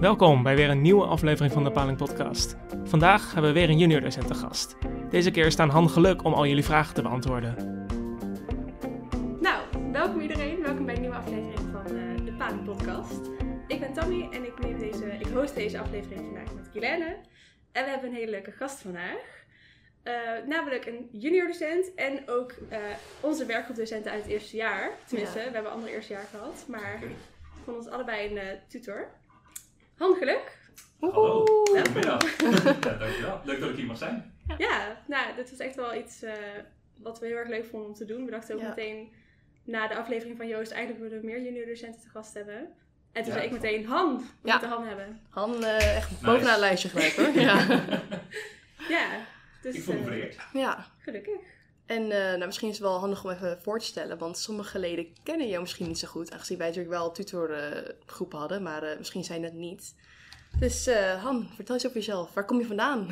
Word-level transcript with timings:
Welkom 0.00 0.42
bij 0.42 0.56
weer 0.56 0.70
een 0.70 0.80
nieuwe 0.82 1.04
aflevering 1.06 1.52
van 1.52 1.64
de 1.64 1.70
Paling 1.70 1.98
Podcast. 1.98 2.56
Vandaag 2.84 3.32
hebben 3.32 3.52
we 3.52 3.58
weer 3.60 3.68
een 3.68 3.78
junior 3.78 4.00
docent 4.00 4.26
te 4.26 4.34
gast. 4.34 4.76
Deze 5.10 5.30
keer 5.30 5.50
staan 5.50 5.68
Han 5.68 5.90
Geluk 5.90 6.24
om 6.24 6.32
al 6.34 6.46
jullie 6.46 6.64
vragen 6.64 6.94
te 6.94 7.02
beantwoorden. 7.02 7.54
Nou, 9.40 9.64
welkom 9.92 10.20
iedereen. 10.20 10.62
Welkom 10.62 10.84
bij 10.86 10.94
een 10.94 11.00
nieuwe 11.00 11.16
aflevering 11.16 11.68
van 11.72 11.86
eh, 11.86 12.24
de 12.24 12.32
Paling 12.38 12.64
Podcast. 12.64 13.20
Ik 13.66 13.80
ben 13.80 13.92
Tammy 13.92 14.28
en 14.30 14.44
ik, 14.44 14.58
neem 14.58 14.78
deze, 14.78 15.06
ik 15.18 15.26
host 15.26 15.54
deze 15.54 15.78
aflevering 15.80 16.20
vandaag 16.24 16.54
met 16.54 16.70
Kilene. 16.70 17.16
En 17.72 17.84
we 17.84 17.90
hebben 17.90 18.10
een 18.10 18.16
hele 18.16 18.30
leuke 18.30 18.52
gast 18.52 18.80
vandaag. 18.80 19.44
Eh, 20.02 20.12
namelijk 20.46 20.86
een 20.86 21.08
junior 21.12 21.46
docent 21.46 21.94
en 21.94 22.28
ook 22.28 22.54
eh, 22.68 22.78
onze 23.20 23.46
werkgroepdocenten 23.46 24.10
uit 24.10 24.22
het 24.22 24.32
eerste 24.32 24.56
jaar. 24.56 24.90
Tenminste, 25.06 25.38
Ja. 25.38 25.44
we 25.44 25.50
hebben 25.52 25.70
een 25.70 25.76
ander 25.78 25.90
eerste 25.90 26.12
jaar 26.12 26.26
gehad, 26.30 26.64
maar 26.68 26.98
van 27.64 27.74
ons 27.74 27.88
allebei 27.88 28.30
een 28.30 28.38
eh, 28.38 28.46
tutor. 28.68 29.08
Han 29.98 30.14
Geluk. 30.16 30.56
Hallo, 31.00 31.44
Welkom. 31.44 31.64
goedemiddag. 31.74 32.36
ja, 32.40 32.96
dankjewel. 32.98 33.40
Leuk 33.44 33.60
dat 33.60 33.70
ik 33.70 33.76
hier 33.76 33.86
mag 33.86 33.98
zijn. 33.98 34.32
Ja, 34.58 35.02
nou, 35.06 35.34
dit 35.36 35.50
was 35.50 35.58
echt 35.58 35.74
wel 35.74 35.94
iets 35.94 36.22
eh, 36.22 36.32
wat 37.02 37.18
we 37.20 37.26
heel 37.26 37.36
erg 37.36 37.48
leuk 37.48 37.64
vonden 37.64 37.88
om 37.88 37.94
te 37.94 38.04
doen. 38.04 38.24
We 38.24 38.30
dachten 38.30 38.54
ook 38.54 38.60
Ja. 38.60 38.68
meteen 38.68 39.12
na 39.64 39.86
de 39.88 39.96
aflevering 39.96 40.36
van 40.36 40.48
Joost, 40.48 40.72
eigenlijk 40.72 41.02
willen 41.04 41.20
we 41.20 41.26
meer 41.26 41.42
junior 41.42 41.66
docenten 41.66 42.00
te 42.00 42.08
gast 42.08 42.34
hebben. 42.34 42.56
En 43.12 43.22
toen 43.22 43.32
Ja, 43.32 43.38
zei 43.38 43.44
ik 43.44 43.50
meteen, 43.52 43.86
Han, 43.86 44.16
we 44.18 44.24
Ja. 44.48 44.52
moeten 44.52 44.68
Han 44.68 44.86
hebben. 44.86 45.20
Han, 45.30 45.64
eh, 45.64 45.96
echt 45.96 46.20
bovenaan 46.20 46.50
het 46.50 46.58
lijstje 46.60 46.88
gelijk 46.88 47.12
hoor. 47.12 47.28
Ja. 47.48 47.66
Ja, 48.88 49.06
dus 49.62 49.74
ik 49.74 49.82
voel 49.82 49.94
me 49.94 50.00
eh, 50.00 50.06
vereerd. 50.06 50.36
ja. 50.52 50.86
gelukkig. 50.98 51.38
En 51.88 52.02
eh, 52.02 52.18
nou, 52.18 52.46
misschien 52.46 52.68
is 52.68 52.78
het 52.78 52.86
wel 52.86 52.98
handig 52.98 53.24
om 53.24 53.30
even 53.30 53.58
voor 53.62 53.78
te 53.78 53.84
stellen, 53.84 54.18
want 54.18 54.38
sommige 54.38 54.78
leden 54.78 55.06
kennen 55.22 55.48
jou 55.48 55.60
misschien 55.60 55.86
niet 55.86 55.98
zo 55.98 56.08
goed, 56.08 56.32
aangezien 56.32 56.58
wij 56.58 56.66
natuurlijk 56.66 56.94
wel 56.94 57.12
tutorgroepen 57.12 58.38
hadden, 58.38 58.62
maar 58.62 58.82
eh, 58.82 58.98
misschien 58.98 59.24
zijn 59.24 59.42
het 59.42 59.52
niet. 59.54 59.94
Dus 60.58 60.86
eh, 60.86 61.22
Han, 61.22 61.48
vertel 61.54 61.74
eens 61.74 61.84
over 61.86 61.98
jezelf. 61.98 62.34
Waar 62.34 62.44
kom 62.44 62.58
je 62.58 62.66
vandaan? 62.66 63.06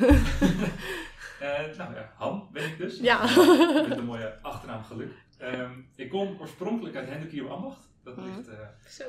Eh, 1.39 1.77
nou 1.77 1.93
ja, 1.95 2.13
Han 2.15 2.49
ben 2.51 2.65
ik 2.65 2.77
dus. 2.77 2.99
Ja. 2.99 3.21
Met 3.87 3.97
een 3.97 4.05
mooie 4.05 4.37
achternaam 4.41 4.83
geluk. 4.83 5.11
Ehm, 5.37 5.71
ik 5.95 6.09
kom 6.09 6.37
oorspronkelijk 6.39 6.95
uit 6.95 7.09
Hendrik 7.09 7.49
Ambacht. 7.49 7.89
Dat 8.03 8.15
Mhm. 8.15 8.25
ligt, 8.35 8.47
eh, 8.47 8.57
Zo. 8.89 9.03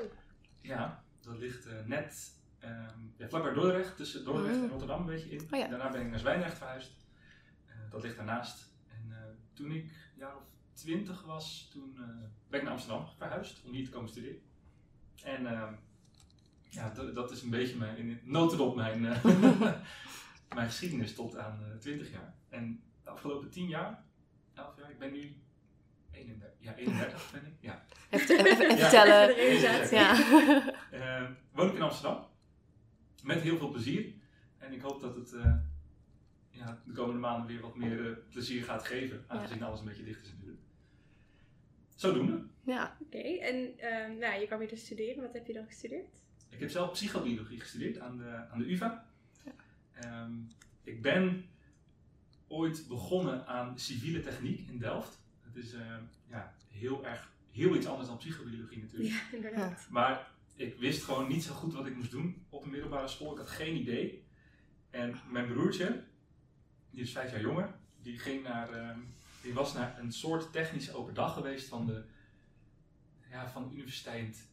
ja, 0.61 1.03
dat 1.21 1.39
ligt 1.39 1.67
eh, 1.67 1.73
net 1.87 2.33
ehm 2.59 2.71
ja, 3.17 3.29
vlakbij 3.29 3.53
Dordrecht, 3.53 3.97
tussen 3.97 4.25
Dordrecht 4.25 4.55
Mhm. 4.55 4.65
en 4.65 4.71
Rotterdam 4.71 5.01
een 5.01 5.07
beetje 5.07 5.29
in. 5.31 5.49
Oh 5.51 5.59
ja. 5.59 5.67
Daarna 5.67 5.91
ben 5.91 6.01
ik 6.01 6.11
naar 6.11 6.19
Zwijndrecht 6.19 6.59
verhuisd. 6.59 6.91
Eh, 7.67 7.75
dat 7.91 8.03
ligt 8.03 8.17
daarnaast. 8.17 8.73
En 9.59 9.65
toen 9.65 9.73
ik 9.73 9.83
een 9.85 9.91
jaar 10.19 10.37
of 10.37 10.43
twintig 10.73 11.23
was, 11.25 11.69
toen 11.73 11.95
eh, 11.97 12.03
ben 12.49 12.59
ik 12.59 12.63
naar 12.65 12.73
Amsterdam 12.75 13.07
verhuisd 13.17 13.63
om 13.65 13.73
hier 13.73 13.85
te 13.85 13.91
komen 13.91 14.09
studeren. 14.09 14.41
En 15.23 15.47
ehm, 15.47 15.73
ja, 16.69 16.91
dat- 17.15 17.31
is 17.31 17.43
een 17.43 17.51
beetje 17.51 17.77
mijn, 17.77 18.21
notendop 18.25 18.77
mijn, 18.77 19.07
eh, 19.07 19.25
mijn 20.55 20.67
geschiedenis 20.67 21.15
tot 21.15 21.37
aan 21.37 21.65
eh 21.65 21.77
20 21.79 22.11
jaar. 22.11 22.35
En 22.49 22.83
de 23.03 23.11
afgelopen 23.11 23.51
10 23.51 23.69
jaar, 23.69 24.05
11 24.55 24.77
jaar, 24.79 24.91
ik 24.91 24.99
ben 24.99 25.13
nu 25.13 25.37
31, 26.11 26.49
ja, 26.59 26.75
31 26.75 27.31
ben 27.33 27.47
ik. 27.47 27.55
Ja. 27.61 27.85
Even, 28.11 28.39
even, 28.47 28.51
even 28.51 28.69
Ja. 28.77 28.83
vertellen. 28.89 29.37
Ja. 30.91 31.37
Woon 31.53 31.69
ik 31.69 31.75
in 31.75 31.83
Amsterdam. 31.83 32.27
Met 33.23 33.41
heel 33.41 33.59
veel 33.59 33.71
plezier. 33.71 34.13
En 34.59 34.73
ik 34.73 34.81
hoop 34.81 35.01
dat 35.01 35.15
het 35.15 35.33
ja, 36.59 36.83
de 36.85 36.93
komende 36.93 37.21
maanden 37.21 37.47
weer 37.47 37.61
wat 37.61 37.77
meer 37.77 38.11
eh, 38.11 38.17
plezier 38.31 38.63
gaat 38.63 38.85
geven. 38.85 39.25
Aangezien 39.27 39.63
alles 39.63 39.81
een 39.81 39.87
beetje 39.87 40.05
dicht 40.05 40.23
is 40.23 40.33
natuurlijk. 40.33 40.61
Zodoende. 41.95 42.43
ja. 42.63 42.97
Oké, 43.01 43.19
en 43.19 43.79
ehm, 43.79 44.19
nou, 44.19 44.41
je 44.41 44.47
kwam 44.47 44.59
hier 44.59 44.69
dus 44.69 44.85
studeren. 44.85 45.23
Wat 45.23 45.33
heb 45.33 45.47
je 45.47 45.53
dan 45.53 45.67
gestudeerd? 45.67 46.09
Ik 46.49 46.61
heb 46.61 46.71
zelf 46.71 46.93
psychobiologie 46.93 47.61
gestudeerd 47.61 47.99
aan 47.99 48.17
de, 48.17 48.49
aan 48.51 48.59
de 48.59 48.73
UvA. 48.73 49.07
Ehm, 49.93 50.33
ik 50.83 51.03
ben 51.03 51.45
ooit 52.47 52.85
begonnen 52.89 53.47
aan 53.47 53.79
civiele 53.79 54.21
techniek 54.21 54.69
in 54.69 54.79
Delft. 54.79 55.21
Het 55.41 55.57
is 55.57 55.73
eh, 55.73 55.97
ja, 56.27 56.55
heel 56.69 57.07
erg 57.07 57.33
heel 57.51 57.75
iets 57.75 57.87
anders 57.87 58.09
dan 58.09 58.17
psychobiologie 58.17 58.83
natuurlijk. 58.83 59.11
Ja, 59.11 59.21
inderdaad. 59.33 59.87
Maar 59.91 60.31
ik 60.57 60.79
wist 60.79 61.05
gewoon 61.05 61.29
niet 61.29 61.43
zo 61.43 61.55
goed 61.55 61.75
wat 61.75 61.87
ik 61.87 61.97
moest 61.97 62.11
doen 62.11 62.47
op 62.49 62.65
de 62.65 62.71
middelbare 62.71 63.09
school. 63.09 63.33
Ik 63.33 63.39
had 63.39 63.49
geen 63.49 63.77
idee. 63.77 64.23
En 64.91 65.15
mijn 65.31 65.47
broertje, 65.47 66.05
die 66.91 67.03
is 67.03 67.13
vijf 67.13 67.31
jaar 67.31 67.41
jonger, 67.41 67.75
die, 68.03 68.19
ging 68.19 68.43
naar, 68.43 68.73
ehm, 68.73 68.99
die 69.43 69.55
was 69.55 69.73
naar 69.73 69.99
een 69.99 70.13
soort 70.13 70.53
technische 70.53 70.95
open 70.95 71.15
dag 71.15 71.35
geweest 71.35 71.69
van 71.69 71.87
de, 71.87 72.03
ja, 73.31 73.51
van 73.51 73.69
de 73.69 73.75
Universiteit 73.75 74.49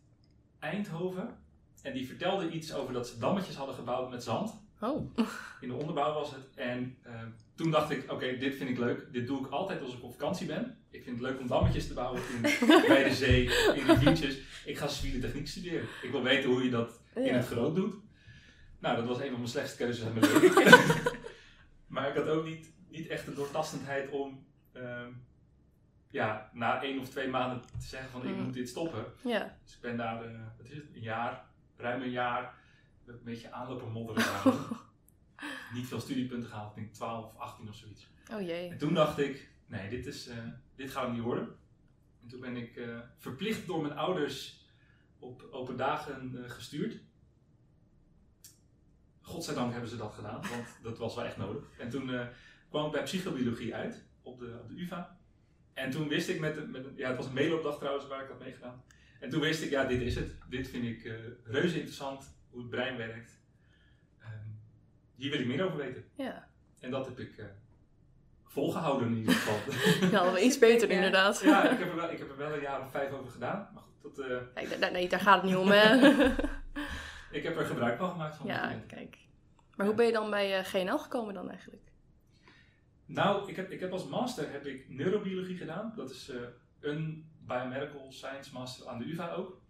Eindhoven. 0.60 1.38
En 1.82 1.94
die 1.94 2.08
vertelde 2.08 2.50
iets 2.50 2.74
over 2.74 2.94
dat 2.94 3.08
ze 3.08 3.18
dammetjes 3.18 3.56
hadden 3.56 3.76
gebouwd 3.76 4.10
met 4.10 4.24
zand. 4.24 4.54
Oh. 4.80 5.18
In 5.62 5.68
de 5.68 5.74
onderbouw 5.74 6.14
was 6.14 6.32
het. 6.32 6.56
En 6.56 6.98
ehm, 7.04 7.28
toen 7.56 7.72
dacht 7.72 7.90
ik, 7.90 8.12
oké, 8.12 8.38
dit 8.38 8.56
vind 8.56 8.70
ik 8.70 8.78
leuk. 8.78 9.08
Dit 9.12 9.28
doe 9.28 9.46
ik 9.46 9.52
altijd 9.52 9.82
als 9.82 9.94
ik 9.94 10.04
op 10.04 10.12
vakantie 10.12 10.48
ben. 10.48 10.78
Ik 10.90 11.04
vind 11.04 11.20
het 11.20 11.30
leuk 11.30 11.40
om 11.40 11.48
dammetjes 11.48 11.88
te 11.88 11.94
bouwen 11.94 12.22
in, 12.36 12.42
bij 12.88 13.04
de 13.04 13.14
zee, 13.14 13.44
in 13.76 13.86
riviertjes. 13.86 14.38
Ik 14.66 14.78
ga 14.78 14.88
civiele 14.88 15.20
techniek 15.20 15.48
studeren. 15.48 15.88
Ik 16.02 16.12
wil 16.12 16.24
weten 16.24 16.50
hoe 16.50 16.64
je 16.64 16.70
dat 16.70 17.00
in 17.16 17.34
het 17.34 17.46
groot 17.46 17.76
doet. 17.76 17.96
Nou, 18.80 18.96
dat 18.96 19.06
was 19.06 19.18
een 19.20 19.30
van 19.30 19.38
mijn 19.40 19.48
slechtste 19.48 19.78
keuzes 19.78 20.06
in 20.06 20.14
mijn 20.14 20.32
leven. 20.34 21.24
Maar 21.96 22.10
ik 22.10 22.16
had 22.16 22.28
ook 22.28 22.46
niet, 22.46 22.74
niet 22.90 23.08
echt 23.08 23.26
de 23.26 23.34
doortastendheid 23.34 24.10
om 24.12 24.46
ehm, 24.72 25.12
ja, 26.10 26.50
na 26.54 26.84
één 26.84 27.00
of 27.00 27.10
twee 27.10 27.28
maanden 27.28 27.62
te 27.80 27.86
zeggen 27.88 28.10
van 28.10 28.28
ik 28.28 28.36
Mm. 28.36 28.42
moet 28.44 28.54
dit 28.54 28.70
stoppen. 28.70 29.06
Ja. 29.24 29.58
Dus 29.64 29.76
ik 29.76 29.82
ben 29.82 29.98
daar, 29.98 30.22
wat 30.58 30.70
is 30.70 30.76
het, 30.76 30.86
een 30.96 31.02
jaar, 31.02 31.46
ruim 31.78 32.02
een 32.02 32.10
jaar, 32.12 32.54
een 33.06 33.20
beetje 33.24 33.52
aanlopen 33.52 33.92
modderen. 33.92 34.24
niet 35.74 35.88
veel 35.88 36.00
studiepunten 36.00 36.50
gehaald, 36.50 36.70
ik 36.70 36.76
denk 36.76 36.94
12 36.94 37.26
of 37.26 37.38
18 37.40 37.70
of 37.70 37.76
zoiets. 37.76 38.08
Oh 38.32 38.42
jee. 38.42 38.70
En 38.70 38.78
toen 38.78 38.94
dacht 38.94 39.18
ik, 39.18 39.50
nee, 39.66 39.90
dit, 39.90 40.06
is, 40.06 40.28
eh, 40.28 40.38
dit 40.76 40.92
gaat 40.92 41.04
hem 41.06 41.14
niet 41.14 41.24
worden. 41.24 41.56
En 42.22 42.28
toen 42.28 42.40
ben 42.40 42.56
ik 42.56 42.76
eh, 42.78 43.00
verplicht 43.18 43.68
door 43.68 43.82
mijn 43.82 43.98
ouders 43.98 44.64
op 45.20 45.48
open 45.52 45.78
dagen 45.78 46.44
gestuurd. 46.50 47.00
Godzijdank 49.26 49.72
hebben 49.72 49.90
ze 49.90 49.98
dat 49.98 50.14
gedaan, 50.14 50.42
want 50.42 50.68
dat 50.82 50.98
was 50.98 51.16
wel 51.16 51.26
echt 51.26 51.38
nodig. 51.38 51.64
En 51.78 51.90
toen 51.90 52.14
eh, 52.14 52.26
kwam 52.70 52.86
ik 52.86 52.92
bij 52.92 53.04
psychobiologie 53.04 53.76
uit 53.76 54.04
op 54.22 54.40
de, 54.40 54.60
op 54.62 54.70
de 54.70 54.82
UvA. 54.82 55.18
En 55.74 55.92
toen 55.92 56.08
wist 56.08 56.30
ik 56.30 56.40
met, 56.40 56.72
met 56.72 56.86
ja, 56.96 57.08
het 57.08 57.18
was 57.18 57.26
een 57.26 57.34
mailopdag 57.34 57.78
trouwens 57.78 58.08
waar 58.08 58.22
ik 58.24 58.28
had 58.30 58.40
meegedaan. 58.40 58.84
En 59.20 59.30
toen 59.30 59.40
wist 59.42 59.62
ik, 59.62 59.70
ja, 59.70 59.86
dit 59.86 60.02
is 60.02 60.16
het. 60.16 60.32
Dit 60.50 60.70
vind 60.70 60.86
ik 60.86 61.04
eh, 61.06 61.14
reuze 61.44 61.76
interessant, 61.76 62.36
hoe 62.50 62.62
het 62.62 62.70
brein 62.70 62.98
werkt. 62.98 63.40
Ehm, 64.20 64.32
hier 65.16 65.32
wil 65.32 65.40
ik 65.40 65.48
meer 65.48 65.66
over 65.66 65.78
weten. 65.78 66.06
Ja. 66.16 66.48
En 66.80 66.92
dat 66.92 67.06
heb 67.06 67.20
ik 67.20 67.38
eh, 67.38 67.46
volgehouden 68.44 69.08
in 69.08 69.16
ieder 69.18 69.34
geval. 69.34 69.74
Ja, 70.12 70.24
wel 70.24 70.38
iets 70.38 70.60
beter 70.60 70.90
Ja. 70.90 70.96
inderdaad. 70.96 71.42
ja, 71.42 71.70
ik 71.70 71.80
heb, 71.80 71.90
er 71.90 71.96
wel, 71.96 72.12
ik 72.12 72.18
heb 72.18 72.30
er 72.30 72.38
wel 72.38 72.54
een 72.54 72.62
jaar 72.62 72.82
of 72.82 72.92
vijf 72.92 73.12
over 73.12 73.32
gedaan. 73.32 73.70
Maar 73.74 73.84
goed, 74.02 74.16
dat, 74.16 74.54
Kijk, 74.54 74.92
nee, 74.92 75.10
daar 75.10 75.20
gaat 75.20 75.42
het 75.42 75.46
niet 75.46 75.56
om 75.56 75.72
hè. 75.72 75.98
ik 77.36 77.44
heb 77.44 77.58
er 77.58 77.66
gebruik 77.66 77.98
van 77.98 78.10
gemaakt 78.10 78.36
van 78.36 78.48
ja, 78.48 78.84
kijk. 78.88 79.18
Maar 79.76 79.86
hoe 79.86 79.96
ben 79.96 80.06
je 80.06 80.12
dan 80.12 80.30
bij 80.30 80.58
eh, 80.58 80.66
GNL 80.66 80.98
gekomen 80.98 81.34
dan 81.34 81.50
eigenlijk? 81.50 81.92
Nou, 83.06 83.50
ik 83.50 83.56
heb, 83.56 83.72
ik 83.72 83.80
heb 83.80 83.92
als 83.92 84.08
master 84.08 84.52
heb 84.52 84.66
ik 84.66 84.90
neurobiologie 84.90 85.58
gedaan. 85.58 85.94
Dat 85.96 86.10
is 86.10 86.30
eh, 86.30 86.42
een 86.80 87.30
biomedical 87.40 88.12
science 88.12 88.54
master 88.54 88.88
aan 88.88 89.00
de 89.00 89.06
UvA 89.06 89.32
ook. 89.32 89.62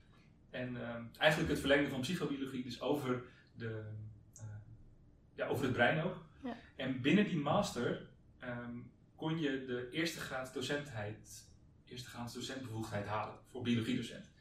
En 0.50 0.76
eh, 0.82 0.96
eigenlijk 1.18 1.52
het 1.52 1.60
verlengde 1.60 1.90
van 1.90 2.02
psychobiologie, 2.02 2.64
dus 2.64 2.82
over, 2.82 3.24
de, 3.54 3.84
eh, 4.38 4.44
ja, 5.36 5.48
over 5.48 5.64
het 5.64 5.74
brein 5.74 6.04
ook. 6.04 6.26
Ja. 6.44 6.58
En 6.76 7.02
binnen 7.02 7.26
die 7.26 7.38
master 7.38 8.08
ehm, 8.40 8.78
kon 9.16 9.40
je 9.40 9.66
de 9.66 9.90
eerste 9.92 10.20
graad 10.20 10.54
docentheid, 10.54 11.50
eerste 11.86 12.10
graads 12.10 12.34
docentbevoegdheid 12.34 13.08
halen 13.08 13.36
voor 13.46 13.62
biologiedocent. 13.62 14.32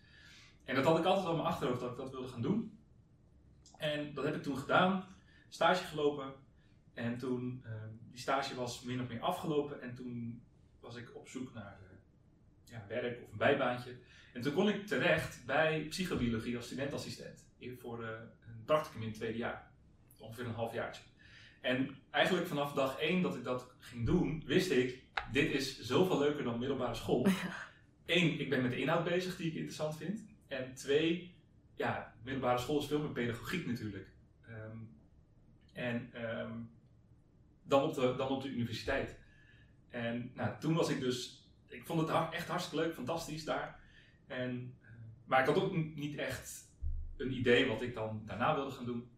En 0.64 0.74
dat 0.74 0.84
had 0.84 0.98
ik 0.98 1.04
altijd 1.04 1.26
al 1.26 1.36
mijn 1.36 1.46
achterhoofd 1.46 1.80
dat 1.80 1.90
ik 1.90 1.96
dat 1.96 2.10
wilde 2.10 2.28
gaan 2.28 2.42
doen. 2.42 2.78
En 3.92 4.14
dat 4.14 4.24
heb 4.24 4.34
ik 4.34 4.42
toen 4.42 4.58
gedaan, 4.58 5.04
stage 5.48 5.84
gelopen. 5.84 6.32
En 6.94 7.18
toen, 7.18 7.62
ehm, 7.64 7.88
die 8.10 8.20
stage 8.20 8.54
was 8.54 8.82
min 8.82 9.00
of 9.00 9.08
meer 9.08 9.20
afgelopen 9.20 9.82
en 9.82 9.94
toen 9.94 10.42
was 10.80 10.96
ik 10.96 11.14
op 11.14 11.28
zoek 11.28 11.54
naar 11.54 11.78
eh, 11.82 11.96
ja, 12.64 12.84
werk 12.88 13.22
of 13.22 13.32
een 13.32 13.38
bijbaantje. 13.38 13.96
En 14.32 14.40
toen 14.40 14.52
kon 14.52 14.68
ik 14.68 14.86
terecht 14.86 15.42
bij 15.46 15.86
psychobiologie 15.88 16.56
als 16.56 16.66
studentassistent 16.66 17.46
voor 17.78 18.04
eh, 18.04 18.10
een 18.46 18.64
practicum 18.64 19.00
in 19.00 19.08
het 19.08 19.16
tweede 19.16 19.38
jaar. 19.38 19.70
Ongeveer 20.18 20.46
een 20.46 20.54
half 20.54 20.72
jaartje. 20.72 21.02
En 21.60 21.96
eigenlijk 22.10 22.46
vanaf 22.46 22.72
dag 22.72 22.98
één 22.98 23.22
dat 23.22 23.36
ik 23.36 23.44
dat 23.44 23.74
ging 23.78 24.06
doen, 24.06 24.42
wist 24.46 24.70
ik, 24.70 25.02
dit 25.32 25.50
is 25.50 25.80
zoveel 25.80 26.18
leuker 26.18 26.44
dan 26.44 26.58
middelbare 26.58 26.94
school. 26.94 27.26
Eén, 28.06 28.40
ik 28.40 28.50
ben 28.50 28.62
met 28.62 28.70
de 28.70 28.80
inhoud 28.80 29.04
bezig 29.04 29.36
die 29.36 29.46
ik 29.46 29.54
interessant 29.54 29.96
vind. 29.96 30.24
En 30.48 30.74
twee, 30.74 31.33
ja, 31.76 32.14
middelbare 32.22 32.58
school 32.58 32.78
is 32.78 32.86
veel 32.86 33.00
meer 33.00 33.12
pedagogiek 33.12 33.66
natuurlijk. 33.66 34.08
Ehm, 34.46 34.78
en 35.72 36.10
ehm, 36.12 36.52
dan, 37.62 37.82
op 37.82 37.94
de, 37.94 38.14
dan 38.16 38.28
op 38.28 38.42
de 38.42 38.48
universiteit. 38.48 39.18
En 39.88 40.30
nou, 40.34 40.60
toen 40.60 40.74
was 40.74 40.88
ik 40.88 41.00
dus, 41.00 41.48
ik 41.66 41.86
vond 41.86 42.08
het 42.08 42.32
echt 42.32 42.48
hartstikke 42.48 42.84
leuk, 42.84 42.94
fantastisch 42.94 43.44
daar. 43.44 43.80
En, 44.26 44.74
eh, 44.82 44.88
maar 45.24 45.40
ik 45.40 45.46
had 45.46 45.62
ook 45.62 45.76
niet 45.76 46.16
echt 46.16 46.72
een 47.16 47.32
idee 47.32 47.66
wat 47.66 47.82
ik 47.82 47.94
dan 47.94 48.22
daarna 48.26 48.54
wilde 48.54 48.70
gaan 48.70 48.84
doen. 48.84 49.08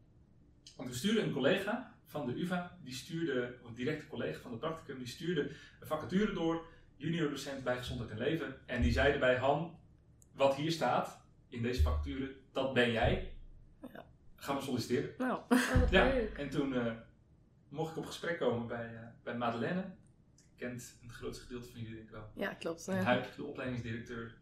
Want 0.76 0.88
we 0.88 0.94
stuurden 0.94 1.24
een 1.24 1.32
collega 1.32 1.94
van 2.04 2.26
de 2.26 2.40
UvA, 2.40 2.78
die 2.82 2.94
stuurde, 2.94 3.58
een 3.64 3.74
directe 3.74 4.06
collega 4.06 4.40
van 4.40 4.50
het 4.50 4.60
practicum, 4.60 4.98
die 4.98 5.06
stuurde 5.06 5.40
een 5.80 5.86
vacature 5.86 6.32
door, 6.32 6.66
junior 6.96 7.30
docent 7.30 7.64
bij 7.64 7.76
gezondheid 7.76 8.10
en 8.10 8.18
leven. 8.18 8.56
En 8.66 8.82
die 8.82 8.92
zeiden 8.92 9.20
bij 9.20 9.36
Han, 9.36 9.78
wat 10.32 10.54
hier 10.54 10.72
staat 10.72 11.25
in 11.56 11.62
deze 11.62 11.82
vacature, 11.82 12.36
dat 12.52 12.74
ben 12.74 12.92
jij. 12.92 13.32
Ja. 13.92 14.04
Gaan 14.36 14.56
we 14.56 14.62
solliciteren. 14.62 15.10
Nou, 15.18 15.40
Oh, 15.48 15.58
Ja, 15.90 16.04
leuk. 16.04 16.32
en 16.38 16.48
toen 16.50 16.74
eh, 16.74 16.92
mocht 17.68 17.90
ik 17.90 17.96
op 17.96 18.06
gesprek 18.06 18.38
komen 18.38 18.66
bij, 18.66 18.86
eh, 18.94 19.00
bij 19.22 19.36
Madeleine. 19.36 19.84
Kent 20.56 20.96
een 21.02 21.10
groot 21.10 21.38
gedeelte 21.38 21.68
van 21.70 21.80
jullie 21.80 21.94
denk 21.94 22.06
ik 22.06 22.14
wel. 22.14 22.30
ja, 22.34 22.54
klopt. 22.54 22.88
En 22.88 22.96
ja. 23.02 23.22
De 23.36 23.44
opleidingsdirecteur, 23.44 24.34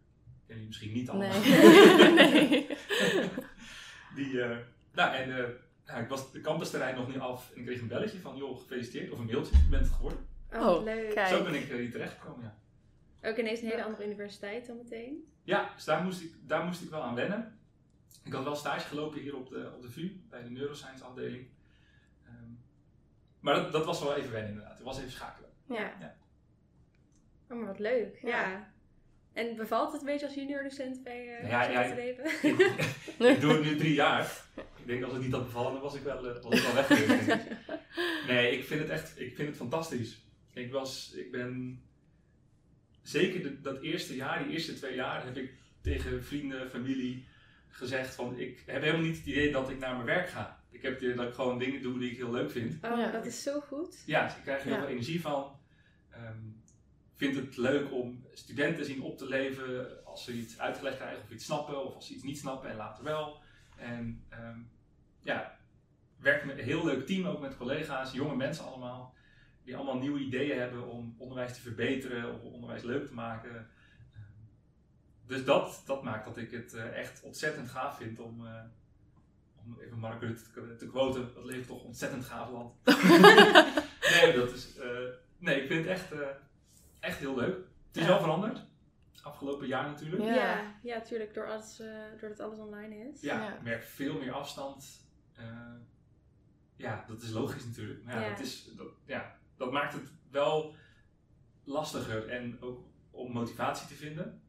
kennen 0.47 0.47
jullie 0.47 0.67
misschien 0.67 0.93
niet 0.93 1.11
allemaal. 1.11 1.41
Nee. 1.41 2.15
nee. 2.33 2.67
Die, 4.17 4.41
eh, 4.43 4.57
nou, 4.93 5.15
en 5.15 5.37
eh, 5.39 5.45
nou, 5.87 6.03
ik 6.03 6.09
was 6.09 6.33
de 6.33 6.41
campusterrein 6.41 6.95
nog 6.97 7.09
niet 7.09 7.19
af 7.19 7.51
en 7.53 7.59
ik 7.59 7.65
kreeg 7.67 7.81
een 7.81 7.89
belletje 7.89 8.19
van, 8.21 8.37
joh, 8.37 8.59
gefeliciteerd, 8.59 9.11
of 9.11 9.19
een 9.19 9.25
mailtje, 9.27 9.57
je 9.57 9.69
bent 9.71 9.85
het 9.87 9.95
geworden. 9.95 10.19
Oh, 10.53 10.67
Oh, 10.67 10.85
leuk. 10.85 11.15
kijk. 11.15 11.29
Zo 11.29 11.43
ben 11.45 11.55
ik 11.55 11.65
hier 11.65 11.91
terechtgekomen, 11.91 12.45
ja. 12.45 12.57
Ook 13.25 13.37
ineens 13.37 13.61
een 13.61 13.69
hele 13.69 13.85
andere 13.85 14.07
universiteit 14.07 14.67
dan 14.67 14.77
meteen. 14.77 15.33
Ja, 15.43 15.71
dus 15.75 15.85
daar 15.85 16.03
moest, 16.03 16.23
ik, 16.23 16.33
daar 16.41 16.65
moest 16.65 16.83
ik 16.83 16.91
wel 16.91 17.03
aan 17.03 17.15
wennen. 17.15 17.59
Ik 18.25 18.33
had 18.33 18.45
wel 18.45 18.55
stage 18.55 18.87
gelopen 18.87 19.21
hier 19.21 19.37
op 19.37 19.49
de, 19.49 19.73
op 19.75 19.83
de 19.83 19.91
VU, 19.91 20.21
bij 20.29 20.43
de 20.43 20.51
neuroscience 20.51 21.05
afdeling. 21.05 21.47
Ehm, 22.25 22.51
maar 23.41 23.55
dat, 23.55 23.73
dat 23.73 23.85
was 23.85 24.01
wel 24.03 24.17
even 24.17 24.33
wennen 24.33 24.51
inderdaad, 24.51 24.77
het 24.77 24.87
was 24.87 24.99
even 24.99 25.11
schakelen. 25.11 25.51
Ja. 25.69 25.93
Ja. 26.01 26.15
Oh, 27.51 27.57
maar 27.57 27.67
wat 27.67 27.79
leuk. 27.79 28.19
Ja. 28.23 28.51
Ja. 28.51 28.73
En 29.33 29.57
bevalt 29.57 29.93
het 29.93 30.01
een 30.01 30.07
beetje 30.07 30.27
als 30.27 30.35
junior 30.35 30.63
docent 30.63 31.03
bij 31.03 31.43
uh, 31.43 31.49
Ja, 31.49 31.63
ja, 31.63 31.81
ja, 31.81 31.95
leven? 31.95 32.25
ik, 32.25 32.59
ik 33.35 33.41
doe 33.41 33.53
het 33.53 33.63
nu 33.63 33.77
drie 33.77 33.95
jaar. 33.95 34.43
Ik 34.57 34.87
denk 34.87 35.03
als 35.05 35.13
het 35.13 35.23
niet 35.23 35.33
had 35.33 35.45
bevallen, 35.45 35.73
dan 35.73 35.83
was 35.83 35.95
ik 35.95 36.03
wel, 36.03 36.29
eh, 36.29 36.43
was 36.43 36.55
ik 36.55 36.63
wel 36.63 36.75
weg 36.75 36.87
geweest. 36.87 37.47
Nee, 38.27 38.59
ik 38.59 38.65
vind 38.65 38.81
het 38.81 38.91
echt 38.91 39.21
ik 39.21 39.37
vind 39.37 39.49
het 39.49 39.57
fantastisch. 39.57 40.25
Ik, 40.53 40.73
was, 40.73 41.13
ik 41.17 41.31
ben 41.31 41.83
zeker 43.05 43.43
de- 43.43 43.61
dat 43.61 43.81
eerste 43.81 44.15
jaar, 44.17 44.45
die 44.45 44.53
eerste 44.53 44.75
twee 44.75 44.95
jaar, 44.95 45.25
heb 45.25 45.37
ik 45.37 45.53
tegen 45.81 46.25
vrienden, 46.25 46.71
familie 46.71 47.25
gezegd 47.69 48.15
van 48.15 48.39
ik 48.39 48.63
heb 48.67 48.83
helemaal 48.83 49.03
niet 49.07 49.17
het 49.17 49.27
idee 49.27 49.53
dat 49.53 49.71
ik 49.71 49.79
naar 49.79 49.95
mijn 49.95 50.07
werk 50.07 50.29
ga. 50.29 50.63
Ik 50.71 50.83
heb 50.83 50.93
het 50.93 51.03
idee 51.03 51.15
dat 51.15 51.29
ik 51.29 51.35
gewoon 51.35 51.59
dingen 51.59 51.83
doe 51.83 51.99
die 51.99 52.11
ik 52.11 52.17
heel 52.17 52.31
leuk 52.31 52.51
vind. 52.51 52.75
Oh, 52.85 52.99
Ja. 52.99 53.11
dat 53.11 53.27
is 53.27 53.43
zo 53.43 53.61
goed. 53.61 54.03
Ja, 54.07 54.25
dus 54.27 54.37
ik 54.37 54.43
krijg 54.43 54.59
er 54.59 54.65
heel 54.65 54.75
Ja. 54.75 54.81
veel 54.81 54.89
energie 54.91 55.21
van. 55.21 55.57
Ehm 56.11 56.39
vind 57.17 57.37
het 57.37 57.57
leuk 57.57 57.93
om 57.93 58.25
studenten 58.33 58.77
te 58.77 58.85
zien 58.85 59.03
op 59.03 59.19
te 59.19 59.27
leven 59.29 59.89
als 60.05 60.25
ze 60.25 60.33
iets 60.33 60.59
uitgelegd 60.59 60.97
krijgen 60.97 61.23
of 61.23 61.31
iets 61.31 61.45
snappen 61.45 61.85
of 61.85 61.95
als 61.95 62.07
ze 62.07 62.15
iets 62.15 62.23
niet 62.23 62.39
snappen 62.39 62.71
en 62.71 62.77
later 62.77 63.05
wel. 63.05 63.41
En 63.77 64.25
ehm, 64.29 64.59
ja, 65.21 65.59
werk 66.21 66.45
met 66.45 66.59
een 66.59 66.65
heel 66.65 66.85
leuk 66.85 67.07
team 67.07 67.27
ook 67.27 67.41
met 67.41 67.57
collega's, 67.57 68.13
jonge 68.13 68.37
mensen 68.37 68.65
allemaal, 68.65 69.15
die 69.65 69.77
allemaal 69.77 69.99
nieuwe 69.99 70.19
ideeën 70.19 70.59
hebben 70.59 70.87
om 70.87 71.15
onderwijs 71.19 71.55
te 71.55 71.61
verbeteren 71.61 72.35
of 72.35 72.41
onderwijs 72.43 72.83
leuk 72.83 73.07
te 73.07 73.15
maken. 73.15 73.51
Ehm, 73.51 73.65
Dus 75.27 75.45
dat, 75.45 75.83
dat 75.87 76.03
maakt 76.03 76.25
dat 76.25 76.37
ik 76.37 76.51
het 76.51 76.75
eh, 76.75 76.99
echt 76.99 77.23
ontzettend 77.23 77.71
gaaf 77.71 77.97
vind 77.97 78.19
om, 78.21 78.47
eh, 78.47 78.63
om 79.65 79.81
even 79.81 79.99
Mark 79.99 80.21
Rutte 80.21 80.43
te, 80.53 80.77
te 80.79 80.87
quoten, 80.87 81.35
dat 81.35 81.45
levert 81.45 81.67
toch 81.67 81.83
ontzettend 81.85 82.25
gaaf 82.25 82.51
land. 82.51 82.75
nee, 84.23 84.33
dat 84.37 84.53
is, 84.53 84.77
eh, 84.77 84.89
nee, 85.39 85.61
ik 85.61 85.67
vind 85.67 85.85
het 85.85 85.89
echt, 85.93 86.13
eh, 86.13 86.29
echt 87.01 87.19
heel 87.19 87.37
leuk. 87.37 87.57
Het 87.87 87.97
is 87.97 88.03
Ja. 88.03 88.09
wel 88.09 88.21
veranderd. 88.21 88.61
Afgelopen 89.23 89.67
jaar 89.67 89.85
natuurlijk. 89.85 90.23
Ja. 90.23 90.35
Ja, 90.35 90.75
ja, 90.83 91.01
tuurlijk. 91.01 91.35
Door 91.35 91.47
alles, 91.51 91.81
eh, 91.81 91.89
doordat 92.21 92.41
alles 92.41 92.59
online 92.59 92.95
is. 92.97 93.21
Ja, 93.21 93.43
Ja. 93.43 93.55
ik 93.55 93.63
merk 93.63 93.83
veel 93.83 94.19
meer 94.19 94.33
afstand. 94.33 95.07
Eh, 95.37 95.45
ja, 96.77 97.05
dat 97.09 97.23
is 97.23 97.31
logisch 97.31 97.65
natuurlijk. 97.65 98.05
Maar 98.05 98.15
ja, 98.15 98.21
Ja. 98.21 98.29
Dat, 98.29 98.39
is, 98.41 98.65
dat, 98.77 98.87
ja, 99.07 99.37
dat 99.57 99.73
maakt 99.73 99.93
het 99.93 100.13
wel 100.31 100.75
lastiger 101.65 102.29
en 102.29 102.57
ook 102.61 102.81
om 103.11 103.33
motivatie 103.33 103.87
te 103.89 103.95
vinden. 103.95 104.43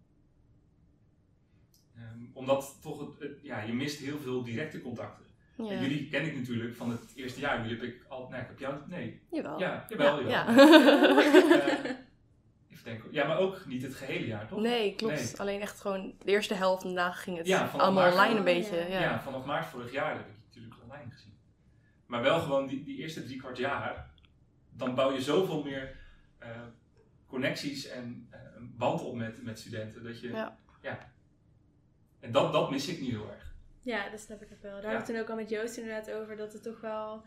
Ehm, 1.96 2.20
omdat 2.34 2.78
toch, 2.82 3.00
het, 3.00 3.20
het- 3.20 3.40
ja, 3.42 3.62
je 3.62 3.74
mist 3.74 4.00
heel 4.00 4.18
veel 4.18 4.44
directe 4.44 4.82
contacten. 4.82 5.24
En 5.58 5.82
jullie 5.82 6.08
ken 6.10 6.26
ik 6.26 6.36
natuurlijk 6.36 6.76
van 6.76 6.90
het 6.90 7.12
eerste 7.16 7.40
jaar. 7.40 7.62
Jullie 7.68 7.80
heb 7.82 7.90
ik 7.96 8.06
al, 8.10 8.28
nee, 8.30 8.42
ik 8.42 8.48
heb 8.48 8.60
jou, 8.60 8.76
nee. 8.88 9.22
Jawel. 9.32 9.60
Ja, 9.60 9.86
jawel, 9.90 10.24
jawel. 10.24 10.30
Ja. 10.30 10.48
Eh, 10.48 11.92
even 12.72 12.84
denken. 12.84 13.12
Ja, 13.12 13.28
maar 13.28 13.38
ook 13.38 13.66
niet 13.66 13.82
het 13.82 13.96
gehele 13.96 14.26
jaar, 14.28 14.48
toch? 14.48 14.60
Nee, 14.60 14.96
klopt. 14.96 15.14
Nee. 15.16 15.38
Alleen 15.40 15.62
echt 15.62 15.82
gewoon 15.82 16.14
de 16.20 16.32
eerste 16.32 16.54
helft 16.54 16.84
en 16.84 16.94
daarna 16.94 17.12
ging 17.12 17.38
het 17.38 17.48
Ja, 17.48 17.68
allemaal 17.68 17.92
maart. 17.94 18.12
online 18.14 18.32
een 18.32 18.38
Oh, 18.38 18.44
beetje. 18.44 18.76
ja. 18.90 19.00
Ja. 19.02 19.22
Vanaf 19.22 19.46
maart 19.46 19.66
vorig 19.66 19.92
jaar 19.92 20.18
heb 20.18 20.28
ik 20.28 20.36
natuurlijk 20.46 20.76
online 20.84 21.12
gezien. 21.12 21.38
Maar 22.06 22.22
wel 22.22 22.40
gewoon 22.40 22.68
die, 22.68 22.84
die 22.84 22.98
eerste 22.98 23.24
drie 23.26 23.38
kwart 23.40 23.58
jaar, 23.58 24.14
dan 24.78 24.96
bouw 24.96 25.12
je 25.12 25.22
zoveel 25.22 25.64
meer 25.64 25.98
eh, 26.38 26.50
connecties 27.28 27.88
en 27.88 28.28
eh, 28.30 28.40
een 28.56 28.74
band 28.78 29.02
op 29.02 29.16
met, 29.16 29.44
met 29.44 29.60
studenten. 29.60 30.04
Dat 30.04 30.20
je, 30.20 30.30
Ja. 30.82 31.14
En 32.20 32.32
dat, 32.32 32.54
dat 32.54 32.72
mis 32.72 32.88
ik 32.88 33.02
nu 33.02 33.08
heel 33.08 33.32
erg. 33.32 33.54
Ja, 33.82 34.10
dat 34.10 34.20
snap 34.20 34.42
ik 34.42 34.48
ook 34.54 34.62
wel. 34.62 34.72
Daar 34.72 34.82
Ja. 34.82 34.88
hadden 34.88 35.06
we 35.08 35.14
toen 35.14 35.22
ook 35.22 35.30
al 35.30 35.36
met 35.36 35.50
Joost 35.50 35.78
inderdaad 35.78 36.12
over. 36.12 36.36
Dat 36.36 36.54
het 36.54 36.64
toch 36.64 36.82
wel... 36.82 37.24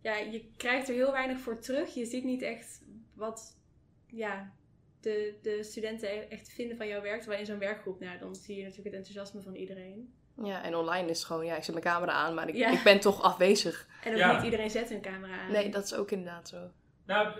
Ja, 0.00 0.16
je 0.16 0.50
krijgt 0.56 0.88
er 0.88 0.94
heel 0.94 1.12
weinig 1.12 1.38
voor 1.40 1.58
terug. 1.58 1.94
Je 1.94 2.04
ziet 2.04 2.24
niet 2.24 2.42
echt 2.42 2.82
wat 3.14 3.58
ja, 4.06 4.52
de, 5.00 5.34
de 5.42 5.62
studenten 5.62 6.08
e- 6.08 6.20
echt 6.28 6.48
vinden 6.52 6.76
van 6.76 6.86
jouw 6.88 7.02
werk. 7.02 7.18
Terwijl 7.18 7.40
in 7.40 7.46
zo'n 7.46 7.58
werkgroep, 7.58 8.00
nou, 8.00 8.18
dan 8.18 8.34
zie 8.34 8.56
je 8.56 8.62
natuurlijk 8.62 8.86
het 8.88 8.94
enthousiasme 9.06 9.42
van 9.42 9.54
iedereen. 9.54 10.14
ja, 10.42 10.62
en 10.62 10.74
online 10.74 11.08
is 11.08 11.18
het 11.18 11.26
gewoon, 11.26 11.44
ja, 11.46 11.56
ik 11.56 11.62
zet 11.64 11.74
mijn 11.74 11.86
camera 11.86 12.12
aan, 12.12 12.34
maar 12.34 12.48
ik, 12.48 12.54
Ja. 12.54 12.70
ik 12.70 12.82
ben 12.82 13.00
toch 13.00 13.22
afwezig. 13.22 13.88
En 14.04 14.12
ook 14.12 14.18
Ja. 14.18 14.34
niet 14.34 14.44
iedereen 14.44 14.70
zet 14.70 14.88
hun 14.88 15.00
camera 15.00 15.38
aan. 15.40 15.52
Nee, 15.52 15.70
dat 15.70 15.84
is 15.84 15.94
ook 15.94 16.10
inderdaad 16.10 16.48
zo. 16.48 16.70
Nou, 17.06 17.34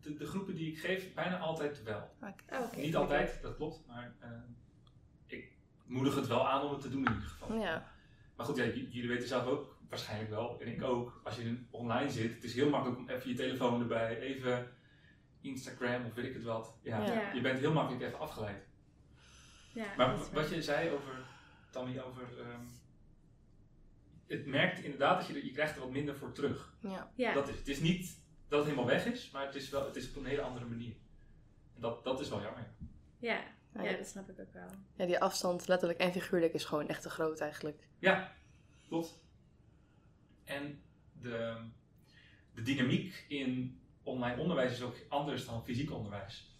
de, 0.00 0.14
de 0.14 0.26
groepen 0.26 0.54
die 0.54 0.70
ik 0.72 0.78
geef, 0.78 1.14
bijna 1.14 1.38
altijd 1.38 1.82
wel. 1.82 2.10
Oh, 2.22 2.28
oké. 2.64 2.80
Niet 2.80 2.96
altijd, 2.96 3.38
dat 3.42 3.56
klopt, 3.56 3.86
maar 3.86 4.14
eh, 4.18 4.30
ik 5.26 5.52
moedig 5.84 6.14
het 6.14 6.26
wel 6.26 6.48
aan 6.48 6.62
om 6.62 6.72
het 6.72 6.80
te 6.80 6.90
doen 6.90 7.06
in 7.06 7.12
ieder 7.12 7.28
geval. 7.28 7.56
Ja, 7.58 7.92
Maar 8.36 8.46
goed, 8.46 8.56
ja, 8.56 8.64
jullie 8.64 9.08
weten 9.08 9.28
zelf 9.28 9.46
ook 9.46 9.76
waarschijnlijk 9.88 10.30
wel, 10.30 10.60
en 10.60 10.66
ik 10.68 10.82
ook, 10.82 11.20
als 11.24 11.36
je 11.36 11.64
online 11.70 12.10
zit, 12.10 12.34
het 12.34 12.44
is 12.44 12.54
heel 12.54 12.70
makkelijk 12.70 12.98
om 12.98 13.08
even 13.08 13.28
je 13.28 13.36
telefoon 13.36 13.80
erbij, 13.80 14.18
even 14.20 14.68
Instagram 15.40 16.04
of 16.04 16.14
weet 16.14 16.24
ik 16.24 16.34
het 16.34 16.42
wat. 16.44 16.78
Ja. 16.82 17.32
Je 17.34 17.40
bent 17.40 17.58
heel 17.58 17.72
makkelijk 17.72 18.02
even 18.04 18.18
afgeleid. 18.18 18.66
Ja, 19.72 19.86
Maar 19.96 20.16
wat 20.16 20.30
waar. 20.30 20.54
je 20.54 20.62
zei 20.62 20.90
over, 20.90 21.12
Tammy, 21.70 21.98
over, 22.00 22.22
ehm, 22.40 22.60
het 24.26 24.46
merkt 24.46 24.78
inderdaad 24.82 25.18
dat 25.18 25.26
je, 25.28 25.34
er, 25.34 25.44
je 25.44 25.50
krijgt 25.52 25.74
er 25.74 25.80
wat 25.80 25.90
minder 25.90 26.16
voor 26.16 26.32
terug. 26.32 26.74
ja. 26.80 27.10
Ja, 27.14 27.32
Dat 27.32 27.48
is, 27.48 27.56
het 27.56 27.68
is 27.68 27.80
niet 27.80 28.26
dat 28.48 28.58
het 28.58 28.68
helemaal 28.68 28.90
weg 28.90 29.06
is, 29.06 29.30
maar 29.30 29.46
het 29.46 29.54
is, 29.54 29.68
wel, 29.68 29.84
het 29.84 29.96
is 29.96 30.08
op 30.08 30.16
een 30.16 30.24
hele 30.24 30.42
andere 30.42 30.66
manier. 30.66 30.94
En 31.74 31.80
dat, 31.80 32.04
dat 32.04 32.20
is 32.20 32.28
wel 32.28 32.42
jammer. 32.42 32.66
ja. 33.18 33.56
Ja, 33.82 33.96
dat 33.96 34.06
snap 34.06 34.28
ik 34.28 34.40
ook 34.40 34.52
wel. 34.52 34.68
Ja, 34.94 35.06
die 35.06 35.20
afstand, 35.20 35.68
letterlijk 35.68 35.98
en 35.98 36.12
figuurlijk, 36.12 36.52
is 36.52 36.64
gewoon 36.64 36.88
echt 36.88 37.02
te 37.02 37.10
groot 37.10 37.40
eigenlijk. 37.40 37.88
Ja, 37.98 38.32
klopt. 38.88 39.22
En 40.44 40.82
de, 41.12 41.56
de 42.54 42.62
dynamiek 42.62 43.24
in 43.28 43.80
online 44.02 44.40
onderwijs 44.40 44.72
is 44.72 44.82
ook 44.82 44.96
anders 45.08 45.46
dan 45.46 45.64
fysiek 45.64 45.92
onderwijs. 45.92 46.58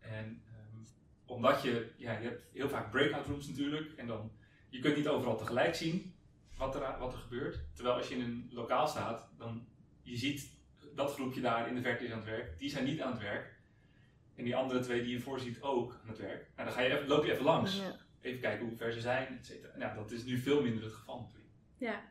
En 0.00 0.42
ehm, 0.46 0.82
omdat 1.24 1.62
je, 1.62 1.92
ja, 1.96 2.18
je 2.18 2.28
hebt 2.28 2.44
heel 2.52 2.68
vaak 2.68 2.90
breakout 2.90 3.26
rooms 3.26 3.48
natuurlijk, 3.48 3.92
en 3.92 4.06
dan, 4.06 4.32
je 4.68 4.78
kunt 4.78 4.96
niet 4.96 5.08
overal 5.08 5.36
tegelijk 5.36 5.74
zien 5.74 6.14
wat 6.56 6.74
er, 6.74 6.98
wat 6.98 7.12
er 7.12 7.18
gebeurt. 7.18 7.60
Terwijl 7.74 7.96
als 7.96 8.08
je 8.08 8.14
in 8.14 8.20
een 8.20 8.48
lokaal 8.52 8.86
staat, 8.86 9.30
dan 9.36 9.66
je 10.02 10.16
ziet 10.16 10.60
dat 10.94 11.12
groepje 11.14 11.40
daar 11.40 11.68
in 11.68 11.74
de 11.74 11.80
verte 11.82 12.04
is 12.04 12.10
aan 12.10 12.18
het 12.18 12.26
werk, 12.28 12.58
die 12.58 12.70
zijn 12.70 12.84
niet 12.84 13.00
aan 13.00 13.12
het 13.12 13.20
werk. 13.22 13.54
En 14.36 14.44
die 14.44 14.56
andere 14.56 14.80
twee 14.80 15.02
die 15.02 15.12
je 15.12 15.20
voorziet 15.20 15.60
ook 15.60 15.98
aan 16.02 16.08
het 16.08 16.18
werk. 16.18 16.46
Nou, 16.56 16.68
dan 16.68 16.72
ga 16.72 16.80
je 16.80 16.94
even, 16.94 17.06
loop 17.06 17.24
je 17.24 17.32
even 17.32 17.44
langs 17.44 17.76
Ja. 17.80 17.96
even 18.20 18.40
kijken 18.40 18.66
hoe 18.66 18.76
ver 18.76 18.92
ze 18.92 19.00
zijn, 19.00 19.38
et 19.38 19.46
cetera. 19.46 19.76
Nou, 19.76 19.94
dat 19.94 20.10
is 20.10 20.24
nu 20.24 20.38
veel 20.38 20.62
minder 20.62 20.84
het 20.84 20.92
geval 20.92 21.20
natuurlijk. 21.20 21.50
Ja. 21.76 22.02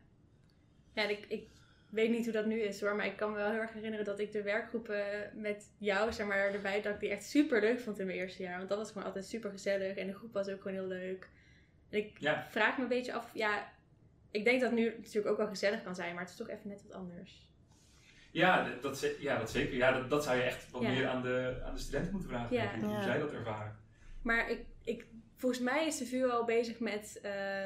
Ja, 0.93 1.03
ik, 1.09 1.25
ik 1.27 1.47
weet 1.89 2.09
niet 2.09 2.23
hoe 2.23 2.33
dat 2.33 2.45
nu 2.45 2.59
is 2.59 2.81
hoor, 2.81 2.95
maar 2.95 3.05
ik 3.05 3.17
kan 3.17 3.29
me 3.31 3.35
wel 3.37 3.49
heel 3.51 3.59
erg 3.59 3.73
herinneren 3.73 4.05
dat 4.05 4.19
ik 4.19 4.31
de 4.31 4.41
werkgroepen 4.41 5.31
met 5.35 5.71
jou, 5.77 6.11
zeg 6.13 6.27
maar, 6.27 6.53
erbij, 6.53 6.81
dat 6.81 6.93
ik 6.93 6.99
die 6.99 7.09
echt 7.09 7.23
super 7.23 7.61
leuk 7.61 7.79
vond 7.79 7.99
in 7.99 8.05
mijn 8.05 8.17
eerste 8.17 8.43
jaar. 8.43 8.57
Want 8.57 8.69
dat 8.69 8.77
was 8.77 8.87
gewoon 8.91 9.03
altijd 9.07 9.25
super 9.25 9.51
gezellig 9.51 9.97
en 9.97 10.07
de 10.07 10.13
groep 10.13 10.33
was 10.33 10.47
ook 10.49 10.61
gewoon 10.61 10.77
heel 10.77 10.87
leuk. 10.87 11.29
En 11.89 11.97
ik 11.97 12.19
Ja. 12.19 12.47
vraag 12.49 12.77
me 12.77 12.83
een 12.83 12.89
beetje 12.89 13.13
af, 13.13 13.31
ja, 13.33 13.71
ik 14.31 14.43
denk 14.43 14.61
dat 14.61 14.71
nu 14.71 14.93
natuurlijk 14.97 15.27
ook 15.27 15.37
wel 15.37 15.47
gezellig 15.47 15.83
kan 15.83 15.95
zijn, 15.95 16.13
maar 16.13 16.21
het 16.23 16.31
is 16.31 16.37
toch 16.37 16.49
even 16.49 16.69
net 16.69 16.83
wat 16.83 16.91
anders. 16.93 17.49
Ja, 18.31 18.69
dat, 18.81 19.15
ja, 19.19 19.37
dat 19.39 19.51
zeker. 19.51 19.75
Ja, 19.75 19.91
dat, 19.91 20.09
dat 20.09 20.23
zou 20.23 20.37
je 20.37 20.43
echt 20.43 20.71
wat 20.71 20.81
Ja. 20.81 20.89
meer 20.89 21.07
aan 21.07 21.21
de, 21.21 21.61
aan 21.65 21.73
de 21.73 21.79
studenten 21.79 22.11
moeten 22.11 22.29
vragen, 22.29 22.55
Ja. 22.55 22.79
hoe 22.79 22.89
Ja. 22.89 23.01
zij 23.01 23.19
dat 23.19 23.31
ervaren. 23.33 23.79
Maar 24.23 24.49
ik, 24.49 24.65
ik, 24.83 25.05
volgens 25.35 25.61
mij 25.61 25.85
is 25.87 25.97
de 25.97 26.05
VU 26.05 26.29
al 26.29 26.45
bezig 26.45 26.79
met 26.79 27.19
eh, 27.21 27.65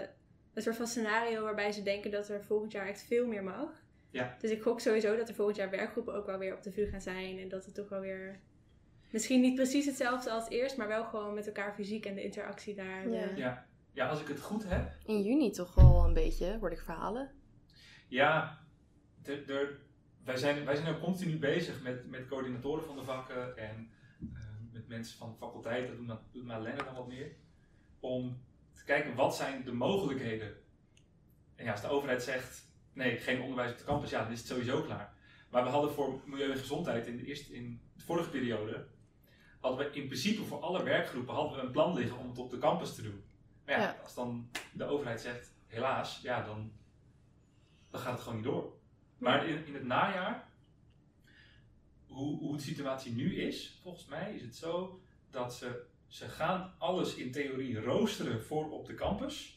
een 0.53 0.62
soort 0.62 0.75
van 0.75 0.88
scenario 0.88 1.43
waarbij 1.43 1.72
ze 1.72 1.84
denken 1.84 2.12
dat 2.12 2.29
er 2.29 2.43
volgend 2.43 2.72
jaar 2.72 2.88
echt 2.88 3.03
veel 3.03 3.27
meer 3.27 3.43
mag. 3.43 3.69
Ja. 4.10 4.36
Dus 4.39 4.51
ik 4.51 4.62
gok 4.62 4.79
sowieso 4.79 5.15
dat 5.17 5.29
er 5.29 5.36
volgend 5.36 5.57
jaar 5.57 5.69
werkgroepen 5.69 6.13
ook 6.13 6.25
wel 6.25 6.38
weer 6.38 6.53
op 6.55 6.63
de 6.63 6.72
VU 6.72 6.86
gaan 6.89 7.01
zijn. 7.01 7.39
En 7.39 7.50
dat 7.50 7.65
het 7.65 7.74
toch 7.75 7.89
wel 7.89 8.00
weer, 8.00 8.39
misschien 9.12 9.41
niet 9.41 9.55
precies 9.55 9.86
hetzelfde 9.86 10.31
als 10.31 10.50
eerst, 10.50 10.77
maar 10.77 10.88
wel 10.88 11.03
gewoon 11.05 11.34
met 11.34 11.45
elkaar 11.48 11.74
fysiek 11.74 12.05
en 12.05 12.15
de 12.15 12.24
interactie 12.24 12.75
daar. 12.75 13.10
Ja. 13.10 13.27
de- 13.27 13.36
Ja. 13.36 13.65
ja, 13.93 14.07
als 14.07 14.22
ik 14.22 14.27
het 14.27 14.41
goed 14.41 14.69
heb, 14.69 14.91
In 15.05 15.22
juni 15.22 15.51
toch 15.51 15.75
wel 15.75 16.03
een 16.07 16.13
beetje, 16.13 16.57
hoorde 16.60 16.75
ik 16.75 16.81
verhalen. 16.81 17.31
Ja, 18.07 18.60
er- 19.24 19.79
wij, 20.25 20.38
zijn, 20.38 20.65
wij 20.65 20.75
zijn 20.75 20.96
ook 20.96 21.01
continu 21.01 21.38
bezig 21.38 21.82
met, 21.82 22.10
met 22.10 22.27
coördinatoren 22.27 22.86
van 22.86 22.96
de 22.96 23.03
vakken 23.03 23.58
en 23.58 23.89
eh, 24.20 24.39
met 24.72 24.88
mensen 24.88 25.17
van 25.17 25.29
de 25.29 25.38
faculteit, 25.38 26.08
dat 26.08 26.22
doet 26.32 26.46
Madeleine 26.46 26.84
dan 26.84 26.96
wat 26.96 27.08
meer, 27.08 27.32
om 28.00 28.38
te 28.74 28.84
kijken 28.84 29.15
wat 29.15 29.36
zijn 29.36 29.63
de 29.63 29.72
mogelijkheden. 29.74 30.53
En 31.55 31.65
ja, 31.65 31.72
als 31.72 31.82
de 31.82 31.88
overheid 31.88 32.24
zegt, 32.24 32.72
nee, 32.94 33.17
geen 33.17 33.41
onderwijs 33.41 33.72
op 33.72 33.77
de 33.77 33.84
campus, 33.84 34.10
ja, 34.10 34.24
dan 34.24 34.32
is 34.32 34.39
het 34.39 34.48
sowieso 34.48 34.82
klaar. 34.82 35.13
Maar 35.50 35.63
we 35.63 35.70
hadden 35.70 35.91
voor 35.91 36.22
milieu 36.25 36.51
en 36.51 36.58
gezondheid 36.58 37.08
in 37.08 37.17
de, 37.17 37.25
eerste, 37.25 37.53
in 37.53 37.82
de 37.94 38.03
vorige 38.03 38.29
periode, 38.29 38.88
hadden 39.60 39.88
we 39.88 40.00
in 40.00 40.05
principe 40.08 40.44
voor 40.44 40.60
alle 40.60 40.84
werkgroepen 40.84 41.34
hadden 41.34 41.58
we 41.58 41.65
een 41.65 41.72
plan 41.72 41.94
liggen 41.94 42.17
om 42.17 42.29
het 42.29 42.38
op 42.38 42.50
de 42.50 42.58
campus 42.58 42.96
te 42.96 43.01
doen. 43.01 43.24
Maar 43.65 43.75
ja, 43.75 43.82
Ja. 43.82 43.98
als 44.03 44.13
dan 44.13 44.50
de 44.74 44.86
overheid 44.86 45.22
zegt, 45.22 45.53
helaas, 45.67 46.20
ja, 46.22 46.44
dan, 46.44 46.72
dan 47.89 48.01
gaat 48.01 48.12
het 48.13 48.22
gewoon 48.22 48.36
niet 48.36 48.46
door. 48.46 48.74
Maar 49.17 49.48
in, 49.48 49.65
in 49.65 49.74
het 49.74 49.84
najaar, 49.84 50.48
hoe, 52.07 52.38
hoe 52.39 52.55
de 52.55 52.62
situatie 52.63 53.12
nu 53.15 53.36
is, 53.36 53.79
volgens 53.81 54.05
mij 54.05 54.34
is 54.36 54.41
het 54.41 54.55
zo 54.55 55.00
dat 55.29 55.53
ze, 55.53 55.81
ze 56.07 56.29
gaan 56.29 56.74
alles 56.77 57.15
in 57.15 57.31
theorie 57.31 57.79
roosteren 57.81 58.43
voor 58.43 58.72
op 58.72 58.86
de 58.86 58.93
campus. 58.93 59.53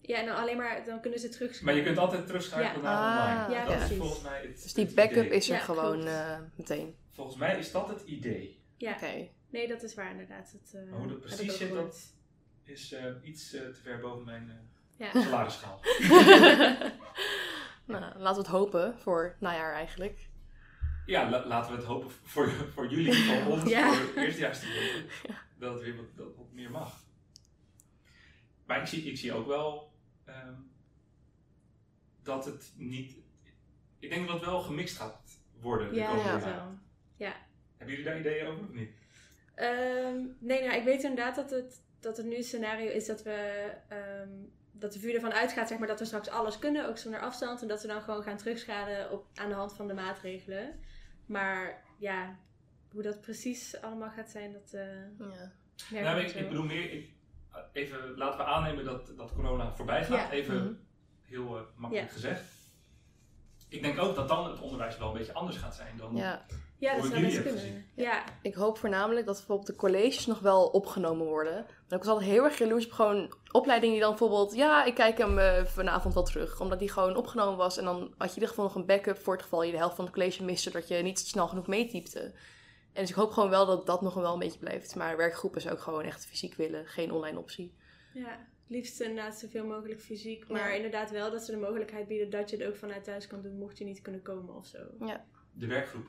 Ja, 0.00 0.18
en 0.18 0.26
dan 0.26 0.36
alleen 0.36 0.56
maar, 0.56 0.84
dan 0.84 1.00
kunnen 1.00 1.18
ze 1.18 1.28
terug. 1.28 1.62
Maar 1.62 1.74
je 1.74 1.82
kunt 1.82 1.98
altijd 1.98 2.26
terugschakelen 2.26 2.82
Ja. 2.82 2.90
naar 2.90 3.18
Ah, 3.18 3.44
online. 3.44 3.54
ja, 3.54 3.64
dat 3.64 3.72
is 3.72 3.78
precies. 3.78 3.96
volgens 3.98 4.22
mij 4.22 4.40
het 4.42 4.62
Dus 4.62 4.72
die 4.74 4.84
het 4.84 4.94
backup 4.94 5.24
idee. 5.24 5.36
is 5.38 5.48
er 5.48 5.54
Ja, 5.54 5.60
gewoon 5.60 6.06
eh, 6.06 6.38
meteen. 6.56 6.94
Volgens 7.12 7.36
mij 7.36 7.58
is 7.58 7.72
dat 7.72 7.88
het 7.88 8.02
idee. 8.02 8.60
Ja, 8.76 8.92
Oké. 8.94 9.28
nee, 9.50 9.68
dat 9.68 9.82
is 9.82 9.94
waar 9.94 10.10
inderdaad. 10.10 10.52
Dat, 10.52 10.80
eh, 10.82 10.90
Maar 10.90 10.98
hoe 10.98 11.08
dat 11.08 11.20
precies 11.20 11.56
zit, 11.56 11.72
dat 11.72 12.12
is 12.64 12.92
eh, 12.92 13.04
iets 13.22 13.50
te 13.50 13.74
ver 13.82 14.00
boven 14.00 14.24
mijn 14.24 14.50
eh 14.50 15.12
Ja. 15.12 15.20
salarisschaal. 15.22 15.80
nou, 17.86 18.18
laten 18.18 18.42
we 18.42 18.48
het 18.48 18.56
hopen 18.58 18.98
voor 18.98 19.36
najaar 19.40 19.72
eigenlijk. 19.74 20.28
Ja, 21.06 21.30
la- 21.30 21.46
laten 21.46 21.70
we 21.72 21.76
het 21.76 21.86
hopen 21.86 22.10
voor, 22.10 22.48
voor 22.50 22.88
jullie, 22.88 23.14
voor 23.14 23.52
ons, 23.52 23.70
Ja. 23.70 23.92
voor 23.92 24.22
eerstejaarsstudenten, 24.22 25.04
dat 25.58 25.74
het 25.74 25.82
weer 25.82 25.96
wat, 25.96 26.16
dat 26.16 26.36
wat 26.36 26.52
meer 26.52 26.70
mag. 26.70 27.04
Maar 28.66 28.80
ik 28.80 28.86
zie, 28.86 29.02
ik 29.02 29.16
zie 29.16 29.32
ook 29.32 29.46
wel 29.46 29.92
ehm, 30.24 30.54
dat 32.22 32.44
het 32.44 32.72
niet... 32.76 33.16
Ik 33.98 34.10
denk 34.10 34.26
dat 34.26 34.36
het 34.36 34.44
wel 34.44 34.60
gemixt 34.60 34.96
gaat 34.96 35.40
worden 35.60 35.88
de 35.88 35.94
Ja, 35.94 36.06
komende 36.06 36.28
jaren. 36.30 36.54
wel. 36.54 36.74
Hebben 37.76 37.96
jullie 37.96 38.10
daar 38.10 38.20
ideeën 38.20 38.46
over 38.46 38.64
of 38.64 38.72
niet? 38.72 38.90
Ehm, 39.54 40.16
nee, 40.38 40.62
nou, 40.64 40.76
ik 40.78 40.84
weet 40.84 41.02
inderdaad 41.02 41.34
dat 41.36 41.50
het, 41.50 41.82
dat 42.00 42.16
het 42.16 42.26
nu 42.26 42.36
een 42.36 42.42
scenario 42.44 42.90
is 42.90 43.06
dat 43.06 43.22
we. 43.22 43.70
ehm, 43.88 44.30
dat 44.78 44.92
de 44.92 44.98
VU 44.98 45.12
ervan 45.12 45.32
uitgaat 45.32 45.68
zeg 45.68 45.78
maar, 45.78 45.88
dat 45.88 45.98
we 45.98 46.04
straks 46.04 46.28
alles 46.28 46.58
kunnen, 46.58 46.88
ook 46.88 46.98
zonder 46.98 47.20
afstand. 47.20 47.62
En 47.62 47.68
dat 47.68 47.82
we 47.82 47.88
dan 47.88 48.02
gewoon 48.02 48.22
gaan 48.22 48.36
terugschalen 48.36 49.10
op, 49.10 49.26
aan 49.34 49.48
de 49.48 49.54
hand 49.54 49.76
van 49.76 49.86
de 49.86 49.94
maatregelen. 49.94 50.80
Maar 51.26 51.82
ja, 51.98 52.38
hoe 52.90 53.02
dat 53.02 53.20
precies 53.20 53.80
allemaal 53.80 54.10
gaat 54.10 54.30
zijn, 54.30 54.52
dat. 54.52 54.72
eh 54.72 54.82
Ja. 55.18 55.52
merk 55.90 56.04
nou, 56.04 56.20
ik 56.20 56.34
ik, 56.34 56.48
bedoel 56.48 56.64
meer, 56.64 56.92
ik, 56.92 57.10
even, 57.72 58.16
laten 58.16 58.38
we 58.38 58.44
aannemen 58.44 58.84
dat, 58.84 59.12
dat 59.16 59.32
corona 59.32 59.72
voorbij 59.72 60.04
gaat. 60.04 60.16
Ja. 60.18 60.30
Even 60.30 60.54
Mhm. 60.64 60.72
heel 61.22 61.56
eh, 61.56 61.62
makkelijk 61.76 62.06
Ja. 62.08 62.12
gezegd. 62.12 62.42
Ik 63.68 63.82
denk 63.82 63.98
ook 63.98 64.14
dat 64.14 64.28
dan 64.28 64.50
het 64.50 64.60
onderwijs 64.60 64.98
wel 64.98 65.08
een 65.08 65.18
beetje 65.18 65.32
anders 65.32 65.56
gaat 65.56 65.74
zijn 65.74 65.96
dan... 65.96 66.16
ja, 66.78 66.92
ja, 66.92 66.96
dat 67.00 67.06
zou 67.10 67.20
best 67.20 67.42
kunnen. 67.42 67.84
Ja, 67.94 68.24
ik 68.42 68.54
hoop 68.54 68.78
voornamelijk 68.78 69.26
dat 69.26 69.36
bijvoorbeeld 69.36 69.66
de 69.66 69.76
colleges 69.76 70.26
nog 70.26 70.38
wel 70.38 70.66
opgenomen 70.66 71.26
worden. 71.26 71.54
Maar 71.54 71.98
ik 71.98 72.04
was 72.04 72.06
altijd 72.06 72.30
heel 72.30 72.44
erg 72.44 72.58
jaloers 72.58 72.84
op 72.86 72.92
gewoon 72.92 73.34
opleidingen 73.50 73.94
die 73.94 74.02
dan 74.04 74.10
bijvoorbeeld... 74.10 74.54
Ja, 74.54 74.84
ik 74.84 74.94
kijk 74.94 75.18
hem 75.18 75.38
eh, 75.38 75.64
vanavond 75.64 76.14
wel 76.14 76.22
terug. 76.22 76.60
Omdat 76.60 76.78
die 76.78 76.90
gewoon 76.90 77.16
opgenomen 77.16 77.56
was. 77.56 77.78
En 77.78 77.84
dan 77.84 77.98
had 77.98 78.12
je 78.18 78.26
in 78.26 78.32
ieder 78.34 78.48
geval 78.48 78.64
nog 78.64 78.74
een 78.74 78.86
backup 78.86 79.18
voor 79.18 79.32
het 79.32 79.42
geval 79.42 79.62
je 79.62 79.70
de 79.70 79.76
helft 79.76 79.96
van 79.96 80.04
het 80.04 80.14
college 80.14 80.44
miste. 80.44 80.70
Dat 80.70 80.88
je 80.88 80.94
niet 80.96 81.18
snel 81.18 81.48
genoeg 81.48 81.66
meetypte. 81.66 82.20
En 82.92 83.02
dus 83.02 83.10
ik 83.10 83.16
hoop 83.16 83.30
gewoon 83.30 83.50
wel 83.50 83.66
dat 83.66 83.86
dat 83.86 84.00
nog 84.02 84.14
wel 84.14 84.32
een 84.32 84.38
beetje 84.38 84.58
blijft. 84.58 84.94
Maar 84.94 85.16
werkgroepen 85.16 85.60
zou 85.60 85.74
ik 85.74 85.80
gewoon 85.80 86.02
echt 86.04 86.26
fysiek 86.26 86.54
willen. 86.54 86.86
Geen 86.86 87.12
online 87.12 87.38
optie. 87.38 87.74
ja. 88.14 88.46
Liefst 88.68 89.00
inderdaad 89.00 89.38
zoveel 89.38 89.64
mogelijk 89.66 90.00
fysiek. 90.00 90.48
Maar 90.48 90.68
Ja. 90.68 90.74
inderdaad 90.74 91.10
wel 91.10 91.30
dat 91.30 91.42
ze 91.42 91.50
de 91.50 91.56
mogelijkheid 91.56 92.08
bieden 92.08 92.30
dat 92.30 92.50
je 92.50 92.56
het 92.56 92.66
ook 92.66 92.76
vanuit 92.76 93.04
thuis 93.04 93.26
kan 93.26 93.42
doen, 93.42 93.58
mocht 93.58 93.78
je 93.78 93.84
niet 93.84 94.00
kunnen 94.02 94.22
komen 94.22 94.54
of 94.54 94.66
zo. 94.66 94.78
De 95.52 95.66
werkgroep. 95.66 96.06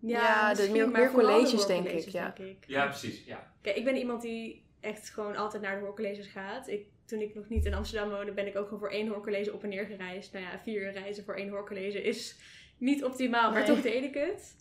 Ja, 0.00 0.48
de 0.48 0.56
misschien, 0.56 0.76
meer- 0.76 0.90
meer 0.90 1.10
colleges, 1.10 1.66
denk 1.66 1.86
ik, 1.88 2.08
ja. 2.08 2.32
denk 2.36 2.48
ik. 2.48 2.64
Ja, 2.66 2.86
precies. 2.86 3.24
Ja. 3.24 3.52
Kijk, 3.60 3.76
ik 3.76 3.84
ben 3.84 3.96
iemand 3.96 4.22
die 4.22 4.64
echt 4.80 5.10
gewoon 5.10 5.36
altijd 5.36 5.62
naar 5.62 5.78
de 5.78 5.84
hoorcolleges 5.84 6.26
gaat. 6.26 6.68
Ik, 6.68 6.86
toen 7.04 7.20
ik 7.20 7.34
nog 7.34 7.48
niet 7.48 7.64
in 7.64 7.74
Amsterdam 7.74 8.10
woonde, 8.10 8.32
ben 8.32 8.46
ik 8.46 8.56
ook 8.56 8.64
gewoon 8.64 8.78
voor 8.78 8.90
één 8.90 9.08
hoorcollege 9.08 9.52
op 9.52 9.62
en 9.62 9.68
neer 9.68 9.86
gereisd. 9.86 10.32
Nou 10.32 10.44
ja, 10.44 10.58
vier 10.58 10.82
uur 10.82 10.92
reizen 10.92 11.24
voor 11.24 11.34
één 11.34 11.48
hoorcollege 11.48 12.02
is 12.02 12.36
niet 12.78 13.04
optimaal, 13.04 13.52
maar 13.52 13.64
toch 13.64 13.80
deed 13.80 14.04
ik 14.04 14.14
het. 14.14 14.56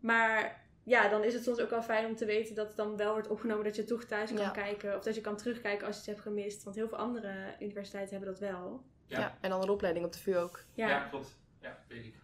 Maar 0.00 0.64
ja, 0.82 1.08
dan 1.08 1.24
is 1.24 1.34
het 1.34 1.42
soms 1.44 1.60
ook 1.60 1.70
wel 1.70 1.82
fijn 1.82 2.06
om 2.06 2.16
te 2.16 2.24
weten 2.24 2.54
dat 2.54 2.66
het 2.66 2.76
dan 2.76 2.96
wel 2.96 3.12
wordt 3.12 3.28
opgenomen 3.28 3.64
dat 3.64 3.76
je 3.76 3.84
toch 3.84 4.04
thuis 4.04 4.30
kan 4.32 4.42
Ja. 4.42 4.50
kijken. 4.50 4.96
Of 4.96 5.02
dat 5.02 5.14
je 5.14 5.20
kan 5.20 5.36
terugkijken 5.36 5.86
als 5.86 5.94
je 5.94 6.00
iets 6.00 6.10
hebt 6.10 6.20
gemist. 6.20 6.64
Want 6.64 6.76
heel 6.76 6.88
veel 6.88 6.98
andere 6.98 7.54
universiteiten 7.60 8.16
hebben 8.16 8.30
dat 8.38 8.40
wel. 8.50 8.82
Ja. 9.06 9.18
Ja. 9.18 9.38
en 9.40 9.52
andere 9.52 9.72
opleiding 9.72 10.04
op 10.04 10.12
de 10.12 10.18
VU 10.18 10.36
ook. 10.36 10.64
Ja, 10.74 10.88
Ja, 10.88 11.00
klopt. 11.08 11.38
Ja, 11.60 11.78
weet 11.88 12.04
ik. 12.04 12.14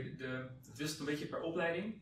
De, 0.00 0.46
het 0.66 0.76
wisselt 0.76 1.00
een 1.00 1.06
beetje 1.06 1.26
per 1.26 1.40
opleiding. 1.40 2.00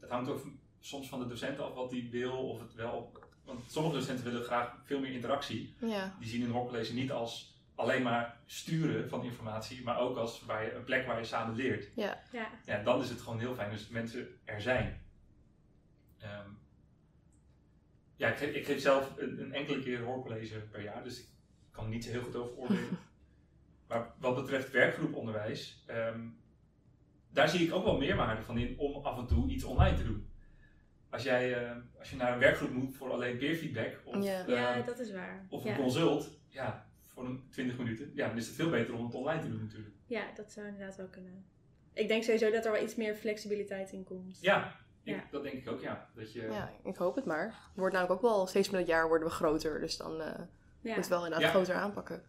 Het 0.00 0.10
hangt 0.10 0.30
ook 0.30 0.46
soms 0.80 1.08
van 1.08 1.18
de 1.18 1.26
docent 1.26 1.58
af 1.58 1.74
wat 1.74 1.90
die 1.90 2.10
wil 2.10 2.48
of 2.48 2.60
het 2.60 2.74
wel. 2.74 3.12
Want 3.44 3.70
sommige 3.70 3.94
docenten 3.96 4.24
willen 4.24 4.44
graag 4.44 4.74
veel 4.84 5.00
meer 5.00 5.12
interactie. 5.12 5.74
Ja, 5.80 6.16
Die 6.18 6.28
zien 6.28 6.42
een 6.42 6.50
hoorcollege 6.50 6.94
niet 6.94 7.10
als 7.12 7.56
alleen 7.74 8.02
maar 8.02 8.36
sturen 8.46 9.08
van 9.08 9.24
informatie, 9.24 9.82
maar 9.82 9.98
ook 9.98 10.16
als 10.16 10.44
waar 10.44 10.64
je, 10.64 10.72
een 10.74 10.84
plek 10.84 11.06
waar 11.06 11.18
je 11.18 11.24
samen 11.24 11.54
leert. 11.56 11.88
ja. 11.94 12.50
Ja, 12.64 12.82
dan 12.82 13.00
is 13.02 13.08
het 13.08 13.20
gewoon 13.20 13.38
heel 13.38 13.54
fijn 13.54 13.70
als 13.70 13.88
mensen 13.88 14.28
er 14.44 14.60
zijn. 14.60 15.00
Ehm, 16.18 16.48
ja, 18.16 18.28
ik 18.28 18.36
geef, 18.36 18.54
ik 18.54 18.66
geef 18.66 18.80
zelf 18.80 19.12
een, 19.16 19.40
een 19.40 19.52
enkele 19.54 19.82
keer 19.82 20.02
hoorcollege 20.02 20.58
per 20.58 20.82
jaar, 20.82 21.04
dus 21.04 21.18
ik 21.18 21.26
kan 21.70 21.84
er 21.84 21.90
niet 21.90 22.04
zo 22.04 22.10
heel 22.10 22.22
goed 22.22 22.36
over 22.36 22.56
oordelen. 22.56 22.98
maar 23.88 24.12
wat 24.18 24.34
betreft 24.34 24.70
werkgroeponderwijs, 24.70 25.82
ehm, 25.86 26.26
daar 27.38 27.48
zie 27.48 27.66
ik 27.66 27.74
ook 27.74 27.84
wel 27.84 27.96
meerwaarde 27.98 28.42
van 28.42 28.58
in 28.58 28.78
om 28.78 29.04
af 29.04 29.18
en 29.18 29.26
toe 29.26 29.50
iets 29.50 29.64
online 29.64 29.96
te 29.96 30.02
doen. 30.04 30.26
Als, 31.10 31.22
jij, 31.22 31.54
eh, 31.64 31.76
als 31.98 32.10
je 32.10 32.16
naar 32.16 32.32
een 32.32 32.38
werkgroep 32.38 32.70
moet 32.70 32.96
voor 32.96 33.10
alleen 33.10 33.36
peerfeedback 33.38 34.00
of, 34.04 34.24
Ja. 34.24 34.44
ja, 34.46 34.74
ehm, 34.76 34.86
dat 34.86 34.98
is 34.98 35.12
waar. 35.12 35.46
of 35.50 35.64
ja. 35.64 35.70
een 35.70 35.76
consult, 35.76 36.30
ja, 36.48 36.86
voor 37.06 37.24
een 37.24 37.42
20 37.50 37.78
minuten, 37.78 38.10
ja, 38.14 38.28
dan 38.28 38.36
is 38.36 38.46
het 38.46 38.54
veel 38.56 38.70
beter 38.70 38.94
om 38.94 39.04
het 39.04 39.14
online 39.14 39.40
te 39.42 39.48
doen 39.50 39.60
natuurlijk. 39.62 39.94
ja, 40.06 40.22
dat 40.34 40.52
zou 40.52 40.66
inderdaad 40.66 40.96
wel 40.96 41.06
kunnen. 41.08 41.44
Ik 41.92 42.08
denk 42.08 42.22
sowieso 42.22 42.50
dat 42.50 42.64
er 42.64 42.72
wel 42.72 42.82
iets 42.82 42.94
meer 42.96 43.14
flexibiliteit 43.14 43.92
in 43.92 44.04
komt. 44.04 44.38
Ja, 44.40 44.76
ik- 45.02 45.14
Ja. 45.14 45.24
dat 45.30 45.42
denk 45.42 45.54
ik 45.54 45.68
ook, 45.68 45.80
ja. 45.80 46.08
Dat 46.14 46.32
je, 46.32 46.42
ja, 46.42 46.70
ik 46.84 46.96
hoop 46.96 47.14
het 47.14 47.24
maar. 47.24 47.44
Het 47.46 47.54
wordt 47.76 47.94
namelijk 47.94 48.22
ook 48.24 48.30
wel, 48.30 48.46
steeds 48.46 48.70
met 48.70 48.80
het 48.80 48.88
jaar 48.88 49.08
worden 49.08 49.28
we 49.28 49.34
groter. 49.34 49.80
Dus 49.80 49.96
dan 49.96 50.20
eh 50.20 50.40
Ja. 50.80 50.94
moet 50.94 51.06
wel 51.08 51.18
inderdaad 51.24 51.40
Ja. 51.48 51.48
groter 51.54 51.74
aanpakken. 51.74 52.22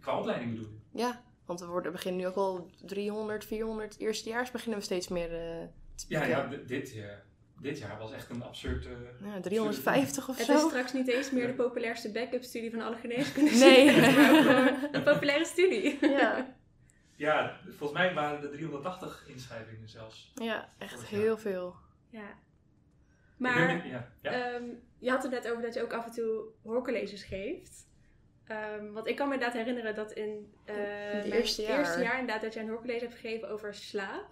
Qua 0.00 0.18
opleiding 0.18 0.50
bedoel 0.50 0.66
ik. 0.66 0.78
Ja, 0.92 1.22
want 1.44 1.60
we 1.60 1.66
worden, 1.66 1.92
beginnen 1.92 2.20
nu 2.20 2.26
ook 2.26 2.34
al 2.36 2.70
300, 2.84 3.44
400 3.44 3.98
eerstejaars 3.98 4.50
beginnen 4.50 4.78
we 4.78 4.84
steeds 4.84 5.08
meer 5.08 5.32
eh, 5.32 5.66
te 5.94 6.04
Ja, 6.08 6.24
ja 6.24 6.46
dit, 6.66 6.94
dit 7.60 7.78
jaar 7.78 7.98
was 7.98 8.12
echt 8.12 8.30
een 8.30 8.42
absurd... 8.42 8.86
eh, 8.86 8.92
Ja, 9.34 9.40
350 9.40 10.28
of 10.28 10.36
Het 10.36 10.46
zo. 10.46 10.54
is 10.54 10.60
straks 10.62 10.92
niet 10.92 11.08
eens 11.08 11.30
meer 11.30 11.46
de 11.46 11.52
populairste 11.54 12.12
backup-studie 12.12 12.70
van 12.70 12.80
alle 12.80 12.96
geneeskunde. 12.96 13.50
Nee. 13.50 13.88
een 14.92 15.02
populaire 15.02 15.44
studie. 15.44 15.98
Ja, 16.00 16.54
ja, 17.16 17.58
volgens 17.68 17.92
mij 17.98 18.14
waren 18.14 18.42
er 18.42 18.50
380 18.50 19.24
inschrijvingen 19.28 19.88
zelfs. 19.88 20.32
ja, 20.34 20.68
echt 20.78 21.00
jaar. 21.10 21.20
heel 21.20 21.38
veel. 21.38 21.74
Ja. 22.10 22.42
Maar 23.36 23.86
ja, 23.88 24.12
ja. 24.22 24.30
ehm, 24.32 24.64
je 24.98 25.10
had 25.10 25.22
het 25.22 25.32
net 25.32 25.50
over 25.50 25.62
dat 25.62 25.74
je 25.74 25.82
ook 25.82 25.92
af 25.92 26.04
en 26.06 26.12
toe 26.12 26.44
hoorcolleges 26.62 27.22
geeft. 27.24 27.86
Ehm, 28.46 28.92
want 28.92 29.06
ik 29.06 29.16
kan 29.16 29.28
me 29.28 29.34
inderdaad 29.34 29.56
herinneren 29.58 29.94
dat 29.94 30.12
in 30.12 30.52
eh 30.64 30.74
mijn 30.76 31.32
eerste 31.32 31.62
jaar. 31.62 31.78
eerste 31.78 32.02
jaar 32.02 32.18
inderdaad 32.18 32.42
dat 32.42 32.54
jij 32.54 32.62
een 32.62 32.68
hoorcollege 32.68 33.04
hebt 33.04 33.14
gegeven 33.18 33.48
over 33.48 33.74
slaap. 33.74 34.26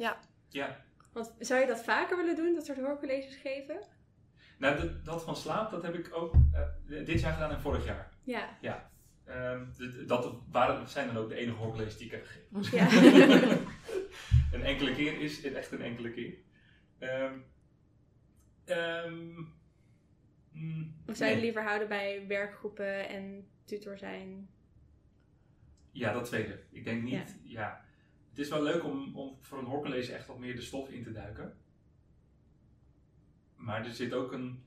ja. 0.48 0.80
Want 1.12 1.34
zou 1.38 1.60
je 1.60 1.66
dat 1.66 1.84
vaker 1.84 2.16
willen 2.16 2.36
doen, 2.36 2.54
dat 2.54 2.64
soort 2.66 2.78
hoorcolleges 2.78 3.36
geven? 3.36 3.82
Nou, 4.58 4.80
dat, 4.80 5.04
dat 5.04 5.24
van 5.24 5.36
slaap, 5.36 5.70
dat 5.70 5.82
heb 5.82 5.94
ik 5.94 6.08
ook 6.14 6.34
eh, 6.52 7.04
dit 7.06 7.20
jaar 7.20 7.32
gedaan 7.32 7.50
en 7.50 7.60
vorig 7.60 7.84
jaar. 7.84 8.10
Ja. 8.60 8.90
Ehm, 9.24 9.64
d- 9.70 10.08
dat 10.08 10.34
waren, 10.50 10.88
zijn 10.88 11.06
dan 11.06 11.16
ook 11.16 11.28
de 11.28 11.34
enige 11.34 11.56
hoorcolleges 11.56 11.96
die 11.96 12.06
ik 12.06 12.12
heb 12.12 12.26
gegeven. 12.26 12.78
Ja. 12.78 13.56
een 14.56 14.62
enkele 14.62 14.94
keer 14.94 15.20
is 15.20 15.42
het 15.42 15.54
echt 15.54 15.72
een 15.72 15.82
enkele 15.82 16.10
keer. 16.10 16.34
Ehm, 16.98 17.34
ehm, 18.64 19.14
mm, 20.52 20.94
Of 21.06 21.16
zou 21.16 21.28
je 21.30 21.36
nee. 21.36 21.44
liever 21.44 21.62
houden 21.62 21.88
bij 21.88 22.24
werkgroepen 22.28 23.08
en 23.08 23.46
tutor 23.64 23.98
zijn? 23.98 24.48
Ja, 25.90 26.12
dat 26.12 26.24
tweede. 26.24 26.62
Ik 26.70 26.84
denk 26.84 27.02
niet, 27.02 27.36
ja. 27.42 27.84
Het 28.28 28.38
is 28.38 28.48
wel 28.48 28.62
leuk 28.62 28.84
om, 28.84 29.16
om 29.16 29.36
voor 29.40 29.58
een 29.58 29.64
hoorcollege 29.64 30.12
echt 30.12 30.26
wat 30.26 30.38
meer 30.38 30.54
de 30.54 30.62
stof 30.62 30.90
in 30.90 31.02
te 31.02 31.12
duiken. 31.12 31.56
Maar 33.56 33.84
er 33.84 33.92
zit 33.94 34.12
ook 34.12 34.32
een, 34.32 34.64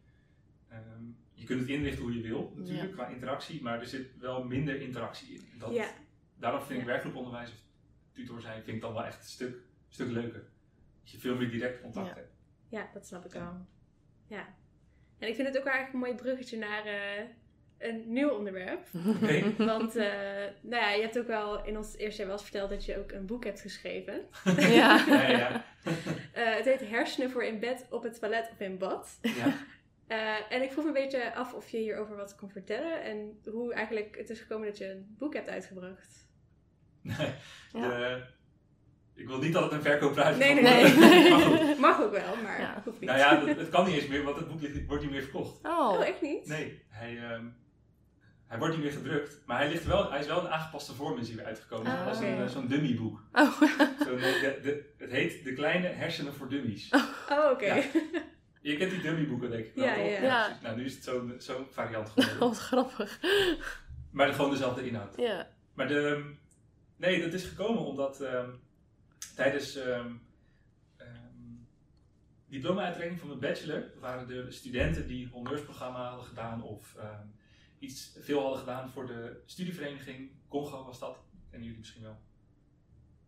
ehm, 0.68 1.04
je 1.34 1.46
kunt 1.46 1.60
het 1.60 1.70
inrichten 1.70 2.04
hoe 2.04 2.16
je 2.16 2.22
wil, 2.28 2.54
natuurlijk, 2.56 2.92
qua 2.92 3.08
interactie, 3.08 3.62
maar 3.62 3.80
er 3.80 3.86
zit 3.86 4.18
wel 4.18 4.44
minder 4.44 4.82
interactie 4.82 5.34
in. 5.36 5.48
Dat, 5.60 5.74
Ja. 5.74 5.90
Daarom 6.38 6.62
vind 6.62 6.80
ik 6.80 6.86
werkgroeponderwijs 6.86 7.50
of 7.52 7.58
tutor 8.12 8.42
zijn, 8.42 8.64
vind 8.64 8.76
ik 8.76 8.82
dan 8.82 8.94
wel 8.94 9.06
echt 9.06 9.18
een 9.18 9.24
stuk, 9.30 9.58
stuk 9.90 10.10
leuker. 10.10 10.48
Dat 11.02 11.12
je 11.12 11.18
veel 11.20 11.36
meer 11.36 11.50
direct 11.50 11.82
contact 11.82 12.08
Ja. 12.08 12.14
hebt. 12.14 12.34
Ja, 12.70 12.90
dat 12.94 13.06
snap 13.08 13.26
ik 13.26 13.32
wel. 13.32 13.66
Ja. 14.28 14.56
En 15.20 15.28
ik 15.28 15.36
vind 15.36 15.48
het 15.48 15.58
ook 15.58 15.64
wel 15.64 15.74
eigenlijk 15.74 15.94
een 15.94 16.00
mooi 16.12 16.16
bruggetje 16.24 16.58
naar 16.58 16.86
eh, 16.86 17.26
een 17.78 18.04
nieuw 18.08 18.30
onderwerp. 18.30 18.88
Want 19.58 19.96
eh, 19.96 20.06
nou 20.62 20.84
ja, 20.84 20.92
je 20.92 21.02
hebt 21.02 21.20
ook 21.20 21.28
wel 21.28 21.66
in 21.66 21.78
ons 21.78 21.96
eerste 21.98 22.18
jaar 22.18 22.28
wel 22.28 22.36
eens 22.40 22.46
verteld 22.50 22.70
dat 22.70 22.86
je 22.86 22.98
ook 22.98 23.12
een 23.12 23.26
boek 23.26 23.44
hebt 23.44 23.62
geschreven. 23.62 24.22
ja. 24.58 25.06
ja, 25.08 25.28
ja, 25.30 25.66
Eh, 26.34 26.56
het 26.56 26.66
heet 26.66 26.90
Hersenen 26.90 27.30
voor 27.32 27.44
in 27.44 27.60
bed, 27.60 27.86
op 27.90 28.04
het 28.04 28.20
toilet 28.20 28.50
of 28.52 28.60
in 28.60 28.78
bad. 28.78 29.20
ja. 29.22 29.54
Eh, 30.08 30.52
en 30.54 30.62
ik 30.62 30.72
vroeg 30.72 30.84
me 30.84 30.90
een 30.90 31.04
beetje 31.04 31.34
af 31.36 31.54
of 31.54 31.70
je 31.70 31.78
hierover 31.78 32.16
wat 32.16 32.36
kon 32.36 32.50
vertellen. 32.50 33.04
En 33.04 33.40
hoe 33.52 33.74
eigenlijk 33.74 34.18
het 34.18 34.30
is 34.30 34.40
gekomen 34.40 34.68
dat 34.68 34.78
je 34.78 34.92
een 34.92 35.16
boek 35.18 35.34
hebt 35.34 35.50
uitgebracht. 35.50 36.28
Nee, 37.02 37.16
Ja. 37.74 37.88
de- 37.90 38.24
ik 39.16 39.28
wil 39.28 39.38
niet 39.40 39.54
dat 39.54 39.64
het 39.64 39.72
een 39.72 39.82
verkoopprijs 39.82 40.38
Nee, 40.38 40.54
nee, 40.54 40.64
Nee. 40.64 41.32
Goed. 41.32 41.80
Mag 41.80 42.02
ook 42.02 42.12
wel, 42.12 42.36
maar 42.44 42.60
Ja. 42.62 42.82
hoeft 42.86 43.00
niet. 43.00 43.10
Nou 43.10 43.22
ja, 43.22 43.46
het, 43.46 43.58
het 43.58 43.70
kan 43.70 43.86
niet 43.86 43.96
eens 43.96 44.08
meer, 44.08 44.24
want 44.24 44.36
het 44.38 44.48
boek 44.48 44.62
ligt- 44.62 44.86
wordt 44.88 45.04
niet 45.04 45.12
meer 45.12 45.22
verkocht. 45.22 45.60
Oh. 45.66 45.90
Oh, 45.94 46.06
echt 46.08 46.22
niet? 46.22 46.48
Nee, 46.48 46.82
hij, 46.90 47.18
ehm, 47.18 47.46
hij 48.48 48.58
wordt 48.58 48.74
niet 48.74 48.84
meer 48.84 48.94
gedrukt. 48.94 49.42
Maar 49.46 49.58
hij, 49.58 49.70
ligt 49.70 49.86
wel, 49.86 50.12
hij 50.12 50.20
is 50.20 50.28
wel 50.28 50.42
in 50.42 50.52
aangepaste 50.52 50.94
vorm 50.94 51.18
is 51.18 51.28
hij 51.28 51.38
weer 51.38 51.46
uitgekomen. 51.46 51.92
Ah, 51.92 52.08
als 52.08 52.18
oké. 52.18 52.28
een, 52.28 52.44
eh, 52.44 52.48
zo'n 52.48 52.68
dummyboek. 52.68 53.20
Oh. 53.34 53.60
De, 53.60 54.60
de, 54.64 54.94
het 54.98 55.12
heet 55.12 55.44
De 55.44 55.54
Kleine 55.54 55.88
Hersenen 55.88 56.34
voor 56.34 56.50
Dummies. 56.50 56.90
Oh, 57.30 57.52
oké. 57.52 57.66
Ja. 57.66 57.84
Je 58.62 58.78
kent 58.78 58.92
die 58.92 59.02
dummyboeken 59.02 59.50
denk 59.50 59.66
ik 59.66 59.76
wel, 59.76 59.86
Ja. 59.86 60.58
Nou, 60.62 60.76
nu 60.76 60.86
is 60.86 60.94
het 60.94 61.04
zo'n 61.44 61.68
variant 61.72 62.10
geworden. 62.10 62.40
Wat 62.48 62.58
grappig. 62.58 63.20
Maar 64.12 64.34
gewoon 64.34 64.52
dezelfde 64.52 64.88
inhoud. 64.88 65.14
Ja. 65.18 65.48
Maar 65.74 65.88
de, 65.88 66.34
nee, 66.96 67.22
dat 67.22 67.34
is 67.34 67.44
gekomen 67.44 67.86
omdat 67.86 68.22
ehm, 68.22 68.50
tijdens 69.36 69.76
ehm 69.76 70.12
ehm, 70.98 71.10
diploma-uitreiking 72.48 73.20
van 73.20 73.28
mijn 73.28 73.40
bachelor 73.40 73.84
waren 74.00 74.30
er 74.30 74.54
studenten 74.54 75.08
die 75.08 75.30
honneursprogramma 75.32 76.08
hadden 76.08 76.26
gedaan 76.26 76.64
of 76.64 76.96
ehm, 76.96 77.28
iets 77.80 78.18
veel 78.20 78.40
hadden 78.42 78.60
gedaan 78.60 78.90
voor 78.90 79.08
de 79.08 79.42
studievereniging. 79.46 80.32
Congo 80.48 80.86
was 80.86 81.00
dat, 81.00 81.18
kennen 81.50 81.64
jullie 81.64 81.80
misschien 81.80 82.02
wel. 82.02 82.18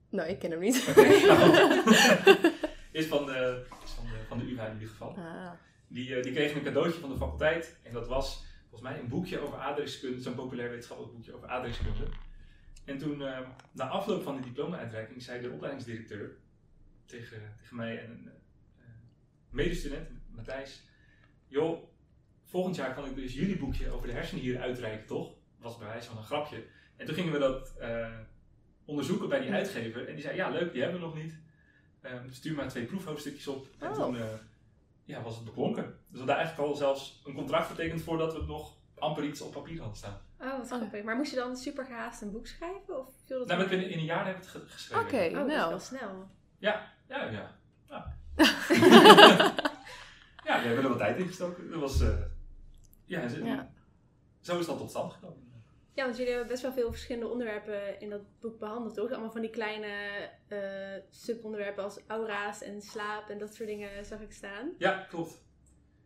Nou, 0.10 0.30
ik 0.30 0.40
ken 0.40 0.52
hem 0.52 0.60
niet. 0.60 0.96
Nou 0.96 1.08
is 2.92 3.06
van 3.06 3.26
de, 3.26 3.66
is 3.84 3.92
van 3.92 4.06
de, 4.06 4.24
van 4.28 4.38
de 4.38 4.52
UvA 4.52 4.66
in 4.66 4.74
ieder 4.74 4.90
geval. 4.90 5.18
Ah. 5.18 5.52
Die, 5.88 6.16
eh, 6.16 6.24
die 6.24 6.32
kregen 6.32 6.58
een 6.58 6.64
cadeautje 6.64 7.00
van 7.00 7.10
de 7.10 7.18
faculteit. 7.18 7.78
En 7.84 7.94
dat 7.94 8.08
was 8.08 8.46
volgens 8.70 8.82
mij 8.82 9.00
een 9.00 9.08
boekje 9.08 9.40
over 9.40 9.58
aardrijkskunde. 9.58 10.22
Zo'n 10.22 10.36
populair 10.36 10.70
wetenschappelijk 10.70 11.16
boekje 11.16 11.34
over 11.34 11.48
aardrijkskunde. 11.48 12.08
En 12.86 12.98
toen, 12.98 13.22
eh, 13.22 13.40
na 13.72 13.88
afloop 13.88 14.24
van 14.24 14.36
de 14.36 14.42
diploma-uitreiking, 14.42 15.22
zei 15.22 15.42
de 15.42 15.52
opleidingsdirecteur 15.52 16.38
tegen, 17.06 17.56
tegen 17.60 17.76
mij 17.76 18.04
en 18.04 18.12
een 18.12 18.32
eh, 18.78 18.84
medestudent, 19.50 20.10
Matthijs. 20.36 20.84
Joh, 21.48 21.84
volgend 22.48 22.76
jaar 22.76 22.94
kan 22.94 23.06
ik 23.06 23.16
dus 23.16 23.34
jullie 23.34 23.58
boekje 23.58 23.92
over 23.92 24.08
de 24.08 24.14
hersenen 24.14 24.44
hier 24.44 24.60
uitreiken, 24.60 25.08
toch? 25.08 25.34
Was 25.60 25.78
bij 25.78 25.88
wijze 25.88 26.08
van 26.10 26.18
een 26.18 26.24
grapje. 26.24 26.64
En 26.96 27.06
toen 27.06 27.16
gingen 27.16 27.34
we 27.34 27.40
dat 27.40 27.74
eh, 27.80 28.08
onderzoeken 28.86 29.30
bij 29.30 29.40
die 29.40 29.52
uitgever. 29.52 30.08
En 30.08 30.14
die 30.14 30.24
zei, 30.24 30.36
ja 30.36 30.50
leuk, 30.50 30.72
die 30.72 30.82
hebben 30.82 31.00
we 31.00 31.06
nog 31.06 31.16
niet. 31.16 31.38
Ehm, 32.02 32.30
stuur 32.32 32.56
maar 32.56 32.68
twee 32.70 32.86
proefhoofdstukjes 32.86 33.48
op. 33.48 33.68
En 33.80 33.90
Oh. 33.90 33.96
toen 33.96 34.18
eh, 34.18 34.24
ja, 35.04 35.22
was 35.22 35.36
het 35.36 35.46
beklonken. 35.46 35.84
Dus 35.84 35.94
we 36.12 36.18
hadden 36.18 36.36
eigenlijk 36.36 36.70
al 36.70 36.76
zelfs 36.76 37.22
een 37.26 37.34
contract 37.34 37.66
vertekend 37.68 38.02
voordat 38.02 38.34
we 38.34 38.40
het 38.40 38.48
nog 38.48 38.76
amper 38.98 39.24
iets 39.24 39.42
op 39.42 39.54
papier 39.54 39.78
hadden 39.80 39.98
staan. 39.98 40.22
Oh, 40.42 40.58
wat 40.58 40.68
grappig. 40.68 41.04
Maar 41.04 41.16
moest 41.16 41.32
je 41.32 41.38
dan 41.38 41.58
super 41.58 41.86
gehaast 41.86 42.22
een 42.22 42.32
boek 42.32 42.48
schrijven? 42.48 43.00
Of 43.00 43.08
viel 43.26 43.38
dat 43.38 43.48
Nou, 43.48 43.60
hebben 43.60 43.90
in 43.90 43.98
een 43.98 44.06
jaar 44.06 44.26
hebben 44.26 44.44
we 44.44 44.50
het 44.50 44.58
ge- 44.62 44.70
geschreven. 44.72 45.06
Oké, 45.06 45.16
Oh, 45.16 45.34
dat 45.34 45.48
is 45.50 45.56
nou. 45.56 45.70
wel 45.70 45.80
snel. 45.80 46.30
Ja, 46.58 46.94
ja, 47.10 47.24
ja. 47.30 47.56
Ja. 47.90 48.16
ja, 50.48 50.62
we 50.62 50.66
hebben 50.68 50.84
er 50.84 50.90
wat 50.90 50.98
tijd 50.98 51.18
in 51.18 51.28
gestoken. 51.28 51.70
Dat 51.70 51.80
was, 51.80 52.02
eh, 52.02 52.10
ja, 53.08 53.28
zo, 53.28 53.46
Ja. 53.46 53.72
zo 54.40 54.60
is 54.60 54.66
dat 54.66 54.78
tot 54.78 54.90
stand 54.90 55.14
gekomen. 55.14 55.46
Ja, 55.94 56.04
want 56.04 56.18
jullie 56.18 56.32
hebben 56.32 56.50
best 56.52 56.62
wel 56.62 56.74
veel 56.74 56.90
verschillende 56.92 57.28
onderwerpen 57.28 58.00
in 58.00 58.10
dat 58.10 58.22
boek 58.40 58.60
behandeld, 58.60 58.94
toch? 58.96 59.12
Allemaal 59.12 59.32
van 59.32 59.42
die 59.42 59.50
kleine 59.50 59.88
eh, 60.48 61.04
subonderwerpen 61.10 61.84
als 61.84 62.00
aura's 62.08 62.62
en 62.62 62.82
slaap 62.82 63.30
en 63.30 63.38
dat 63.38 63.54
soort 63.56 63.70
dingen 63.70 64.06
zag 64.06 64.22
ik 64.22 64.32
staan. 64.32 64.72
Ja, 64.78 64.98
klopt. 65.10 65.44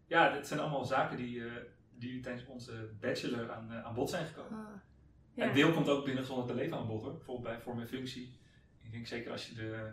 Ja, 0.07 0.33
dit 0.33 0.47
zijn 0.47 0.59
allemaal 0.59 0.85
zaken 0.85 1.17
die, 1.17 1.45
eh, 1.45 1.51
die 1.97 2.19
tijdens 2.21 2.45
onze 2.47 2.89
bachelor 2.99 3.51
aan, 3.51 3.71
eh, 3.71 3.85
aan 3.85 3.93
bod 3.93 4.09
zijn 4.09 4.25
gekomen. 4.25 4.59
Ah. 4.65 4.73
Ja. 5.33 5.47
Een 5.47 5.53
deel 5.53 5.71
komt 5.73 5.89
ook 5.89 6.05
binnen 6.05 6.23
gezondheid 6.23 6.49
en 6.49 6.63
leven 6.63 6.77
aan 6.77 6.87
bod 6.87 7.01
hoor. 7.03 7.11
Bijvoorbeeld 7.11 7.47
bij 7.47 7.59
vorm 7.61 7.79
en 7.79 7.87
functie. 7.87 8.39
Ik 8.81 8.91
denk 8.91 9.07
zeker 9.07 9.31
als 9.31 9.47
je 9.47 9.55
de, 9.55 9.91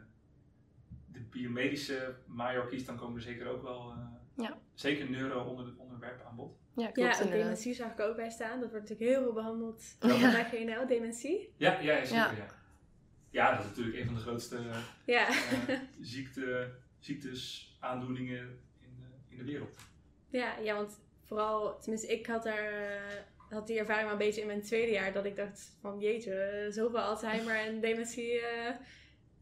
de 1.06 1.20
biomedische 1.20 2.14
major 2.26 2.66
kiest, 2.66 2.86
dan 2.86 2.96
komen 2.96 3.16
er 3.16 3.22
zeker 3.22 3.48
ook 3.48 3.62
wel 3.62 3.92
Ja. 4.36 4.58
zeker 4.74 5.10
neuro 5.10 5.42
onder 5.44 5.66
het 5.66 5.76
onderwerp 5.76 6.22
aan 6.24 6.36
bod. 6.36 6.56
Ja, 6.78 6.84
Ja, 6.84 6.90
klopt 6.90 7.08
en 7.10 7.14
inderdaad. 7.24 7.38
dementie 7.46 7.74
zag 7.74 7.92
ik 7.92 8.00
ook 8.00 8.16
bij 8.16 8.30
staan. 8.30 8.60
Dat 8.60 8.70
wordt 8.70 8.88
natuurlijk 8.88 9.10
heel 9.10 9.22
veel 9.22 9.32
behandeld 9.32 9.82
Ja. 10.00 10.30
bij 10.32 10.44
GNL, 10.44 10.86
dementie. 10.86 11.54
Ja, 11.56 11.80
ja, 11.80 11.94
zeker 12.04 12.14
Ja. 12.16 12.32
ja. 12.36 12.46
Ja, 13.30 13.50
dat 13.50 13.60
is 13.60 13.66
natuurlijk 13.70 13.96
een 13.96 14.04
van 14.06 14.14
de 14.14 14.20
grootste 14.20 14.60
Ja, 15.04 15.28
eh, 15.28 15.78
ziekte, 16.00 16.70
ziektes, 16.98 17.72
aandoeningen 17.80 18.38
in, 18.80 18.96
de- 18.98 19.30
in 19.34 19.36
de 19.36 19.44
wereld. 19.44 19.76
ja, 20.30 20.56
ja 20.58 20.74
want 20.74 21.00
vooral, 21.24 21.78
tenminste 21.80 22.12
ik 22.12 22.26
had 22.26 22.42
daar... 22.42 22.72
eh, 22.72 23.00
had 23.48 23.66
die 23.66 23.78
ervaring 23.78 24.04
maar 24.04 24.12
een 24.12 24.18
beetje 24.26 24.40
in 24.40 24.46
mijn 24.46 24.62
tweede 24.62 24.92
jaar 24.92 25.12
dat 25.12 25.24
ik 25.24 25.36
dacht 25.36 25.76
van 25.80 25.98
jeetje, 26.00 26.34
eh, 26.34 26.72
zoveel 26.72 27.00
Alzheimer 27.00 27.56
en 27.56 27.80
dementie. 27.80 28.40
eh, 28.40 28.74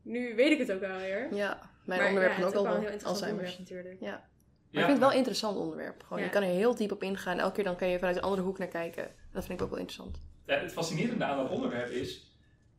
nu 0.02 0.34
weet 0.34 0.50
ik 0.52 0.58
het 0.58 0.72
ook 0.72 0.80
wel 0.80 0.98
weer. 0.98 1.34
Ja, 1.34 1.70
mijn 1.84 2.00
Maar 2.00 2.08
onderwerp 2.08 2.38
ja, 2.38 2.44
ook 2.44 2.52
wel 2.52 2.66
al 2.66 2.74
een 2.74 2.80
heel 2.80 2.90
interessant 2.90 3.04
Alzheimer's. 3.22 3.58
onderwerp 3.58 3.80
natuurlijk. 3.90 4.00
Ja. 4.00 4.28
Maar 4.76 4.84
ik 4.84 4.90
vind 4.90 4.98
het 4.98 4.98
wel 4.98 5.10
een 5.10 5.16
interessant 5.16 5.56
onderwerp. 5.56 6.02
Gewoon, 6.02 6.18
Ja. 6.18 6.24
Je 6.24 6.30
kan 6.30 6.42
er 6.42 6.48
heel 6.48 6.74
diep 6.74 6.92
op 6.92 7.02
ingaan. 7.02 7.38
Elke 7.38 7.54
keer 7.54 7.64
dan 7.64 7.76
kan 7.76 7.88
je 7.88 7.98
vanuit 7.98 8.16
een 8.16 8.22
andere 8.22 8.42
hoek 8.42 8.58
naar 8.58 8.68
kijken. 8.68 9.10
Dat 9.32 9.44
vind 9.46 9.58
ik 9.58 9.64
ook 9.64 9.70
wel 9.70 9.80
interessant. 9.80 10.20
Ja, 10.46 10.58
het 10.58 10.72
fascinerende 10.72 11.24
aan 11.24 11.36
dat 11.36 11.50
onderwerp 11.50 11.90
is, 11.90 12.30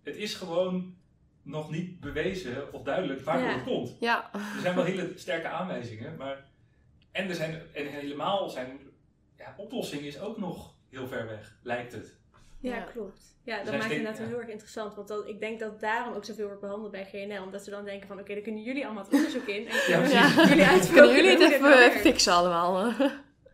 het 0.03 0.15
is 0.15 0.33
gewoon 0.33 0.95
nog 1.41 1.71
niet 1.71 1.99
bewezen 1.99 2.73
of 2.73 2.81
duidelijk 2.83 3.21
waardoor 3.21 3.47
Ja. 3.47 3.53
het 3.53 3.63
komt. 3.63 3.95
Ja. 3.99 4.29
Er 4.33 4.62
zijn 4.62 4.75
wel 4.75 4.83
hele 4.83 5.12
sterke 5.15 5.47
aanwijzingen, 5.47 6.15
maar 6.17 6.45
en 7.12 7.29
er 7.29 7.36
zijn 7.36 7.62
en 7.73 7.86
helemaal 7.88 8.49
zijn 8.49 8.79
ja, 9.38 9.53
oplossing 9.57 10.01
is 10.01 10.19
ook 10.19 10.38
nog 10.38 10.75
heel 10.89 11.07
ver 11.07 11.25
weg, 11.27 11.57
lijkt 11.63 11.91
het. 11.93 12.16
Ja, 12.59 12.75
Ja. 12.75 12.81
klopt. 12.81 13.35
Ja, 13.43 13.63
dat 13.63 13.71
maakt 13.73 13.83
het 13.83 13.91
inderdaad 13.91 14.17
ja. 14.21 14.25
heel 14.27 14.39
erg 14.39 14.47
interessant. 14.49 14.95
Want 14.95 15.07
dat, 15.07 15.27
ik 15.27 15.39
denk 15.39 15.59
dat 15.59 15.79
daarom 15.79 16.13
ook 16.13 16.25
zoveel 16.25 16.45
wordt 16.45 16.61
behandeld 16.61 16.91
bij 16.91 17.05
GNL. 17.05 17.43
Omdat 17.43 17.63
ze 17.63 17.69
dan 17.69 17.85
denken 17.85 18.07
van, 18.07 18.19
oké, 18.19 18.33
dan 18.33 18.43
kunnen 18.43 18.63
jullie 18.63 18.85
allemaal 18.85 19.03
het 19.03 19.13
onderzoek 19.13 19.45
in. 19.47 19.67
En 19.67 19.75
Ja, 19.87 19.99
precies. 19.99 20.35
Jullie 20.49 20.65
uitzoeken 20.65 21.03
Kunnen 21.03 21.23
jullie 21.23 21.43
het 21.43 21.53
even 21.53 21.83
eh, 21.83 21.89
fixen 21.91 22.33
allemaal? 22.33 22.93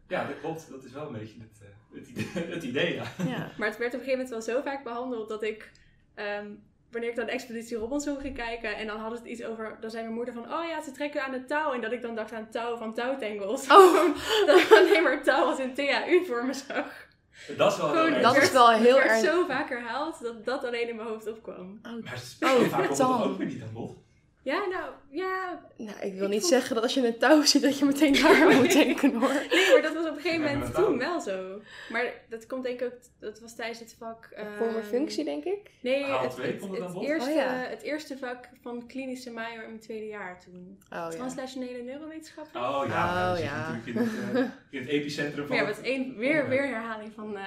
Ja, 0.08 0.28
dat 0.28 0.40
klopt. 0.40 0.70
Dat 0.70 0.84
is 0.84 0.92
wel 0.92 1.08
een 1.08 1.14
beetje 1.14 1.36
het, 1.40 1.62
eh, 1.62 2.00
het, 2.00 2.08
idee, 2.08 2.44
het 2.56 2.64
idee. 2.64 2.94
Ja. 2.94 3.04
ja. 3.18 3.52
Maar 3.58 3.68
het 3.68 3.78
werd 3.78 3.94
op 3.94 4.00
een 4.00 4.06
gegeven 4.06 4.12
moment 4.12 4.30
wel 4.30 4.42
zo 4.42 4.62
vaak 4.62 4.84
behandeld 4.84 5.30
dat 5.30 5.44
ik... 5.44 5.72
ehm, 6.16 6.48
wanneer 6.92 7.10
ik 7.10 7.16
dan 7.16 7.26
de 7.26 7.32
Expeditie 7.32 7.78
Robinson 7.78 8.20
ging 8.20 8.36
kijken 8.36 8.76
en 8.78 8.88
dan 8.88 9.00
hadden 9.00 9.18
ze 9.18 9.24
het 9.24 9.34
iets 9.34 9.44
over... 9.44 9.78
Dan 9.80 9.90
zei 9.90 10.04
mijn 10.04 10.16
moeder 10.16 10.34
van, 10.34 10.44
oh 10.54 10.66
ja, 10.68 10.82
ze 10.82 10.92
trekken 10.92 11.24
aan 11.24 11.34
het 11.34 11.48
touw. 11.48 11.74
En 11.74 11.82
dat 11.82 11.92
ik 11.92 12.02
dan 12.02 12.16
dacht 12.16 12.32
aan 12.34 12.50
touw 12.50 12.78
van 12.78 12.94
touwtangles. 12.94 13.68
Oh. 13.68 14.16
dat 14.48 14.60
ik 14.60 14.72
alleen 14.72 15.04
maar 15.04 15.24
touw 15.24 15.46
als 15.46 15.60
een 15.60 15.74
THU 15.74 16.26
voor 16.26 16.46
me 16.46 16.54
zag. 16.54 17.12
Dat 17.58 17.72
is 17.72 17.78
wel 17.78 17.94
heel 17.94 18.06
erg. 18.08 18.22
Dat 18.22 18.34
is 18.34 18.40
werd- 18.40 18.52
wel 18.52 18.72
heel 18.72 19.02
erg. 19.02 19.26
zo 19.26 19.46
vaak 19.46 19.70
herhaald 19.70 20.22
dat 20.22 20.46
dat 20.46 20.64
alleen 20.66 20.90
in 20.90 20.96
mijn 20.96 21.08
hoofd 21.08 21.28
opkwam. 21.28 21.80
Oh, 21.84 22.04
Maar 22.04 22.14
het 22.14 22.38
Oh, 22.40 22.62
vaak 22.70 22.86
komt 22.88 22.98
het 22.98 23.08
ook 23.08 23.38
weer 23.38 23.48
niet 23.48 23.62
aan 23.62 23.74
bod. 23.74 23.98
Ja, 24.44 24.66
nou, 24.68 24.92
ja, 25.10 25.62
Nou, 25.78 26.00
ik 26.02 26.14
wil 26.14 26.24
Ik 26.24 26.30
niet 26.30 26.40
vond- 26.40 26.54
zeggen 26.54 26.74
dat 26.76 26.84
als 26.84 26.94
je 26.94 27.00
in 27.00 27.06
een 27.06 27.18
touw 27.18 27.42
zit 27.44 27.62
dat 27.62 27.80
je 27.80 27.86
meteen 27.86 28.14
daar 28.14 28.56
moet 28.56 28.72
denken 28.72 29.14
hoor. 29.20 29.34
Nee, 29.52 29.72
maar 29.72 29.82
dat 29.82 29.94
was 29.94 30.06
op 30.10 30.16
een 30.16 30.22
gegeven 30.22 30.42
moment 30.42 30.62
dat 30.74 30.86
toen 30.86 30.98
wel 30.98 31.20
zo. 31.22 31.62
Maar 31.90 32.06
dat 32.30 32.48
komt 32.48 32.64
denk 32.64 32.80
ik 32.82 32.86
ook, 32.88 33.00
dat 33.20 33.40
was 33.40 33.56
tijdens 33.56 33.80
het 33.80 33.96
vak... 34.00 34.30
Voor 34.58 34.66
mijn 34.66 34.76
ehm, 34.78 34.86
functie 34.88 35.24
denk 35.24 35.44
ik. 35.44 35.72
Nee, 35.82 36.04
het, 36.06 36.22
het, 36.38 36.62
het 36.62 36.62
het 36.62 37.02
eerste, 37.02 37.30
Oh, 37.30 37.36
ja. 37.36 37.54
het 37.54 37.82
eerste 37.82 38.18
vak 38.18 38.50
van 38.62 38.88
klinische 38.88 39.32
major 39.32 39.64
in 39.64 39.68
mijn 39.70 39.80
tweede 39.80 40.06
jaar 40.08 40.40
toen. 40.44 40.78
Oh 40.84 40.90
ja. 40.90 41.10
Translationele 41.10 41.82
neurowetenschappen. 41.84 42.62
Oh 42.62 42.84
ja, 42.88 43.34
Oh, 43.34 43.40
ja. 43.40 43.72
natuurlijk 43.72 43.88
in 43.88 43.98
het, 43.98 44.36
eh, 44.36 44.44
in 44.70 44.80
het 44.80 44.90
epicentrum 44.90 45.46
van 45.48 45.56
Maar 45.56 45.66
ja, 45.66 45.72
het 45.72 45.78
wat 45.78 45.86
één, 45.86 46.18
weer, 46.18 46.50
weer 46.50 46.68
herhaling 46.68 47.12
van, 47.16 47.38
eh, 47.38 47.44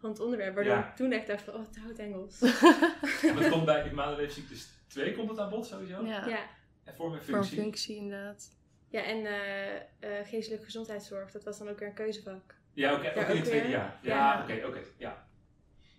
van 0.00 0.10
het 0.10 0.20
onderwerp. 0.20 0.54
Waardoor 0.54 0.72
Ja. 0.74 0.88
ik 0.88 0.96
toen 0.96 1.12
echt 1.12 1.26
dacht 1.26 1.42
van, 1.42 1.54
oh, 1.54 1.60
touwtengels. 1.84 2.38
Ja, 2.40 3.32
maar 3.34 3.42
het 3.42 3.52
komt 3.52 3.64
bij 3.64 3.90
Malenweefziektes 3.94 4.68
2 4.90 5.14
komt 5.14 5.30
het 5.30 5.38
aan 5.38 5.50
bod 5.50 5.66
sowieso. 5.66 6.04
Ja. 6.04 6.26
ja. 6.26 6.38
En 6.84 6.94
voor 6.94 7.10
mijn 7.10 7.22
Voor 7.22 7.34
een 7.34 7.44
functie. 7.44 7.62
functie 7.62 7.96
inderdaad. 7.96 8.50
ja, 8.88 9.02
en 9.02 9.26
eh, 9.26 9.76
eh, 9.76 10.26
geestelijke 10.26 10.64
gezondheidszorg, 10.64 11.30
dat 11.30 11.44
was 11.44 11.58
dan 11.58 11.68
ook 11.68 11.78
weer 11.78 11.88
een 11.88 11.94
keuzevak. 11.94 12.54
Ja, 12.72 12.94
oké, 12.94 13.02
Ja, 13.02 13.10
ook 13.10 13.16
in 13.16 13.22
ook 13.30 13.34
het 13.36 13.44
tweede 13.44 13.68
jaar. 13.68 13.98
Ja, 14.02 14.16
Ja. 14.16 14.42
oké, 14.42 14.66
oké. 14.66 14.80
ja. 14.96 15.26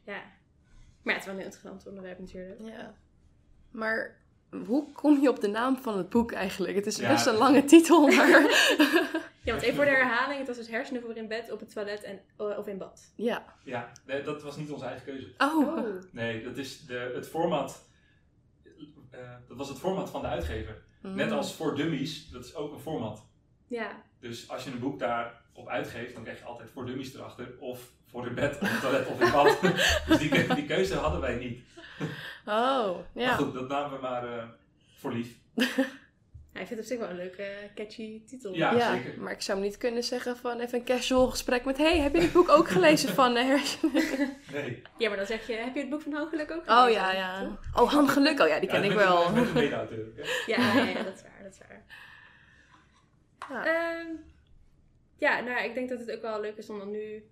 Ja. 0.06 0.22
Maar 1.04 1.14
ja, 1.14 1.20
het 1.20 1.20
is 1.20 1.26
wel 1.26 1.34
een 1.34 1.40
heel 1.42 1.50
interessant 1.52 1.88
onderwerp 1.88 2.20
natuurlijk. 2.20 2.60
Ja. 2.62 2.94
Maar 3.72 4.18
hoe 4.66 4.92
kom 4.92 5.22
je 5.22 5.30
op 5.30 5.40
de 5.40 5.48
naam 5.48 5.78
van 5.78 5.98
het 5.98 6.10
boek 6.10 6.32
eigenlijk? 6.32 6.76
Het 6.76 6.86
is 6.86 6.98
Ja. 6.98 7.08
best 7.12 7.26
een 7.26 7.36
lange 7.36 7.64
titel, 7.66 8.08
maar... 8.08 8.30
Ja, 9.44 9.52
want 9.52 9.64
even 9.64 9.76
voor 9.76 9.86
de 9.86 9.92
herhaling. 9.92 10.38
Het 10.38 10.48
was 10.48 10.58
dus 10.58 10.68
hersenen 10.68 11.02
voor 11.02 11.16
in 11.18 11.28
bed, 11.28 11.52
op 11.52 11.60
het 11.60 11.74
toilet 11.74 12.04
en, 12.04 12.20
eh, 12.38 12.58
of 12.58 12.68
in 12.68 12.78
bad. 12.78 13.12
ja. 13.16 13.56
Ja, 13.64 13.92
nee, 14.06 14.22
dat 14.22 14.42
was 14.44 14.58
niet 14.58 14.72
onze 14.72 14.86
eigen 14.86 15.06
keuze. 15.06 15.34
Oh. 15.38 16.02
Nee, 16.12 16.44
dat 16.44 16.58
is 16.58 16.86
de, 16.86 17.12
het 17.16 17.28
format. 17.28 17.90
Eh, 19.12 19.19
dat 19.47 19.58
was 19.58 19.69
het 19.69 19.80
format 19.80 20.10
van 20.10 20.21
de 20.21 20.28
uitgever. 20.28 20.82
Mm. 21.02 21.15
Net 21.15 21.32
als 21.32 21.54
voor 21.56 21.76
dummies, 21.76 22.30
dat 22.30 22.45
is 22.45 22.56
ook 22.56 22.74
een 22.74 22.80
format. 22.80 23.26
Ja. 23.67 24.04
Dus 24.19 24.50
als 24.50 24.63
je 24.63 24.71
een 24.71 24.80
boek 24.80 25.00
daarop 25.00 25.67
uitgeeft, 25.67 26.13
dan 26.13 26.24
krijg 26.24 26.39
je 26.39 26.45
altijd 26.45 26.69
voor 26.69 26.86
dummies 26.86 27.13
erachter. 27.13 27.54
Of 27.60 27.91
voor 28.08 28.28
in 28.28 28.36
bed, 28.36 28.60
het 28.60 28.82
toilet 28.82 29.08
of 29.08 29.21
in 29.21 29.32
bad. 29.32 29.62
dus 30.08 30.17
die, 30.17 30.54
die 30.56 30.65
keuze 30.65 30.95
hadden 30.95 31.21
wij 31.21 31.36
niet. 31.36 31.62
Oh, 32.45 32.97
Maar 33.13 33.24
ja. 33.24 33.36
goed, 33.36 33.54
dat 33.54 33.67
namen 33.67 33.91
we 33.91 34.02
maar 34.02 34.38
eh, 34.38 34.43
voor 34.95 35.13
lief. 35.13 35.38
Ja, 36.54 36.60
ik 36.60 36.68
vind 36.68 36.70
het 36.70 36.80
op 36.80 36.86
zich 36.86 36.98
wel 37.00 37.10
een 37.10 37.16
leuke, 37.16 37.44
eh, 37.44 37.58
catchy 37.76 38.22
titel. 38.26 38.54
Ja, 38.54 38.72
Ja, 38.74 38.96
zeker. 38.96 39.20
maar 39.22 39.32
ik 39.32 39.42
zou 39.42 39.60
niet 39.60 39.78
kunnen 39.78 40.04
zeggen 40.04 40.38
van 40.38 40.60
even 40.60 40.78
een 40.80 40.86
casual 40.86 41.28
gesprek 41.30 41.66
met... 41.66 41.78
Hey, 41.78 42.00
heb 42.00 42.14
je 42.14 42.20
dit 42.20 42.32
boek 42.34 42.50
ook 42.50 42.68
gelezen 42.78 43.10
van 43.10 43.38
uh, 43.38 43.44
hersenen? 43.44 43.94
Nee. 44.52 44.82
Ja, 44.98 45.08
maar 45.08 45.18
dan 45.18 45.26
zeg 45.26 45.48
je, 45.48 45.54
heb 45.54 45.74
je 45.74 45.80
het 45.80 45.90
boek 45.90 46.02
van 46.02 46.14
Hooggeluk 46.14 46.52
ook 46.52 46.68
Oh 46.70 46.78
gelezen? 46.80 47.02
ja, 47.02 47.14
ja. 47.14 47.44
Toch? 47.44 47.82
Oh, 47.84 47.92
Han 47.94 48.10
Geluk. 48.10 48.40
Oh 48.40 48.48
ja, 48.48 48.60
die 48.60 48.70
ken 48.70 48.84
Ja, 48.84 48.90
ik 48.90 48.96
met- 48.96 49.04
wel. 49.06 49.32
Met 49.32 49.48
een 49.48 49.56
hè? 49.56 49.62
Ja, 50.46 50.74
ja, 50.76 50.84
ja, 50.86 51.04
dat 51.04 51.16
is 51.16 51.22
waar, 51.22 51.44
dat 51.44 51.52
is 51.54 51.60
waar. 51.68 51.84
Ja. 53.50 53.66
Ehm, 53.66 54.08
ja, 55.18 55.36
nou 55.40 55.50
ja, 55.50 55.60
ik 55.60 55.74
denk 55.74 55.90
dat 55.90 56.00
het 56.00 56.12
ook 56.12 56.22
wel 56.22 56.42
leuk 56.42 56.58
is 56.58 56.70
om 56.70 56.80
dan 56.80 56.92
nu 56.92 57.24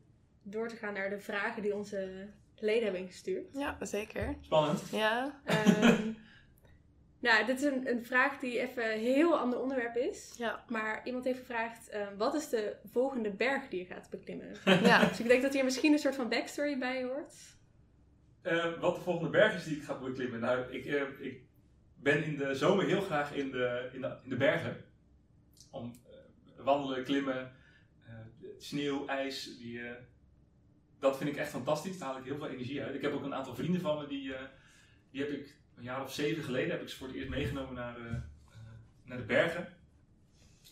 door 0.44 0.68
te 0.68 0.76
gaan 0.76 0.94
naar 0.94 1.10
de 1.10 1.20
vragen 1.20 1.62
die 1.62 1.76
onze 1.76 2.28
leden 2.60 2.84
hebben 2.84 3.02
ingestuurd. 3.02 3.46
Ja, 3.54 3.78
zeker. 3.82 4.36
Spannend. 4.42 4.82
Ja. 4.92 5.40
Ehm, 5.46 6.12
nou, 7.20 7.46
dit 7.46 7.58
is 7.58 7.64
een, 7.64 7.90
een 7.90 8.06
vraag 8.06 8.40
die 8.40 8.60
even 8.60 8.94
een 8.94 9.00
heel 9.00 9.38
ander 9.38 9.60
onderwerp 9.60 9.96
is. 9.96 10.34
Ja. 10.38 10.64
Maar 10.68 11.02
iemand 11.04 11.26
heeft 11.26 11.40
gevraagd, 11.40 11.90
ehm, 11.90 12.18
wat 12.18 12.34
is 12.34 12.50
de 12.50 12.76
volgende 12.92 13.32
berg 13.32 13.68
die 13.68 13.80
je 13.80 13.86
gaat 13.86 14.10
beklimmen? 14.10 14.56
Ja. 14.90 15.08
Dus 15.08 15.20
ik 15.20 15.28
denk 15.28 15.42
dat 15.42 15.54
hier 15.54 15.64
misschien 15.64 15.92
een 15.92 16.00
soort 16.00 16.16
van 16.16 16.30
backstory 16.30 16.78
bij 16.78 17.04
hoort. 17.04 17.34
Eh, 18.42 18.80
wat 18.80 18.96
de 18.96 19.02
volgende 19.02 19.30
berg 19.30 19.56
is 19.56 19.64
die 19.64 19.78
ik 19.78 19.84
ga 19.84 20.00
beklimmen. 20.00 20.40
Nou, 20.40 20.72
ik, 20.72 20.86
eh, 20.86 21.02
ik 21.20 21.42
ben 21.96 22.24
in 22.24 22.38
de 22.38 22.56
zomer 22.56 22.86
heel 22.86 23.02
graag 23.02 23.34
in 23.34 23.52
de, 23.52 23.90
in 23.94 24.02
de, 24.02 24.18
in 24.24 24.30
de 24.30 24.38
bergen. 24.38 24.86
Om 25.72 25.94
eh, 26.06 26.64
wandelen, 26.64 27.04
klimmen, 27.04 27.52
eh, 28.08 28.14
sneeuw, 28.58 29.08
ijs. 29.08 29.58
Die, 29.58 29.82
eh, 29.82 29.96
dat 31.00 31.18
vind 31.18 31.30
ik 31.30 31.36
echt 31.36 31.50
fantastisch. 31.50 31.98
Daar 31.98 32.10
haal 32.10 32.18
ik 32.18 32.24
heel 32.26 32.38
veel 32.38 32.48
energie 32.48 32.84
uit. 32.84 32.96
Ik 32.96 33.02
heb 33.02 33.14
ook 33.14 33.24
een 33.24 33.36
aantal 33.36 33.56
vrienden 33.56 33.82
van 33.82 33.98
me 33.98 34.08
die, 34.08 34.34
eh, 34.34 34.42
die 35.12 35.22
heb 35.22 35.30
ik 35.30 35.56
een 35.80 35.86
jaar 35.86 36.04
of 36.04 36.14
zeven 36.14 36.44
geleden 36.44 36.72
heb 36.72 36.82
ik 36.82 36.90
ze 36.90 36.98
voor 36.98 37.08
het 37.08 37.16
eerst 37.16 37.30
meegenomen 37.30 37.74
naar, 37.74 37.98
eh, 37.98 38.06
eh, 38.06 38.22
naar 39.04 39.18
de 39.18 39.24
bergen. 39.24 39.68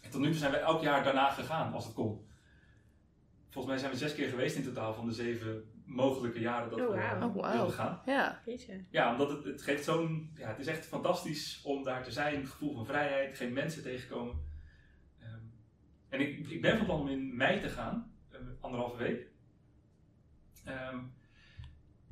En 0.01 0.09
tot 0.09 0.21
nu 0.21 0.27
toe 0.27 0.37
zijn 0.37 0.51
we 0.51 0.57
elk 0.57 0.81
jaar 0.81 1.03
daarna 1.03 1.29
gegaan 1.29 1.73
als 1.73 1.85
het 1.85 1.93
kon. 1.93 2.27
Volgens 3.49 3.65
mij 3.65 3.77
zijn 3.77 3.91
we 3.91 3.97
zes 3.97 4.15
keer 4.15 4.29
geweest 4.29 4.55
in 4.55 4.63
totaal 4.63 4.93
van 4.93 5.05
de 5.05 5.11
zeven 5.13 5.71
mogelijke 5.85 6.39
jaren 6.39 6.69
dat 6.69 6.79
Oh, 6.79 6.87
we 6.87 7.01
eh, 7.01 7.23
Oh, 7.23 7.35
wauw. 7.35 7.53
wilden 7.53 7.73
gaan. 7.73 8.01
Ja. 8.05 8.41
Ja, 8.89 9.11
omdat 9.11 9.29
het, 9.29 9.43
het 9.43 9.61
geeft 9.61 9.83
zo'n. 9.83 10.31
Ja, 10.35 10.47
het 10.47 10.59
is 10.59 10.67
echt 10.67 10.85
fantastisch 10.85 11.61
om 11.63 11.83
daar 11.83 12.03
te 12.03 12.11
zijn. 12.11 12.35
Het 12.39 12.49
gevoel 12.49 12.75
van 12.75 12.85
vrijheid, 12.85 13.37
geen 13.37 13.53
mensen 13.53 13.83
tegenkomen. 13.83 14.35
Ehm, 15.19 15.39
en 16.09 16.19
ik, 16.19 16.47
ik 16.49 16.61
ben 16.61 16.77
van 16.77 16.85
plan 16.85 16.99
om 16.99 17.07
in 17.07 17.35
mei 17.35 17.59
te 17.59 17.69
gaan, 17.69 18.13
eh, 18.29 18.39
anderhalve 18.59 18.97
week. 18.97 19.27
Ehm, 20.65 20.97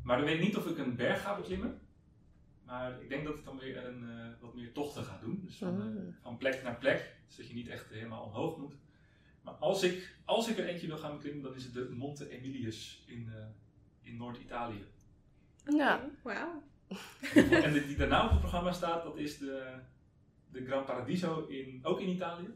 maar 0.03 0.17
dan 0.17 0.25
weet 0.25 0.35
ik 0.35 0.43
niet 0.45 0.57
of 0.57 0.67
ik 0.67 0.77
een 0.77 0.95
berg 0.95 1.21
ga 1.21 1.35
beklimmen. 1.35 1.79
Maar 2.65 3.01
ik 3.01 3.09
denk 3.09 3.23
dat 3.25 3.37
ik 3.37 3.43
dan 3.45 3.57
weer 3.59 3.85
een, 3.85 4.09
eh, 4.09 4.27
wat 4.41 4.55
meer 4.55 4.71
tochten 4.71 5.03
ga 5.03 5.19
doen. 5.21 5.41
Dus 5.45 5.55
van, 5.57 5.79
eh, 5.81 5.85
Mm. 5.87 6.15
van 6.21 6.37
plek 6.37 6.63
naar 6.63 6.75
plek. 6.77 7.15
Dus 7.27 7.35
dat 7.35 7.47
je 7.47 7.53
niet 7.53 7.67
echt 7.67 7.89
helemaal 7.89 8.23
omhoog 8.23 8.57
moet. 8.57 8.75
Maar 9.41 9.53
als 9.53 9.83
ik, 9.83 10.15
als 10.25 10.47
ik 10.49 10.57
er 10.57 10.65
eentje 10.67 10.87
wil 10.87 10.97
gaan 10.97 11.15
beklimmen, 11.15 11.43
dan 11.43 11.55
is 11.55 11.63
het 11.63 11.73
de 11.73 11.89
Monte 11.89 12.29
Emilius 12.29 13.03
in, 13.07 13.29
eh, 13.35 13.45
in 14.01 14.17
Noord-Italië. 14.17 14.85
Ja. 15.65 15.95
Oké, 15.95 16.09
Wauw. 16.21 16.63
en 17.63 17.73
de, 17.73 17.83
die 17.87 17.95
daarna 17.97 18.23
op 18.23 18.29
het 18.29 18.39
programma 18.39 18.71
staat, 18.71 19.03
dat 19.03 19.17
is 19.17 19.37
de, 19.37 19.73
de 20.51 20.65
Gran 20.65 20.85
Paradiso, 20.85 21.45
in, 21.47 21.79
ook 21.83 21.99
in 21.99 22.09
Italië. 22.09 22.47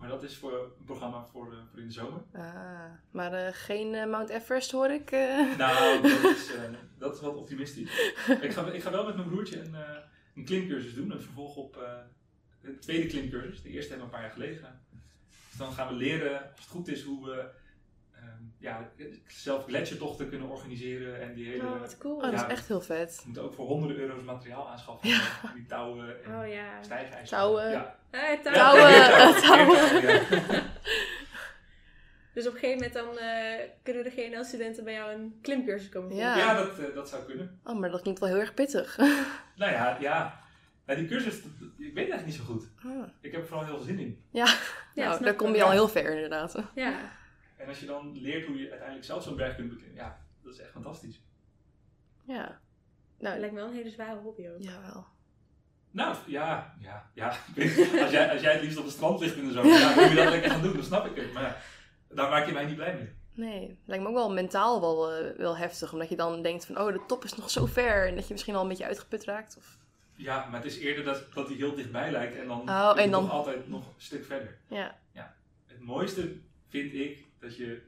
Maar 0.00 0.08
dat 0.08 0.22
is 0.22 0.36
voor 0.36 0.52
een 0.52 0.84
programma 0.84 1.24
voor, 1.24 1.52
eh, 1.52 1.58
voor 1.70 1.80
in 1.80 1.86
de 1.86 1.92
zomer. 1.92 2.22
Ah, 2.32 2.84
maar 3.10 3.32
eh, 3.32 3.52
geen 3.52 3.94
eh, 3.94 4.06
Mount 4.06 4.28
Everest 4.28 4.70
hoor 4.70 4.90
ik. 4.90 5.10
Nou, 5.58 6.02
dat 6.02 6.36
is, 6.36 6.50
dat 6.98 7.14
is 7.14 7.20
wat 7.20 7.36
optimistisch. 7.36 7.90
ik, 8.40 8.52
ga, 8.52 8.66
ik 8.66 8.82
ga 8.82 8.90
wel 8.90 9.04
met 9.04 9.16
mijn 9.16 9.28
broertje 9.28 9.60
een, 9.60 9.74
een 10.34 10.44
klimcursus 10.44 10.94
doen, 10.94 11.10
een 11.10 11.20
vervolg 11.20 11.56
op 11.56 11.78
de 12.60 12.78
tweede 12.78 13.06
klimcursus. 13.06 13.62
De 13.62 13.68
eerste 13.68 13.90
hebben 13.90 14.08
we 14.08 14.14
een 14.14 14.20
paar 14.20 14.28
jaar 14.28 14.30
geleden 14.30 14.56
gedaan. 14.56 14.80
Dus 15.48 15.58
dan 15.58 15.72
gaan 15.72 15.88
we 15.88 15.94
leren, 15.94 16.50
als 16.50 16.60
het 16.60 16.68
goed 16.68 16.88
is, 16.88 17.02
hoe 17.02 17.24
we 17.24 17.50
ja, 18.58 18.90
zelf 19.26 19.64
gletsjertochten 19.64 20.28
kunnen 20.28 20.48
organiseren. 20.48 21.20
En 21.20 21.34
die 21.34 21.46
hele... 21.48 21.62
Oh, 21.64 21.80
wat 21.80 21.98
cool. 21.98 22.14
Oh, 22.16 22.22
dat 22.22 22.32
Ja. 22.32 22.46
is 22.46 22.52
echt 22.52 22.68
heel 22.68 22.80
vet. 22.80 23.16
We 23.16 23.22
moeten 23.24 23.42
ook 23.42 23.54
voor 23.54 23.66
honderden 23.66 23.96
euro's 23.96 24.22
materiaal 24.22 24.68
aanschaffen. 24.68 25.08
Die 25.54 25.66
touwen 25.66 26.24
en 26.24 26.34
Oh 26.40 26.48
ja. 26.48 26.82
stijgijzers. 26.82 27.28
Touwen. 27.30 27.70
Ja. 27.70 27.96
Eh, 28.10 28.40
touw. 28.42 28.52
Touwen, 28.62 28.90
Ja, 28.90 29.32
touwen. 29.40 29.78
Ja. 30.10 30.62
Dus 32.34 32.46
op 32.46 32.54
een 32.54 32.58
gegeven 32.60 32.82
moment 32.92 32.92
dan 32.92 33.18
eh, 33.28 33.68
kunnen 33.82 34.04
de 34.04 34.10
GNL-studenten 34.10 34.84
bij 34.84 34.92
jou 34.92 35.12
een 35.12 35.38
klimcursus 35.42 35.88
komen 35.88 36.16
Ja. 36.16 36.36
Ja, 36.38 36.54
dat, 36.54 36.78
eh, 36.78 36.94
dat 36.94 37.08
zou 37.08 37.24
kunnen. 37.24 37.60
Oh, 37.64 37.78
maar 37.78 37.90
dat 37.90 38.00
klinkt 38.02 38.20
wel 38.20 38.28
heel 38.28 38.38
erg 38.38 38.54
pittig. 38.54 38.96
Nou 39.56 39.72
ja, 39.72 39.96
ja. 40.00 40.40
ja 40.86 40.94
die 40.94 41.06
cursus, 41.06 41.42
dat- 41.42 41.52
ik 41.60 41.94
weet 41.94 42.08
het 42.08 42.12
eigenlijk 42.12 42.26
niet 42.26 42.34
zo 42.34 42.42
goed. 42.44 42.68
Ah. 42.84 43.08
Ik 43.20 43.32
heb 43.32 43.40
er 43.40 43.46
vooral 43.46 43.64
heel 43.66 43.76
veel 43.76 43.84
zin 43.84 43.98
in. 43.98 44.22
Ja, 44.30 44.46
Ja, 44.94 45.08
nou, 45.08 45.24
daar 45.24 45.34
kom 45.34 45.54
je 45.54 45.62
al 45.62 45.70
heel 45.70 45.88
ver 45.88 46.10
inderdaad. 46.14 46.54
Ja. 46.74 46.94
En 47.60 47.68
als 47.68 47.80
je 47.80 47.86
dan 47.86 48.18
leert 48.20 48.46
hoe 48.46 48.58
je 48.58 48.68
uiteindelijk 48.68 49.06
zelf 49.06 49.22
zo'n 49.22 49.36
berg 49.36 49.54
kunt 49.56 49.68
beklimmen, 49.68 49.96
ja, 49.96 50.20
dat 50.42 50.52
is 50.52 50.58
echt 50.60 50.70
fantastisch. 50.70 51.22
Ja. 52.26 52.60
Nou, 53.18 53.38
lijkt 53.38 53.54
me 53.54 53.60
wel 53.60 53.68
een 53.68 53.74
hele 53.76 53.90
zware 53.90 54.20
hobby 54.20 54.48
ook. 54.48 54.62
jawel. 54.62 55.06
Nou, 55.90 56.16
ja, 56.26 56.74
ja, 56.78 57.10
ja. 57.14 57.28
Als, 58.02 58.10
jij, 58.10 58.30
als 58.32 58.40
jij 58.40 58.52
het 58.52 58.62
liefst 58.62 58.78
op 58.78 58.84
het 58.84 58.92
strand 58.92 59.20
ligt 59.20 59.36
in 59.36 59.46
de 59.46 59.52
zomer, 59.52 59.72
ja, 59.72 59.94
dan 59.94 60.02
moet 60.04 60.12
je 60.12 60.22
dat 60.22 60.28
lekker 60.32 60.50
gaan 60.50 60.62
doen, 60.62 60.72
dan 60.74 60.82
snap 60.84 61.06
ik 61.06 61.16
het. 61.16 61.32
Maar 61.32 61.42
ja, 61.42 61.56
daar 62.14 62.30
maak 62.30 62.46
je 62.46 62.52
mij 62.52 62.64
niet 62.64 62.76
blij 62.76 62.94
mee. 62.94 63.12
Nee, 63.32 63.78
lijkt 63.84 64.02
me 64.02 64.08
ook 64.08 64.14
wel 64.16 64.32
mentaal 64.32 64.80
wel, 64.80 65.12
eh, 65.12 65.36
wel 65.36 65.56
heftig. 65.56 65.92
Omdat 65.92 66.08
je 66.08 66.16
dan 66.16 66.42
denkt 66.42 66.66
van, 66.66 66.78
oh, 66.78 66.92
de 66.92 67.00
top 67.06 67.24
is 67.24 67.34
nog 67.34 67.50
zo 67.50 67.66
ver. 67.66 68.08
En 68.08 68.14
dat 68.14 68.26
je 68.26 68.32
misschien 68.32 68.54
al 68.54 68.62
een 68.62 68.68
beetje 68.68 68.84
uitgeput 68.86 69.24
raakt. 69.24 69.56
Of... 69.56 69.78
Ja, 70.14 70.46
maar 70.46 70.62
het 70.62 70.70
is 70.72 70.78
eerder 70.78 71.04
dat, 71.04 71.26
dat 71.34 71.48
die 71.48 71.56
heel 71.56 71.74
dichtbij 71.74 72.10
lijkt 72.10 72.36
en 72.36 72.46
dan 72.46 72.60
Oh, 72.60 72.66
is 72.66 72.88
het 72.88 72.96
en 73.04 73.10
dan- 73.10 73.22
nog 73.22 73.32
altijd 73.32 73.68
nog 73.68 73.86
een 73.86 73.92
stuk 73.96 74.24
verder. 74.24 74.58
Ja. 74.68 74.98
Het 75.66 75.80
mooiste 75.80 76.36
vind 76.70 76.92
ik 76.94 77.24
dat 77.38 77.56
je, 77.56 77.82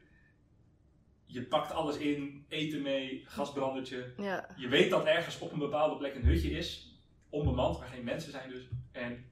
je 1.25 1.43
pakt 1.43 1.73
alles 1.73 1.97
in, 1.97 2.45
eten 2.49 2.83
mee, 2.83 3.23
gasbrandertje. 3.27 4.13
Ja. 4.17 4.49
Je 4.57 4.69
weet 4.69 4.91
dat 4.91 5.05
ergens 5.05 5.39
op 5.39 5.53
een 5.53 5.59
bepaalde 5.59 5.97
plek 5.97 6.15
een 6.15 6.25
hutje 6.25 6.51
is, 6.51 6.97
onbemand, 7.31 7.79
waar 7.79 7.89
geen 7.89 8.05
mensen 8.05 8.31
zijn 8.33 8.51
dus. 8.51 8.69
En 8.93 9.25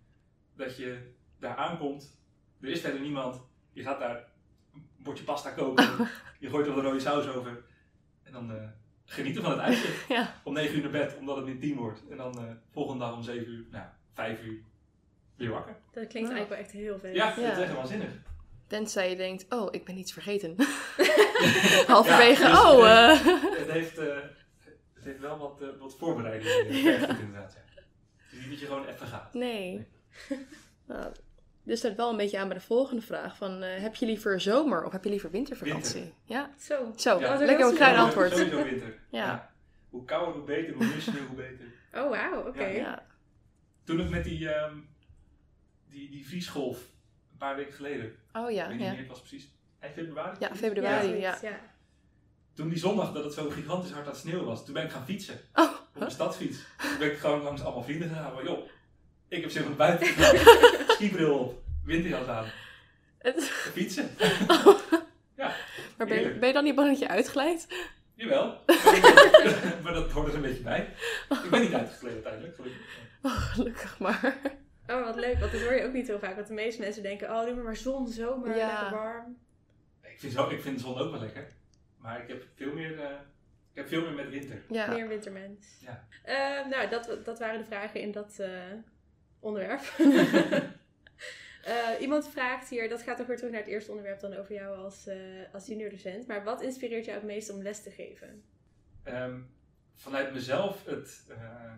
dat 0.57 0.77
je 0.77 1.13
daar 1.39 1.57
aankomt, 1.57 2.19
er 2.61 2.69
is 2.69 2.81
verder 2.81 3.01
niemand. 3.01 3.43
Je 3.73 3.83
gaat 3.83 3.99
daar 4.01 4.29
een 4.75 4.85
bordje 4.99 5.25
pasta 5.25 5.51
kopen, 5.51 5.85
je 6.41 6.49
gooit 6.49 6.67
er 6.67 6.75
wat 6.75 6.85
rode 6.85 7.01
saus 7.01 7.27
over. 7.29 7.65
En 8.23 8.33
dan 8.33 8.51
eh, 8.53 8.69
genieten 9.05 9.43
van 9.43 9.51
het 9.51 9.61
uitzicht. 9.61 10.09
Ja. 10.17 10.35
Om 10.45 10.53
9 10.53 10.77
uur 10.77 10.83
naar 10.83 10.91
bed, 10.91 11.17
omdat 11.19 11.37
het 11.37 11.45
min 11.45 11.59
10 11.61 11.77
wordt. 11.77 12.03
En 12.11 12.17
dan 12.17 12.39
eh 12.39 12.53
volgende 12.73 13.05
dag 13.05 13.15
om 13.15 13.23
7 13.23 13.53
uur, 13.53 13.65
nou 13.71 13.85
5 14.15 14.43
uur, 14.45 14.61
weer 15.37 15.51
wakker. 15.51 15.73
Dat 15.93 16.07
klinkt 16.07 16.13
Ja. 16.13 16.19
eigenlijk 16.37 16.49
wel 16.49 16.59
echt 16.59 16.71
heel 16.71 16.99
vet. 16.99 17.15
Ja, 17.15 17.29
dat 17.29 17.37
is 17.39 17.57
Ja. 17.57 17.63
echt 17.63 17.75
waanzinnig. 17.75 18.11
Tenzij 18.71 19.11
je 19.11 19.17
denkt, 19.17 19.47
oh, 19.49 19.69
ik 19.71 19.85
ben 19.85 19.97
iets 19.99 20.13
vergeten. 20.13 20.55
Halverwege, 21.87 22.43
Ja, 22.43 22.51
dus, 22.51 22.61
oh, 22.61 22.89
eh, 22.91 23.11
eh. 23.11 23.59
Het 23.59 23.71
heeft, 23.71 23.99
eh, 23.99 24.17
het 24.95 25.05
heeft 25.05 25.21
wel 25.21 25.39
wat, 25.39 25.63
eh, 25.63 25.69
wat 25.79 25.97
voorbereiding 25.97 26.53
het 26.53 27.19
inderdaad. 27.19 27.53
Ja. 27.53 27.61
Het 28.17 28.33
is 28.33 28.39
niet 28.39 28.51
dat 28.51 28.61
je 28.61 28.67
gewoon 28.67 28.87
even 28.87 29.07
gaat. 29.07 29.35
Nee. 29.35 29.87
Nou, 30.87 31.13
dit 31.63 31.79
staat 31.79 31.97
wel 31.97 32.11
een 32.11 32.17
beetje 32.17 32.39
aan 32.39 32.49
bij 32.49 32.57
de 32.57 32.63
volgende 32.65 33.03
vraag. 33.03 33.37
Van, 33.37 33.63
eh, 33.63 33.81
heb 33.81 33.95
je 33.95 34.07
liever 34.07 34.41
zomer 34.41 34.85
of 34.85 34.93
heb 34.93 35.05
je 35.05 35.11
liever 35.11 35.31
wintervakantie? 35.31 36.15
Ja. 36.25 36.51
Zo. 36.59 36.93
Zo, 36.97 37.21
Ja. 37.21 37.37
Dat 37.37 37.47
lekker 37.47 37.67
een 37.69 37.75
klein 37.75 37.97
antwoord. 37.97 38.33
Sowieso 38.37 38.65
winter. 38.65 38.99
Ja. 39.11 39.53
Hoe 39.91 40.05
kouder, 40.05 40.35
hoe 40.35 40.45
beter. 40.45 40.75
Hoe 40.75 40.85
meer 40.87 41.01
sneeuw, 41.01 41.27
hoe 41.27 41.37
beter. 41.37 41.67
Oh, 41.95 42.11
wauw. 42.11 42.47
Oké. 42.49 42.65
Ja. 42.65 42.77
Ja. 42.77 43.07
Toen 43.85 44.01
ik 44.01 44.09
met 44.11 44.25
die, 44.25 44.49
ehm, 44.51 44.75
die, 45.89 46.11
die 46.11 46.27
vriesgolf, 46.27 46.79
een 47.33 47.39
paar 47.39 47.57
weken 47.57 47.73
geleden, 47.73 48.17
Oh 48.33 48.51
ik 48.51 48.57
ja, 48.57 48.63
weet 48.69 48.71
niet 48.77 48.81
ja. 48.81 48.87
wanneer 48.87 48.99
het 48.99 49.09
was 49.09 49.19
precies, 49.21 49.49
eind 49.79 49.95
februari? 49.95 50.37
Ja, 50.41 50.55
februari. 50.55 51.09
ja. 51.17 51.39
ja. 51.43 51.61
Toen 52.55 52.69
die 52.69 52.79
zondag 52.79 53.13
dat 53.13 53.25
het 53.25 53.33
zo 53.33 53.51
gigantisch 53.51 53.91
hard 53.91 54.05
aan 54.07 54.11
het 54.13 54.21
sneeuwen 54.21 54.45
was, 54.47 54.65
toen 54.65 54.75
ben 54.75 54.85
ik 54.85 54.91
gaan 54.91 55.05
fietsen. 55.05 55.41
Oh, 55.55 55.71
Op 55.95 56.01
een 56.03 56.11
stadsfiets. 56.11 56.59
Toen 56.79 56.99
ben 56.99 57.11
ik 57.13 57.19
gewoon 57.19 57.43
langs 57.43 57.63
allemaal 57.63 57.83
vrienden 57.83 58.09
gegaan. 58.09 58.35
Maar 58.35 58.45
joh, 58.45 58.69
ik 59.29 59.41
heb 59.41 59.51
zin 59.51 59.63
van 59.63 59.77
buiten 59.77 60.07
te 60.07 60.13
gaan. 60.13 60.87
Skibril 60.95 61.39
op, 61.39 61.63
winterjas 61.85 62.27
aan, 62.27 62.47
Het- 63.19 63.45
fietsen. 63.51 64.11
Ja, 65.37 65.55
maar 65.99 66.07
ben 66.07 66.09
je, 66.09 66.15
Heerlijk. 66.15 66.39
ben 66.39 66.49
je 66.49 66.55
dan 66.55 66.65
niet 66.65 66.75
bang 66.75 66.89
dat 66.89 66.99
je 66.99 67.09
uitglijdt? 67.09 67.67
jawel. 68.15 68.65
maar 69.83 69.93
dat 69.93 70.11
hoort 70.11 70.29
er 70.29 70.35
een 70.35 70.41
beetje 70.43 70.63
bij. 70.63 70.95
Ik 71.45 71.51
ben 71.51 71.61
niet 71.61 71.73
uitgekleden 71.75 72.15
uiteindelijk, 72.15 72.55
gelukkig. 72.57 72.81
Oh, 73.23 73.33
gelukkig 73.33 73.99
maar. 73.99 74.37
Oh, 74.91 75.05
wat 75.05 75.17
leuk, 75.17 75.39
want 75.39 75.53
dat 75.53 75.61
hoor 75.61 75.75
je 75.75 75.85
ook 75.85 75.93
niet 75.93 76.07
heel 76.07 76.19
vaak. 76.19 76.35
Want 76.35 76.47
de 76.47 76.55
meeste 76.55 76.81
mensen 76.81 77.03
denken, 77.03 77.31
oh, 77.31 77.45
doe 77.45 77.55
maar 77.55 77.65
maar 77.65 77.77
zon, 77.77 78.09
zomer, 78.09 78.57
Ja. 78.57 78.67
lekker 78.67 78.99
warm. 78.99 79.39
Ik 80.03 80.21
vind, 80.21 80.33
zo, 80.33 80.49
ik 80.49 80.61
vind 80.61 80.77
de 80.77 80.83
zon 80.83 80.99
ook 80.99 81.11
wel 81.11 81.21
lekker. 81.21 81.49
Maar 81.97 82.23
ik 82.23 82.29
heb 82.29 82.45
veel 82.55 82.73
meer, 82.73 83.01
eh, 83.01 83.11
ik 83.71 83.77
heb 83.77 83.89
veel 83.89 84.03
meer 84.03 84.13
met 84.13 84.29
winter. 84.29 84.63
Ja. 84.69 84.93
Meer 84.93 85.09
wintermens. 85.09 85.67
Ja. 85.81 86.05
Eh, 86.23 86.67
nou, 86.71 86.89
dat, 86.89 87.19
dat 87.25 87.39
waren 87.39 87.59
de 87.59 87.65
vragen 87.65 88.01
in 88.01 88.13
dat 88.13 88.39
eh, 88.39 88.51
onderwerp. 89.41 89.81
Eh, 91.65 92.01
iemand 92.01 92.29
vraagt 92.29 92.69
hier, 92.69 92.89
dat 92.89 93.03
gaat 93.03 93.21
ook 93.21 93.27
weer 93.27 93.37
terug 93.37 93.53
naar 93.53 93.61
het 93.61 93.71
eerste 93.71 93.91
onderwerp 93.91 94.21
dan 94.21 94.35
over 94.35 94.55
jou 94.55 94.77
als, 94.77 95.07
eh 95.07 95.17
als 95.53 95.67
juniordocent. 95.67 96.27
Maar 96.27 96.45
wat 96.45 96.63
inspireert 96.63 97.05
jou 97.05 97.17
het 97.17 97.27
meest 97.27 97.51
om 97.51 97.63
les 97.63 97.83
te 97.83 97.91
geven? 97.91 98.43
Ehm, 99.03 99.41
vanuit 99.95 100.33
mezelf 100.33 100.85
het, 100.85 101.25
eh, 101.29 101.73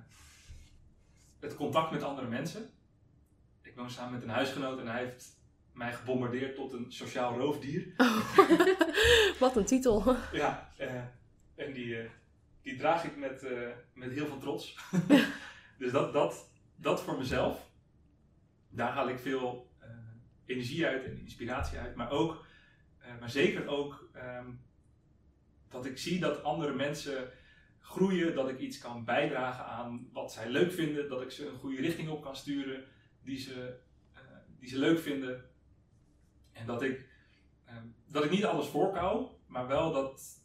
het 1.40 1.54
contact 1.54 1.90
met 1.90 2.02
andere 2.02 2.28
mensen. 2.28 2.70
Ik 3.72 3.78
woon 3.78 3.90
samen 3.90 4.12
met 4.12 4.22
een 4.22 4.28
huisgenoot 4.28 4.78
en 4.78 4.86
hij 4.86 5.04
heeft 5.04 5.36
mij 5.72 5.92
gebombardeerd 5.92 6.54
tot 6.54 6.72
een 6.72 6.92
sociaal 6.92 7.38
roofdier. 7.38 7.94
Wat 9.40 9.56
een 9.56 9.64
titel. 9.64 10.16
Ja, 10.32 10.72
eh, 10.76 11.02
en 11.54 11.72
die, 11.72 11.98
eh, 11.98 12.10
die 12.62 12.76
draag 12.76 13.04
ik 13.04 13.16
met, 13.16 13.42
eh, 13.42 13.68
met 13.94 14.10
heel 14.10 14.26
veel 14.26 14.38
trots. 14.38 14.78
dus 15.78 15.92
dat, 15.92 16.12
dat, 16.12 16.50
dat 16.76 17.02
voor 17.02 17.18
mezelf, 17.18 17.70
daar 18.68 18.92
haal 18.92 19.08
ik 19.08 19.18
veel 19.18 19.70
energie 20.46 20.86
uit 20.86 21.04
en 21.04 21.18
inspiratie 21.18 21.78
uit. 21.78 21.94
Maar 21.94 22.10
ook, 22.10 22.44
maar 23.20 23.30
zeker 23.30 23.66
ook, 23.66 24.08
ehm, 24.12 24.50
dat 25.68 25.86
ik 25.86 25.98
zie 25.98 26.20
dat 26.20 26.42
andere 26.42 26.74
mensen 26.74 27.30
groeien, 27.80 28.34
dat 28.34 28.48
ik 28.48 28.58
iets 28.58 28.78
kan 28.78 29.04
bijdragen 29.04 29.64
aan 29.64 30.08
wat 30.12 30.32
zij 30.32 30.48
leuk 30.48 30.72
vinden, 30.72 31.08
dat 31.08 31.22
ik 31.22 31.30
ze 31.30 31.48
een 31.48 31.58
goede 31.58 31.80
richting 31.80 32.08
op 32.08 32.22
kan 32.22 32.36
sturen 32.36 32.84
die 33.24 33.38
ze, 33.38 33.78
eh, 34.12 34.20
die 34.58 34.68
ze 34.68 34.78
leuk 34.78 34.98
vinden. 34.98 35.44
En 36.52 36.66
dat 36.66 36.82
ik, 36.82 37.08
ehm, 37.64 37.86
dat 38.06 38.24
ik 38.24 38.30
niet 38.30 38.44
alles 38.44 38.66
voorkou, 38.66 39.26
maar 39.46 39.66
wel 39.66 39.92
dat 39.92 40.40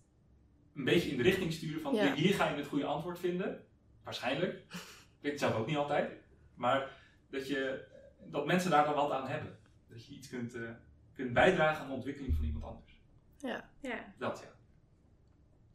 een 0.76 0.84
beetje 0.84 1.10
in 1.10 1.18
de 1.18 1.24
richting 1.24 1.54
sturen 1.54 1.82
van 1.82 1.96
Ja. 1.96 2.14
hier 2.14 2.34
ga 2.34 2.50
je 2.50 2.56
het 2.56 2.68
goede 2.68 2.86
antwoord 2.86 3.20
vinden. 3.20 3.66
Waarschijnlijk. 4.04 4.54
Ik 4.54 5.24
weet 5.24 5.32
het 5.32 5.40
zelf 5.42 5.56
ook 5.56 5.68
niet 5.68 5.78
altijd. 5.78 6.12
Maar 6.56 6.92
dat, 7.30 7.48
je, 7.48 7.86
dat 8.26 8.46
mensen 8.46 8.72
daar 8.72 8.86
dan 8.86 8.94
wat 8.96 9.12
aan 9.12 9.28
hebben. 9.28 9.58
Dat 9.90 10.06
je 10.06 10.14
iets 10.14 10.30
kunt, 10.30 10.54
eh, 10.56 10.70
kunt 11.14 11.34
bijdragen 11.34 11.82
aan 11.82 11.88
de 11.88 11.94
ontwikkeling 11.94 12.36
van 12.36 12.46
iemand 12.46 12.64
anders. 12.64 13.02
Ja, 13.38 13.70
Dat 14.18 14.44
ja. 14.44 14.52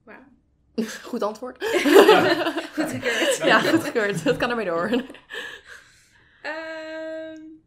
wauw. 0.03 0.25
Goed 1.11 1.23
antwoord. 1.23 1.59
Goed 2.75 2.91
gekeurd. 2.91 3.37
Ja, 3.45 3.61
goed 3.61 3.85
gekeurd. 3.85 4.25
Dat 4.25 4.37
kan 4.37 4.51
ermee 4.51 4.65
door. 4.65 4.91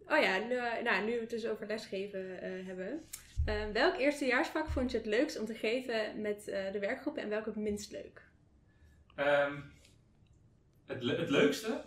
Oh 0.07 0.19
ja, 0.21 0.37
nu, 0.37 0.55
nou, 0.83 1.05
nu 1.05 1.11
we 1.13 1.19
het 1.19 1.29
dus 1.29 1.45
over 1.47 1.67
lesgeven 1.67 2.41
eh, 2.41 2.65
hebben. 2.65 3.05
Ehm, 3.45 3.71
welk 3.71 3.97
eerstejaarsvak 3.99 4.67
vond 4.69 4.91
je 4.91 4.97
het 4.97 5.05
leukst 5.05 5.39
om 5.39 5.45
te 5.45 5.53
geven 5.53 6.21
met 6.21 6.47
eh, 6.47 6.71
de 6.71 6.79
werkgroepen 6.79 7.21
en 7.23 7.29
welke 7.29 7.49
het 7.49 7.57
minst 7.57 7.91
leuk? 7.91 8.21
Ehm, 9.15 9.61
het, 10.85 11.03
le- 11.03 11.15
het 11.17 11.29
leukste, 11.29 11.83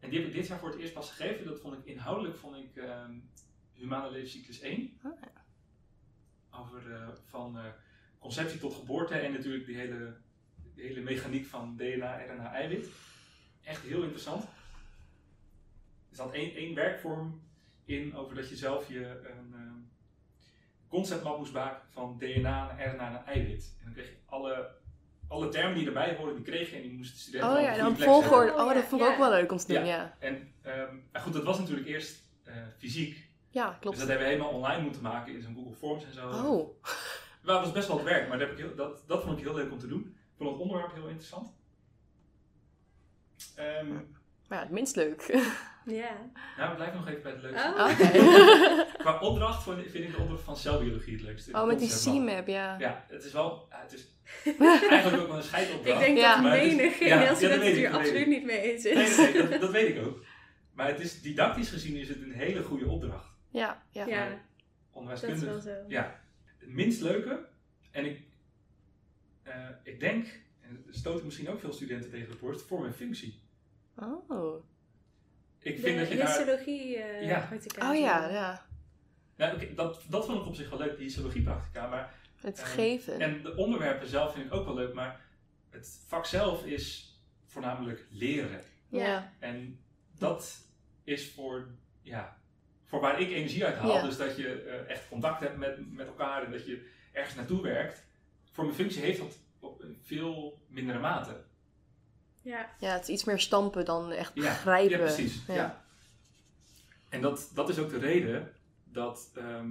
en 0.00 0.10
die 0.10 0.18
heb 0.18 0.28
ik 0.28 0.34
dit 0.34 0.46
jaar 0.46 0.58
voor 0.58 0.68
het 0.70 0.78
eerst 0.78 0.92
pas 0.92 1.10
gegeven, 1.10 1.44
dat 1.46 1.60
vond 1.60 1.78
ik 1.78 1.84
inhoudelijk 1.84 2.36
vond 2.36 2.56
ik 2.56 2.76
ehm, 2.76 3.12
Humane 3.72 4.10
Levenscyclus 4.10 4.60
1. 4.60 4.98
Oh, 5.02 5.22
Over 6.60 6.92
eh, 6.92 7.08
van 7.24 7.58
eh, 7.58 7.64
conceptie 8.18 8.58
tot 8.60 8.74
geboorte 8.74 9.14
en 9.14 9.32
natuurlijk 9.32 9.66
die 9.66 9.76
hele, 9.76 10.14
die 10.74 10.84
hele 10.84 11.00
mechaniek 11.00 11.46
van 11.46 11.76
DNA, 11.76 12.24
RNA, 12.24 12.52
eiwit. 12.52 12.86
Echt 13.62 13.82
heel 13.82 14.02
interessant. 14.02 14.44
Er 16.14 16.20
zat 16.20 16.32
één, 16.32 16.54
één 16.54 16.74
werkvorm 16.74 17.40
in 17.84 18.16
over 18.16 18.34
dat 18.34 18.48
je 18.48 18.56
zelf 18.56 18.88
je 18.88 19.06
een 19.06 19.52
ehm, 19.54 19.78
conceptmap 20.88 21.38
moest 21.38 21.52
maken 21.52 21.82
van 21.90 22.16
DNA 22.18 22.40
naar 22.40 22.94
RNA 22.94 23.10
naar 23.10 23.24
eiwit. 23.24 23.74
En 23.78 23.84
dan 23.84 23.92
kreeg 23.94 24.06
je 24.08 24.16
alle, 24.26 24.70
alle 25.28 25.48
termen 25.48 25.74
die 25.78 25.86
erbij 25.86 26.16
horen, 26.16 26.34
die 26.34 26.44
kreeg 26.44 26.70
je 26.70 26.76
en 26.76 26.82
die 26.82 26.92
moesten 26.92 27.14
de 27.16 27.20
studenten 27.22 27.50
Oh 27.50 27.56
op 27.58 27.62
ja, 27.64 27.72
een 27.72 27.78
dan 27.78 27.96
volgorde. 27.96 28.52
Oh, 28.52 28.74
dat 28.74 28.84
vond 28.84 29.00
ik 29.02 29.06
Ja, 29.06 29.12
ook 29.12 29.18
wel 29.18 29.30
leuk 29.30 29.52
om 29.52 29.58
te 29.58 29.66
doen, 29.66 29.84
Ja. 29.84 29.94
ja. 29.96 30.16
En 30.18 30.52
ehm, 30.62 30.94
maar 31.12 31.22
goed, 31.22 31.32
dat 31.32 31.44
was 31.44 31.58
natuurlijk 31.58 31.86
eerst 31.86 32.22
eh, 32.44 32.54
fysiek. 32.78 33.28
Ja, 33.50 33.68
Dus 33.70 33.78
klopt. 33.80 33.98
dat 33.98 34.08
hebben 34.08 34.26
we 34.26 34.32
helemaal 34.32 34.52
online 34.52 34.82
moeten 34.82 35.02
maken 35.02 35.34
in 35.34 35.42
zo'n 35.42 35.54
Google 35.54 35.74
Forms 35.76 36.04
en 36.04 36.12
zo. 36.12 36.28
Oh, 36.28 36.82
Maar 37.42 37.54
het 37.54 37.64
was 37.64 37.72
best 37.72 37.88
wel 37.88 37.96
het 37.96 38.06
werk, 38.06 38.28
maar 38.28 38.38
dat, 38.38 38.48
heb 38.48 38.58
ik 38.58 38.64
heel, 38.64 38.74
dat, 38.74 39.02
dat 39.06 39.22
vond 39.22 39.38
ik 39.38 39.44
heel 39.44 39.54
leuk 39.54 39.72
om 39.72 39.78
te 39.78 39.86
doen. 39.88 40.00
Ik 40.00 40.36
vond 40.36 40.50
het 40.50 40.58
onderwerp 40.60 40.92
heel 40.92 41.06
interessant. 41.06 41.52
Ehm, 43.54 43.92
maar 44.48 44.58
ja, 44.58 44.60
het 44.60 44.70
minst 44.70 44.96
leuk. 44.96 45.22
Ja. 45.86 46.16
nou, 46.56 46.70
we 46.70 46.76
blijven 46.76 46.96
nog 46.96 47.08
even 47.08 47.22
bij 47.22 47.32
het 47.32 47.42
leukste. 47.42 47.68
Oh. 47.68 47.90
Oké. 47.90 48.92
Qua 49.02 49.18
opdracht 49.20 49.62
vind 49.62 49.78
ik 49.78 49.90
vind 49.90 50.04
ik 50.04 50.10
de 50.16 50.22
opdracht 50.22 50.42
van 50.42 50.56
celbiologie 50.56 51.12
het 51.12 51.22
leukste. 51.22 51.52
Oh, 51.52 51.66
met 51.66 51.78
die. 51.78 51.88
C-map, 52.04 52.46
ja. 52.46 52.78
Ja, 52.78 53.04
het 53.08 53.24
is 53.24 53.32
wel, 53.32 53.66
het 53.70 53.92
is 53.92 54.06
eigenlijk 54.90 55.22
ook 55.22 55.28
wel 55.28 55.36
een 55.36 55.42
scheidopdracht. 55.42 56.00
Ik 56.00 56.06
denk 56.06 56.18
Ja. 56.18 56.42
dat 56.42 56.52
menig 56.52 56.98
ja, 56.98 57.06
ja, 57.06 57.26
dat 57.28 57.36
student 57.36 57.60
weet 57.60 57.68
het 57.68 57.78
ik, 57.78 57.86
hier 57.86 57.96
absoluut 57.98 58.26
niet 58.26 58.44
mee 58.44 58.60
eens 58.60 58.84
is. 58.84 59.16
Nee, 59.16 59.26
nee, 59.32 59.32
nee, 59.42 59.50
dat, 59.50 59.60
dat 59.60 59.70
weet 59.70 59.96
ik 59.96 60.06
ook. 60.06 60.24
Maar 60.72 60.86
het 60.86 61.00
is, 61.00 61.20
didactisch 61.22 61.70
gezien 61.70 61.96
is 61.96 62.08
het 62.08 62.22
een 62.22 62.32
hele 62.32 62.62
goede 62.62 62.86
opdracht. 62.88 63.32
Ja, 63.50 63.82
ja. 63.90 64.06
Ja, 64.06 64.40
dat 64.92 65.22
is 65.22 65.40
wel 65.42 65.60
zo. 65.60 65.70
Ja, 65.88 66.20
het 66.58 66.68
minst 66.68 67.00
leuke, 67.00 67.46
en 67.90 68.04
ik, 68.04 68.20
eh, 69.42 69.68
ik 69.82 70.00
denk, 70.00 70.26
en 70.60 70.84
stoten 70.90 71.24
misschien 71.24 71.48
ook 71.48 71.60
veel 71.60 71.72
studenten 71.72 72.10
tegen 72.10 72.28
de 72.28 72.36
borst, 72.36 72.62
vorm 72.66 72.84
en 72.84 72.94
functie. 72.94 73.42
Oh. 73.96 74.64
Ik 75.64 75.76
De 75.76 75.82
vind 75.82 75.98
dat 75.98 76.08
je 76.08 76.16
daar... 76.16 76.48
eh 76.48 77.26
Ja. 77.26 77.48
Oh 77.82 77.98
ja, 77.98 78.28
ja. 78.30 78.66
Nou, 79.36 79.54
oké, 79.54 79.74
dat, 79.74 80.02
dat 80.08 80.26
vond 80.26 80.40
ik 80.40 80.46
op 80.46 80.54
zich 80.54 80.70
wel 80.70 80.78
leuk, 80.78 80.96
die 80.96 81.04
histologiepractica. 81.04 81.86
Maar, 81.88 82.14
Het 82.40 82.58
Ehm, 82.58 82.66
geven. 82.68 83.20
en 83.20 83.42
de 83.42 83.56
onderwerpen 83.56 84.08
zelf 84.08 84.32
vind 84.32 84.46
ik 84.46 84.54
ook 84.54 84.64
wel 84.64 84.74
leuk, 84.74 84.94
maar 84.94 85.20
het 85.70 86.00
vak 86.06 86.26
zelf 86.26 86.64
is 86.66 87.14
voornamelijk 87.46 88.06
leren. 88.10 88.60
Ja. 88.88 89.32
En 89.38 89.80
dat 90.18 90.68
is 91.04 91.30
voor, 91.30 91.68
ja, 92.02 92.38
voor 92.84 93.00
waar 93.00 93.20
ik 93.20 93.30
energie 93.30 93.64
uit 93.64 93.76
haal. 93.76 93.92
Ja. 93.94 94.02
Dus 94.02 94.16
dat 94.16 94.36
je 94.36 94.62
eh, 94.62 94.90
echt 94.90 95.08
contact 95.08 95.40
hebt 95.40 95.56
met, 95.56 95.92
met 95.92 96.06
elkaar 96.06 96.44
en 96.44 96.50
dat 96.50 96.66
je 96.66 96.88
ergens 97.12 97.34
naartoe 97.34 97.62
werkt. 97.62 98.06
Voor 98.52 98.64
mijn 98.64 98.76
functie 98.76 99.02
heeft 99.02 99.18
dat 99.18 99.38
op 99.60 99.82
een 99.82 99.98
veel 100.02 100.62
mindere 100.68 100.98
mate. 100.98 101.44
Ja. 102.44 102.70
Ja, 102.78 102.92
het 102.92 103.02
is 103.02 103.08
iets 103.08 103.24
meer 103.24 103.40
stampen 103.40 103.84
dan 103.84 104.10
echt 104.10 104.30
Ja, 104.34 104.42
begrijpen. 104.42 104.98
Ja, 104.98 105.04
precies. 105.04 105.42
Ja. 105.46 105.54
Ja. 105.54 105.84
En 107.08 107.20
dat, 107.20 107.50
dat 107.54 107.68
is 107.68 107.78
ook 107.78 107.90
de 107.90 107.98
reden 107.98 108.52
dat 108.84 109.30
ehm, 109.34 109.70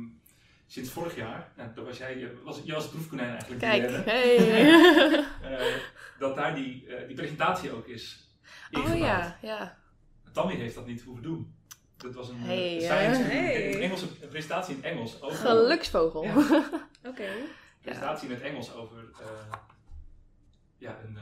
sinds 0.67 0.89
vorig 0.89 1.15
jaar, 1.15 1.51
nou, 1.55 1.69
dat 1.75 1.85
was 1.85 1.97
jij, 1.97 2.17
je 2.17 2.41
was, 2.43 2.61
je 2.63 2.73
was 2.73 2.83
het 2.83 2.91
proefkonijn 2.91 3.29
eigenlijk. 3.29 3.61
Kijk, 3.61 4.05
hey. 4.05 4.37
eh, 5.43 5.75
dat 6.19 6.35
daar 6.35 6.55
die, 6.55 6.87
eh, 6.87 7.07
die 7.07 7.15
presentatie 7.15 7.71
ook 7.71 7.87
is 7.87 8.23
oh 8.71 8.97
ja, 8.97 9.37
ja. 9.41 9.77
Tammy 10.31 10.55
heeft 10.55 10.75
dat 10.75 10.85
niet 10.85 11.01
hoeven 11.01 11.23
doen. 11.23 11.55
Dat 11.97 12.13
was 12.13 12.29
een 12.29 12.39
Hey, 12.39 12.79
science. 12.79 13.21
Hey. 13.21 13.73
een 13.73 13.81
Engelse 13.81 14.07
een 14.21 14.27
presentatie 14.29 14.75
in 14.75 14.81
het 14.81 14.91
Engels. 14.91 15.21
Over, 15.21 15.37
Geluksvogel. 15.37 16.23
Ja. 16.23 16.35
Oké. 17.09 17.25
Een 17.25 17.47
presentatie 17.81 18.27
in 18.27 18.33
het 18.33 18.43
Engels 18.43 18.73
over 18.73 18.97
eh, 19.19 19.57
ja, 20.77 20.99
een, 21.03 21.17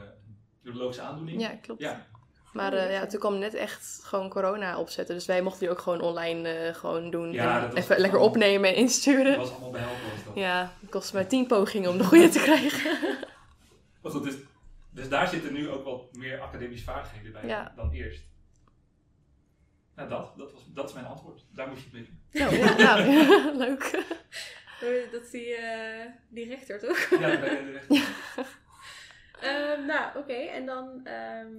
een 0.62 0.68
neurologische 0.70 1.02
aandoening. 1.02 1.40
Ja, 1.40 1.48
klopt. 1.62 1.80
Ja. 1.80 2.06
Maar 2.52 2.72
eh, 2.72 2.92
ja, 2.92 3.06
toen 3.06 3.20
kwam 3.20 3.38
net 3.38 3.54
echt 3.54 4.00
gewoon 4.04 4.28
corona 4.28 4.78
opzetten. 4.78 5.14
Dus 5.14 5.26
wij 5.26 5.42
mochten 5.42 5.60
die 5.60 5.70
ook 5.70 5.78
gewoon 5.78 6.00
online 6.00 6.48
eh, 6.48 6.74
gewoon 6.74 7.10
doen. 7.10 7.32
Ja, 7.32 7.56
en 7.62 7.68
dat 7.68 7.78
even 7.78 7.88
lekker 7.98 8.18
allemaal- 8.18 8.28
opnemen 8.28 8.68
en 8.68 8.74
Dat 8.74 8.82
insturen. 8.82 9.36
was 9.38 9.50
allemaal 9.50 9.70
behelpen 9.70 10.10
was 10.14 10.24
dat. 10.24 10.34
Ja, 10.34 10.72
het 10.80 10.90
kostte 10.90 11.14
mij 11.14 11.24
tien 11.24 11.46
pogingen 11.46 11.90
om 11.90 11.98
de 11.98 12.04
goede 12.04 12.28
te 12.28 12.38
krijgen. 12.38 12.98
Maar 14.02 14.12
goed, 14.12 14.24
dus, 14.24 14.34
dus 14.90 15.08
daar 15.08 15.28
zitten 15.28 15.52
nu 15.52 15.68
ook 15.70 15.84
wat 15.84 16.16
meer 16.16 16.40
academische 16.40 16.84
vaardigheden 16.84 17.32
bij 17.32 17.46
Ja. 17.46 17.72
dan 17.76 17.90
eerst. 17.90 18.22
Nou, 19.96 20.08
dat, 20.08 20.32
dat, 20.36 20.52
was, 20.52 20.62
dat 20.74 20.88
is 20.88 20.94
mijn 20.94 21.06
antwoord. 21.06 21.44
Daar 21.54 21.68
moet 21.68 21.78
je 21.78 21.84
het 21.84 21.92
mee 21.92 22.02
doen. 22.04 22.20
Nou, 22.32 22.56
ja, 22.56 22.96
nou, 22.96 23.56
leuk. 23.64 23.90
Oh, 24.84 25.12
Dat 25.12 25.22
is 25.22 25.30
die, 25.30 25.54
eh, 25.54 26.06
die 26.28 26.48
rechter, 26.48 26.78
toch? 26.80 27.08
Ja, 27.10 27.18
bij 27.18 27.38
de 27.64 27.70
rechter. 27.70 28.46
Ehm, 29.42 29.86
nou, 29.86 30.18
oké. 30.18 30.32
En 30.32 30.66
dan 30.66 31.00
ehm, 31.04 31.52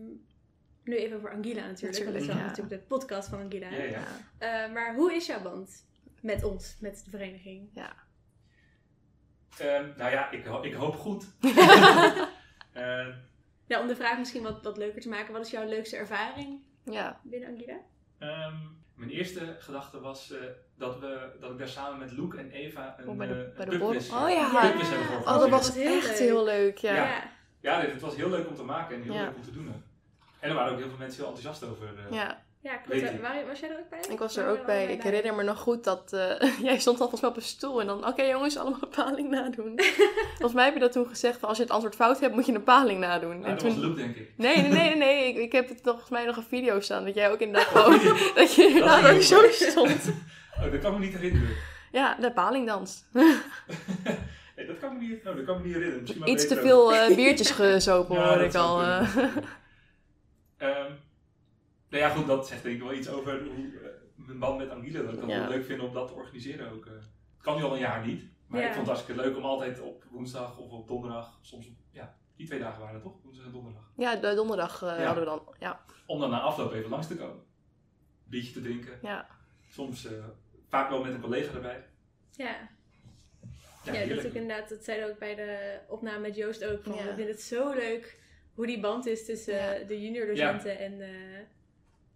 nu 0.83 0.95
even 0.97 1.17
over 1.17 1.31
Angela 1.31 1.65
natuurlijk. 1.67 1.81
want 1.81 1.81
dat 1.81 1.91
is 1.93 1.99
Natuurlijk, 1.99 2.25
wel 2.27 2.35
ja. 2.35 2.45
natuurlijk 2.45 2.81
de 2.81 2.87
podcast 2.87 3.29
van 3.29 3.39
Angela. 3.41 3.69
Ja, 3.69 3.83
ja. 3.83 4.03
Eh, 4.37 4.73
maar 4.73 4.95
hoe 4.95 5.13
is 5.13 5.25
jouw 5.25 5.41
band 5.41 5.85
met 6.21 6.43
ons, 6.43 6.77
met 6.79 7.01
de 7.05 7.09
vereniging? 7.09 7.69
Ehm, 9.57 9.87
nou 9.97 10.11
ja, 10.11 10.31
ik, 10.31 10.45
ho- 10.45 10.61
ik 10.63 10.73
hoop 10.73 10.95
goed. 10.95 11.25
Eh, 12.73 13.07
Nou, 13.67 13.81
om 13.81 13.87
de 13.87 13.95
vraag 13.95 14.17
misschien 14.17 14.43
wat, 14.43 14.63
wat 14.63 14.77
leuker 14.77 15.01
te 15.01 15.09
maken. 15.09 15.33
Wat 15.33 15.45
is 15.45 15.51
jouw 15.51 15.67
leukste 15.67 15.95
ervaring 15.97 16.61
Ja, 16.83 17.19
binnen 17.23 17.49
Angela? 17.49 17.77
ehm, 18.19 18.55
mijn 18.95 19.09
eerste 19.09 19.55
gedachte 19.59 19.99
was 19.99 20.31
eh, 20.31 20.39
dat, 20.77 20.99
we, 20.99 21.29
dat 21.39 21.51
ik 21.51 21.57
daar 21.57 21.67
samen 21.67 21.99
met 21.99 22.11
Loek 22.11 22.33
en 22.35 22.51
Eva 22.51 22.95
een, 22.99 23.07
Oh, 23.07 23.17
bij 23.17 23.27
de- 23.27 23.33
eh, 23.51 23.55
bij 23.57 23.65
de 23.65 23.71
een 23.71 23.79
borrel. 23.79 23.99
pubquiz, 24.01 24.21
Oh 24.23 24.29
ja. 24.29 24.61
pubquiz 24.69 24.89
hebben 24.89 25.17
oh, 25.17 25.39
dat 25.39 25.49
was 25.49 25.75
echt 25.75 26.07
leuk. 26.07 26.17
heel 26.17 26.43
leuk. 26.43 26.77
Ja. 26.77 26.95
Ja. 26.95 27.31
Ja, 27.67 27.81
dit, 27.81 27.91
het 27.91 28.01
was 28.01 28.15
heel 28.15 28.29
leuk 28.29 28.47
om 28.47 28.55
te 28.55 28.63
maken 28.63 28.95
en 28.95 29.01
heel 29.01 29.13
Ja. 29.13 29.21
leuk 29.23 29.35
om 29.35 29.43
te 29.43 29.51
doen. 29.51 29.65
hè. 29.67 29.73
En 30.39 30.49
er 30.49 30.55
waren 30.55 30.71
ook 30.71 30.79
heel 30.79 30.89
veel 30.89 30.97
mensen 30.97 31.23
heel 31.23 31.33
enthousiast 31.33 31.71
over. 31.71 31.87
eh, 31.87 32.15
Ja, 32.17 32.41
Ja, 32.61 32.75
klopt. 32.75 33.01
Weet 33.01 33.11
ik. 33.13 33.21
Waar- 33.21 33.47
was 33.47 33.59
jij 33.59 33.69
er 33.69 33.77
ook 33.79 33.89
bij? 33.89 33.99
ik 34.09 34.19
was 34.19 34.37
er 34.37 34.47
ook 34.47 34.65
bij. 34.65 34.85
Ik 34.85 35.03
herinner 35.03 35.35
me 35.35 35.43
nog 35.43 35.59
goed 35.59 35.83
dat 35.83 36.13
eh, 36.13 36.59
jij 36.69 36.79
stond 36.79 36.95
al 36.99 37.09
volgens 37.09 37.21
mij 37.21 37.29
op 37.29 37.35
een 37.35 37.41
stoel 37.41 37.81
en 37.81 37.87
dan, 37.87 38.07
oké 38.07 38.23
jongens, 38.23 38.57
allemaal 38.57 38.79
een 38.81 38.89
paling 39.03 39.29
nadoen. 39.29 39.79
volgens 40.37 40.53
mij 40.53 40.65
heb 40.65 40.73
je 40.73 40.79
dat 40.79 40.91
toen 40.91 41.07
gezegd, 41.07 41.39
van 41.39 41.47
als 41.49 41.57
je 41.57 41.63
het 41.63 41.71
antwoord 41.71 41.95
fout 41.95 42.19
hebt, 42.19 42.35
moet 42.35 42.45
je 42.45 42.53
een 42.53 42.63
paling 42.63 42.99
nadoen. 42.99 43.39
Nou, 43.39 43.43
en 43.43 43.49
dat 43.49 43.59
toen... 43.59 43.69
was 43.75 43.83
Loop, 43.83 43.95
denk 43.95 44.15
ik. 44.15 44.31
Nee, 44.37 44.55
nee, 44.57 44.69
nee, 44.71 44.83
nee, 44.89 44.95
nee. 44.95 45.27
Ik, 45.27 45.37
ik 45.37 45.51
heb 45.51 45.69
het 45.69 45.79
volgens 45.83 46.09
mij 46.09 46.25
nog 46.25 46.37
een 46.37 46.43
video 46.43 46.79
staan 46.79 47.05
dat 47.05 47.13
jij 47.15 47.31
ook 47.31 47.39
inderdaad 47.39 47.67
Oh, 47.75 47.93
gewoon, 47.93 48.17
ja. 48.17 48.33
dat 48.35 48.53
je 48.55 48.67
inderdaad 48.67 49.01
Dat 49.03 49.13
ook 49.15 49.21
zo 49.21 49.41
stond. 49.49 50.11
Oh, 50.57 50.71
dat 50.71 50.81
kan 50.81 50.93
me 50.93 50.99
niet 50.99 51.13
herinneren. 51.13 51.55
Ja, 51.91 52.15
de 52.19 52.31
palingdans. 52.31 53.03
Nee, 54.55 54.65
dat 54.65 54.77
kan 54.79 54.93
me 54.93 54.99
niet, 54.99 55.23
nou, 55.23 55.35
dat 55.35 55.45
kan 55.45 55.57
me 55.57 55.63
niet 55.63 55.73
herinneren. 55.73 56.01
Misschien 56.01 56.21
maar 56.21 56.29
Iets 56.31 56.47
te 56.47 56.55
veel 56.55 56.93
eh, 56.93 57.15
biertjes 57.15 57.51
gezopen 57.51 58.15
Ja, 58.19 58.27
hoor 58.27 58.37
dat 58.37 58.45
ik 58.45 58.55
al. 58.55 58.81
eh. 58.81 59.15
Ehm, 60.57 60.91
nou 61.89 62.03
ja, 62.03 62.09
goed, 62.09 62.27
dat 62.27 62.47
zegt 62.47 62.63
denk 62.63 62.75
ik 62.75 62.81
wel 62.81 62.93
iets 62.93 63.09
over 63.09 63.43
hoe 63.43 63.65
eh, 63.79 63.89
mijn 64.15 64.39
band 64.39 64.57
met 64.57 64.69
Angela. 64.69 65.01
Dat 65.01 65.13
ik 65.13 65.19
het 65.19 65.29
Ja. 65.29 65.39
wel 65.39 65.49
leuk 65.49 65.65
vind 65.65 65.81
om 65.81 65.93
dat 65.93 66.07
te 66.07 66.13
organiseren 66.13 66.71
ook. 66.71 66.85
eh. 66.85 66.91
Het 66.93 67.41
kan 67.51 67.57
nu 67.57 67.63
al 67.63 67.73
een 67.73 67.79
jaar 67.79 68.05
niet, 68.05 68.23
maar 68.47 68.59
Ja. 68.61 68.67
ik 68.67 68.73
vond 68.73 68.87
het 68.87 68.95
hartstikke 68.95 69.21
leuk 69.21 69.37
om 69.37 69.43
altijd 69.43 69.79
op 69.79 70.03
woensdag 70.09 70.57
of 70.57 70.71
op 70.71 70.87
donderdag, 70.87 71.39
soms 71.41 71.67
op, 71.67 71.73
ja, 71.91 72.17
die 72.35 72.47
twee 72.47 72.59
dagen 72.59 72.79
waren 72.79 72.93
het 72.93 73.03
toch? 73.03 73.15
Woensdag 73.23 73.45
en 73.45 73.51
donderdag. 73.51 73.91
Ja, 73.95 74.15
de 74.15 74.33
donderdag 74.35 74.81
eh, 74.83 74.97
Ja. 74.99 75.05
hadden 75.05 75.23
we 75.23 75.29
dan. 75.29 75.41
Ja, 75.59 75.79
Om 76.05 76.19
dan 76.19 76.29
na 76.29 76.39
afloop 76.39 76.73
even 76.73 76.89
langs 76.89 77.07
te 77.07 77.15
komen. 77.15 77.43
Biertje 78.23 78.53
te 78.53 78.61
drinken. 78.61 78.99
ja. 79.01 79.27
Soms 79.69 80.05
eh, 80.05 80.11
vaak 80.69 80.89
wel 80.89 81.03
met 81.03 81.13
een 81.13 81.21
collega 81.21 81.53
erbij. 81.53 81.85
Ja. 82.31 82.69
Ja, 83.83 83.93
Ja, 83.93 84.05
dat 84.07 84.17
is 84.17 84.25
ook 84.25 84.33
inderdaad, 84.33 84.69
dat 84.69 84.83
zeiden 84.83 85.09
ook 85.09 85.17
bij 85.19 85.35
de 85.35 85.77
opname 85.87 86.19
met 86.19 86.35
Joost 86.35 86.65
ook. 86.65 86.83
Van, 86.83 86.93
Ja. 86.95 87.01
We 87.03 87.07
vinden 87.07 87.27
het 87.27 87.41
zo 87.41 87.73
leuk 87.73 88.19
hoe 88.53 88.65
die 88.65 88.79
band 88.79 89.05
is 89.05 89.25
tussen 89.25 89.53
Ja. 89.53 89.73
eh, 89.73 89.87
de 89.87 90.01
junior 90.01 90.25
docenten 90.25 90.79
en, 90.79 91.01
eh, 91.01 91.09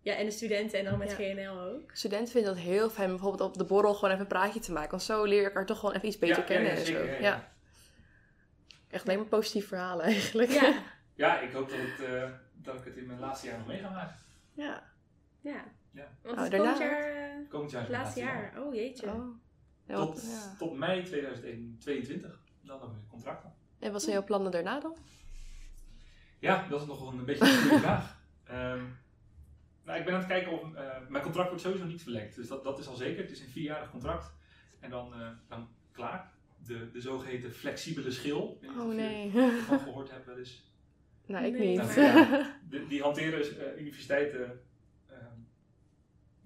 ja, 0.02 0.16
en 0.16 0.26
de 0.26 0.32
studenten 0.32 0.80
en 0.80 0.86
dan 0.86 0.98
met 0.98 1.10
Ja. 1.10 1.16
GNL 1.16 1.60
ook. 1.60 1.90
Studenten 1.94 2.32
vinden 2.32 2.54
dat 2.56 2.64
heel 2.64 2.90
fijn, 2.90 3.10
bijvoorbeeld 3.10 3.42
op 3.50 3.58
de 3.58 3.64
borrel 3.64 3.94
gewoon 3.94 4.10
even 4.10 4.22
een 4.22 4.28
praatje 4.28 4.60
te 4.60 4.72
maken. 4.72 4.90
Want 4.92 5.04
zo 5.04 5.24
leer 5.24 5.40
je 5.40 5.46
elkaar 5.46 5.66
toch 5.66 5.80
gewoon 5.80 5.96
even 5.96 6.08
iets 6.08 6.18
beter 6.20 6.38
Ja, 6.38 6.44
kennen 6.44 6.72
ja, 6.72 6.78
en 6.78 6.86
zo. 6.86 6.92
zeker, 6.94 7.06
ja, 7.06 7.14
Ja, 7.14 7.22
ja. 7.22 7.52
Echt 8.90 9.06
alleen 9.08 9.18
maar 9.20 9.28
positieve 9.28 9.68
verhalen 9.68 10.06
eigenlijk. 10.06 10.50
Ja, 10.52 10.74
Ja, 11.16 11.40
ik 11.40 11.52
hoop 11.52 11.70
dat, 11.70 11.78
het, 11.82 12.06
eh, 12.08 12.30
dat 12.54 12.76
ik 12.76 12.86
het 12.86 12.96
in 12.98 13.06
mijn 13.06 13.20
laatste 13.20 13.48
jaar 13.48 13.58
nog 13.58 13.68
mee 13.68 13.78
ga 13.80 13.90
maken. 13.90 14.16
ja. 14.54 14.84
ja. 15.42 15.64
Ja. 15.92 16.08
Want 16.22 16.38
Oh, 16.38 16.50
daarna 16.50 16.58
komend 16.58 16.78
jaar, 16.78 17.16
eh, 17.16 17.50
Komend 17.50 17.72
jaar 17.72 17.82
mijn 17.90 18.02
laatste 18.02 18.20
jaar. 18.20 18.54
Oh 18.60 18.74
jeetje. 18.76 19.08
Oh. 19.08 19.26
Ja, 19.88 19.96
Tot, 19.96 20.22
ja. 20.22 20.56
tot 20.58 20.78
mei 20.78 21.04
2022. 21.04 22.40
Dan 22.62 22.70
hebben 22.80 22.90
we 22.90 22.96
een 22.96 23.08
contract. 23.10 23.44
dan. 23.44 23.52
En 23.80 23.92
wat 23.92 24.02
zijn 24.02 24.14
jouw 24.14 24.24
plannen 24.24 24.52
daarna 24.52 24.80
dan? 24.80 24.96
Ja, 26.40 26.68
dat 26.70 26.82
is 26.82 26.88
nog 26.88 27.12
een 27.14 27.26
beetje 27.26 27.46
een 27.46 27.62
goede 27.62 27.80
vraag. 27.88 28.20
Ehm, 28.44 28.84
nou, 29.84 30.00
ik 30.00 30.06
ben 30.06 30.14
aan 30.14 30.20
het 30.20 30.28
kijken 30.28 30.52
of... 30.52 30.74
eh, 30.76 30.98
mijn 31.10 31.24
contract 31.24 31.48
wordt 31.50 31.64
sowieso 31.64 31.86
niet 31.86 32.02
verlengd. 32.02 32.36
Dus 32.36 32.48
dat, 32.48 32.64
dat 32.64 32.80
is 32.80 32.88
al 32.88 32.96
zeker. 32.96 33.22
Het 33.22 33.32
is 33.32 33.40
een 33.40 33.50
vierjarig 33.50 33.92
contract. 33.92 34.34
En 34.80 34.90
dan, 34.90 35.14
eh, 35.14 35.30
dan 35.48 35.68
klaar. 35.92 36.32
De, 36.66 36.92
de 36.92 37.02
zogeheten 37.02 37.52
flexibele 37.54 38.12
schil. 38.12 38.60
Oh 38.64 38.78
of 38.86 38.92
je 38.92 38.94
nee. 38.98 39.32
ervan 39.34 39.80
gehoord 39.80 40.12
hebt 40.12 40.26
wel 40.26 40.38
eens. 40.38 40.64
nou, 41.26 41.46
ik 41.46 41.54
Nee, 41.58 41.68
niet. 41.68 41.78
Nou, 41.78 42.02
ja, 42.02 42.56
de- 42.70 42.88
die 42.88 43.02
hanteren 43.02 43.74
eh, 43.74 43.80
universiteiten... 43.82 44.62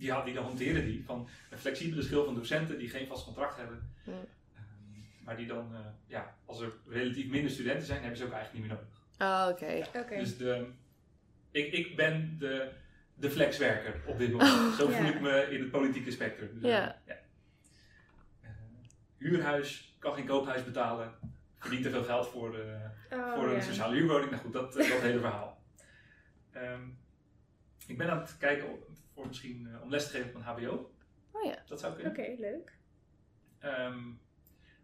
die, 0.01 0.23
die 0.23 0.39
hanteren 0.39 0.85
die 0.85 1.03
van 1.05 1.27
een 1.49 1.57
flexibele 1.57 2.01
schil 2.01 2.25
van 2.25 2.35
docenten 2.35 2.77
die 2.77 2.89
geen 2.89 3.07
vast 3.07 3.23
contract 3.25 3.57
hebben. 3.57 3.93
Ja. 4.03 4.11
Ehm, 4.55 5.23
maar 5.23 5.37
die 5.37 5.47
dan, 5.47 5.75
eh, 5.75 5.79
ja, 6.07 6.35
als 6.45 6.59
er 6.61 6.71
relatief 6.87 7.27
minder 7.29 7.51
studenten 7.51 7.85
zijn, 7.85 7.99
hebben 7.99 8.17
ze 8.17 8.25
ook 8.25 8.31
eigenlijk 8.31 8.63
niet 8.63 8.71
meer 8.71 8.79
nodig. 8.79 8.99
Ah, 9.17 9.47
oké. 9.49 9.99
Oké. 9.99 10.15
Dus 10.17 10.37
de, 10.37 10.67
ik, 11.51 11.71
ik 11.73 11.95
ben 11.95 12.35
de, 12.39 12.71
de 13.15 13.31
flexwerker 13.31 14.01
op 14.05 14.17
dit 14.17 14.31
moment. 14.31 14.75
Zo 14.75 14.89
Ja. 14.89 14.97
voel 14.97 15.07
ik 15.07 15.21
me 15.21 15.47
in 15.51 15.59
het 15.61 15.71
politieke 15.71 16.11
spectrum. 16.11 16.49
Dus, 16.53 16.63
eh, 16.63 16.69
Ja. 16.69 16.97
Eh, 17.05 17.15
huurhuis, 19.17 19.95
kan 19.99 20.13
geen 20.13 20.25
koophuis 20.25 20.63
betalen. 20.63 21.13
Verdient 21.57 21.83
te 21.83 21.89
veel 21.89 22.03
geld 22.03 22.27
voor, 22.27 22.59
eh, 22.59 22.89
Oh, 23.11 23.33
voor 23.35 23.49
een 23.51 23.61
sociale 23.61 23.95
huurwoning. 23.95 24.31
Nou 24.31 24.43
goed, 24.43 24.53
dat, 24.53 24.75
eh, 24.75 24.89
dat 24.89 25.01
hele 25.01 25.19
verhaal. 25.19 25.61
Ehm, 26.51 26.81
ik 27.87 27.97
ben 27.97 28.09
aan 28.11 28.19
het 28.19 28.37
kijken 28.37 28.67
voor 29.21 29.29
misschien 29.29 29.67
eh, 29.67 29.81
om 29.81 29.89
les 29.89 30.05
te 30.05 30.11
geven 30.11 30.29
op 30.29 30.35
een 30.35 30.41
HBO. 30.41 30.91
Oh 31.31 31.43
ja. 31.43 31.63
Dat 31.67 31.79
zou 31.79 31.93
kunnen. 31.93 32.11
Oké, 32.11 32.35
leuk. 32.37 32.77
Ehm, 33.59 33.99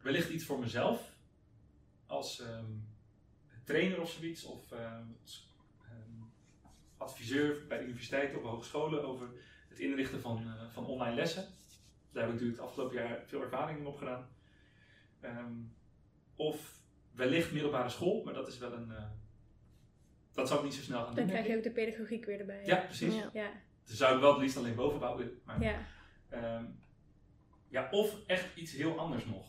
wellicht 0.01 0.29
iets 0.29 0.45
voor 0.45 0.59
mezelf. 0.59 1.15
Als 2.05 2.39
ehm, 2.41 2.65
trainer 3.63 4.01
of 4.01 4.11
zoiets. 4.11 4.43
Of 4.43 4.71
ehm, 4.71 5.05
als 5.21 5.53
ehm, 5.83 6.23
adviseur 6.97 7.67
bij 7.67 7.83
universiteiten 7.83 8.37
of 8.37 8.43
hogescholen 8.43 9.03
over 9.03 9.27
het 9.69 9.79
inrichten 9.79 10.21
van, 10.21 10.37
eh, 10.37 10.69
van 10.69 10.85
online 10.85 11.15
lessen. 11.15 11.43
Daar 12.11 12.23
heb 12.23 12.33
ik 12.33 12.39
natuurlijk 12.39 12.57
het 12.59 12.67
afgelopen 12.67 12.95
jaar 12.95 13.23
veel 13.25 13.41
ervaring 13.41 13.79
in 13.79 13.85
opgedaan. 13.85 14.29
Ehm, 15.19 15.53
of 16.35 16.81
wellicht 17.11 17.51
middelbare 17.51 17.89
school, 17.89 18.23
maar 18.23 18.33
dat 18.33 18.47
is 18.47 18.57
wel 18.57 18.73
een. 18.73 18.91
eh, 18.91 19.03
dat 20.33 20.47
zou 20.47 20.59
ik 20.59 20.65
niet 20.65 20.75
zo 20.75 20.81
snel 20.81 20.97
gaan 21.05 21.07
doen. 21.15 21.15
Dan 21.15 21.27
krijg 21.27 21.47
je 21.47 21.57
ook 21.57 21.63
de 21.63 21.71
pedagogiek 21.71 22.25
weer 22.25 22.39
erbij. 22.39 22.65
Ja, 22.65 22.75
precies. 22.77 23.15
Ja. 23.15 23.29
Ja. 23.33 23.51
Dus 23.87 23.97
zou 23.97 24.15
ik 24.15 24.21
wel 24.21 24.31
het 24.31 24.41
liefst 24.41 24.57
alleen 24.57 24.75
bovenbouw 24.75 25.17
willen. 25.17 25.39
Maar, 25.45 25.61
Ja. 25.61 25.75
ehm, 26.29 26.63
ja, 27.69 27.87
of 27.91 28.15
echt 28.27 28.45
iets 28.55 28.71
heel 28.71 28.99
anders 28.99 29.25
nog. 29.25 29.45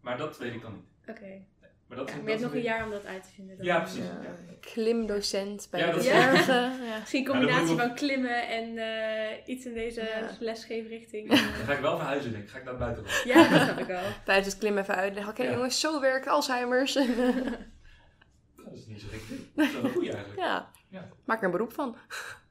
Maar 0.00 0.16
dat 0.16 0.38
weet 0.38 0.54
ik 0.54 0.62
dan 0.62 0.72
niet. 0.74 1.16
Oké. 1.16 1.44
Maar, 1.88 1.98
dat, 2.00 2.08
Ja, 2.08 2.14
maar 2.16 2.24
je 2.24 2.30
hebt 2.30 2.42
nog 2.42 2.52
een 2.54 2.62
jaar 2.62 2.84
om 2.84 2.90
dat 2.90 3.06
uit 3.06 3.22
te 3.22 3.28
vinden. 3.34 3.56
dan. 3.56 3.66
Ja, 3.66 3.80
precies. 3.80 4.04
Ja. 4.04 4.34
Klimdocent 4.60 5.68
bij 5.70 5.80
Ja, 5.80 5.86
de 5.86 5.92
dat 5.92 6.00
is- 6.04 6.10
bergen. 6.10 6.84
Ja. 6.84 6.98
Misschien 7.00 7.20
een 7.26 7.30
combinatie 7.30 7.76
van 7.76 7.94
klimmen 7.94 8.48
en 8.48 8.78
eh, 8.78 9.38
iets 9.54 9.64
in 9.66 9.74
deze 9.74 10.00
Ja. 10.00 10.30
lesgeefrichting. 10.40 11.28
Dan 11.28 11.38
ga 11.38 11.72
ik 11.72 11.80
wel 11.80 11.96
verhuizen, 11.96 12.32
denk 12.32 12.42
ik. 12.44 12.50
Ga 12.50 12.58
ik 12.58 12.64
naar 12.64 12.76
buiten. 12.76 13.02
lopen. 13.02 13.28
ja, 13.28 13.48
dat 13.48 13.62
snap 13.62 13.78
ik 13.78 13.86
wel. 13.86 14.02
Tijdens 14.24 14.46
het 14.48 14.58
klimmen 14.58 14.82
even 14.82 14.94
uitleggen. 14.94 15.32
Oké 15.32 15.42
Ja. 15.42 15.52
jongens, 15.52 15.80
zo 15.80 16.00
werkt 16.00 16.26
Alzheimer's. 16.26 16.92
Dat 18.64 18.72
is 18.72 18.86
niet 18.86 19.00
zo 19.00 19.06
gek. 19.10 19.20
Dat 19.54 19.66
is 19.66 19.72
wel 19.72 19.84
een 19.84 19.90
goeie 19.90 20.10
eigenlijk. 20.12 20.40
ja. 20.40 20.70
Ja. 20.88 21.08
Maak 21.24 21.38
er 21.38 21.44
een 21.44 21.50
beroep 21.50 21.72
van. 21.72 21.96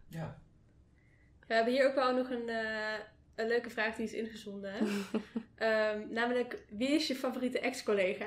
Ja. 0.08 0.41
We 1.52 1.58
hebben 1.58 1.74
hier 1.74 1.88
ook 1.88 1.96
wel 1.96 2.16
nog 2.16 2.30
een, 2.30 2.50
eh, 2.50 2.94
een 3.36 3.48
leuke 3.48 3.70
vraag 3.70 3.96
die 3.96 4.06
is 4.06 4.14
ingezonden. 4.14 4.74
Ehm, 5.56 6.00
namelijk, 6.10 6.58
wie 6.70 6.90
is 6.92 7.08
je 7.08 7.16
favoriete 7.16 7.60
ex-collega? 7.60 8.26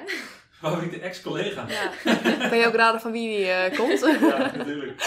Favoriete 0.51 1.01
ex-collega. 1.01 1.67
Ja. 1.69 1.93
kan 2.49 2.59
je 2.59 2.67
ook 2.67 2.75
raden 2.75 3.01
van 3.01 3.13
wie 3.13 3.37
die 3.37 3.47
eh, 3.51 3.77
komt? 3.79 4.01
Ja, 4.01 4.57
natuurlijk. 4.57 5.01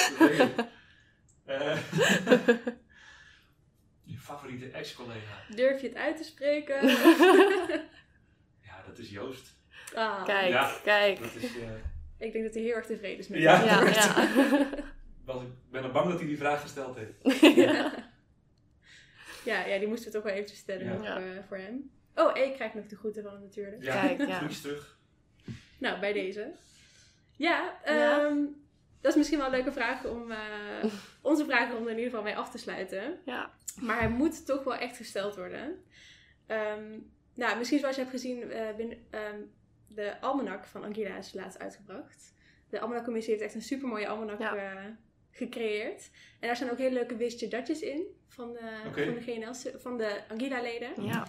Eh, 1.45 1.77
je 4.03 4.17
favoriete 4.17 4.65
ex-collega? 4.71 5.41
Durf 5.55 5.81
je 5.81 5.87
het 5.87 5.97
uit 5.97 6.17
te 6.17 6.23
spreken? 6.23 6.87
Ja, 8.61 8.83
dat 8.87 8.97
is 8.97 9.09
Joost. 9.09 9.53
Ah, 9.93 10.25
Kijk, 10.25 10.49
Ja. 10.49 10.71
kijk. 10.83 11.19
Dat 11.19 11.35
is, 11.35 11.43
eh, 11.43 12.27
Ik 12.27 12.31
denk 12.31 12.43
dat 12.45 12.53
hij 12.53 12.63
heel 12.63 12.75
erg 12.75 12.85
tevreden 12.85 13.19
is 13.19 13.27
met 13.27 13.39
Ja. 13.41 13.59
je. 13.59 13.65
Ja, 13.65 13.81
ja. 13.89 14.21
ik 15.41 15.71
ben 15.71 15.83
al 15.83 15.91
bang 15.91 16.09
dat 16.09 16.17
hij 16.19 16.27
die 16.27 16.37
vraag 16.37 16.61
gesteld 16.61 16.97
heeft. 16.97 17.55
Ja, 17.55 17.91
ja, 19.55 19.77
die 19.79 19.87
moesten 19.87 20.07
we 20.07 20.13
toch 20.13 20.23
wel 20.23 20.33
eventjes 20.33 20.59
stellen 20.59 20.85
Ja. 20.85 20.93
nog, 20.93 21.03
Ja. 21.03 21.17
eh, 21.17 21.23
voor 21.47 21.57
hem. 21.57 21.91
Oh, 22.15 22.37
en 22.37 22.45
ik 22.45 22.53
krijg 22.53 22.73
nog 22.73 22.85
de 22.87 22.95
groeten 22.95 23.23
van 23.23 23.31
hem 23.31 23.41
natuurlijk. 23.41 23.83
Ja, 23.83 24.01
Kijk, 24.01 24.27
ja. 24.27 24.37
groetjes 24.37 24.61
terug. 24.61 24.97
Nou, 25.77 25.99
bij 25.99 26.13
deze. 26.13 26.51
Ja, 27.35 27.79
Ja. 27.85 28.19
ehm, 28.25 28.37
dat 29.01 29.11
is 29.11 29.17
misschien 29.17 29.37
wel 29.37 29.47
een 29.47 29.53
leuke 29.53 29.71
vraag 29.71 30.05
om 30.05 30.31
eh, 30.31 30.37
onze 31.21 31.45
vragen 31.45 31.77
om 31.77 31.83
er 31.83 31.89
in 31.91 31.95
ieder 31.97 32.09
geval 32.09 32.23
mee 32.25 32.35
af 32.37 32.51
te 32.51 32.57
sluiten. 32.57 33.19
Ja. 33.25 33.51
Maar 33.81 33.99
hij 33.99 34.09
moet 34.09 34.45
toch 34.45 34.63
wel 34.63 34.75
echt 34.75 34.97
gesteld 34.97 35.35
worden. 35.35 35.83
Ehm, 36.45 36.99
nou, 37.33 37.57
misschien 37.57 37.79
zoals 37.79 37.95
je 37.95 38.01
hebt 38.01 38.13
gezien, 38.13 38.51
eh, 38.51 38.75
binnen, 38.75 38.97
ehm, 39.09 39.39
de 39.87 40.21
almanak 40.21 40.65
van 40.65 40.83
Angela 40.83 41.17
is 41.17 41.33
laatst 41.33 41.59
uitgebracht. 41.59 42.33
De 42.69 42.79
almanakcommissie 42.79 43.31
heeft 43.33 43.45
echt 43.45 43.55
een 43.55 43.61
supermooie 43.61 44.07
almanak 44.07 44.39
Ja. 44.39 44.55
eh, 44.55 44.83
gecreëerd. 45.37 46.09
En 46.39 46.47
daar 46.47 46.55
staan 46.55 46.69
ook 46.69 46.77
hele 46.77 46.93
leuke 46.93 47.15
wist 47.15 47.39
je 47.39 47.47
datjes 47.47 47.81
in 47.81 48.05
van 48.27 48.53
de, 48.53 48.81
Oké. 48.87 49.05
van 49.05 49.13
de 49.13 49.21
GNL, 49.21 49.79
van 49.79 49.97
de 49.97 50.21
Angila-leden. 50.29 51.03
Ja. 51.03 51.27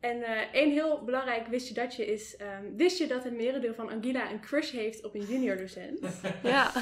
En 0.00 0.22
eh 0.22 0.54
één 0.54 0.70
heel 0.70 1.04
belangrijk 1.04 1.46
wist 1.46 1.68
je 1.68 1.74
datje 1.74 2.06
is, 2.06 2.36
ehm, 2.36 2.64
wist 2.76 2.98
je 2.98 3.06
dat 3.06 3.24
een 3.24 3.36
merendeel 3.36 3.74
van 3.74 3.90
Angila 3.90 4.30
een 4.30 4.40
crush 4.40 4.70
heeft 4.70 5.04
op 5.04 5.14
een 5.14 5.24
junior 5.24 5.56
docent? 5.56 6.00
Ja. 6.42 6.72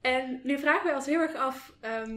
En 0.00 0.40
nu 0.42 0.58
vragen 0.58 0.84
wij 0.84 0.94
ons 0.94 1.06
heel 1.06 1.20
erg 1.20 1.34
af 1.34 1.74
ehm, 1.80 2.16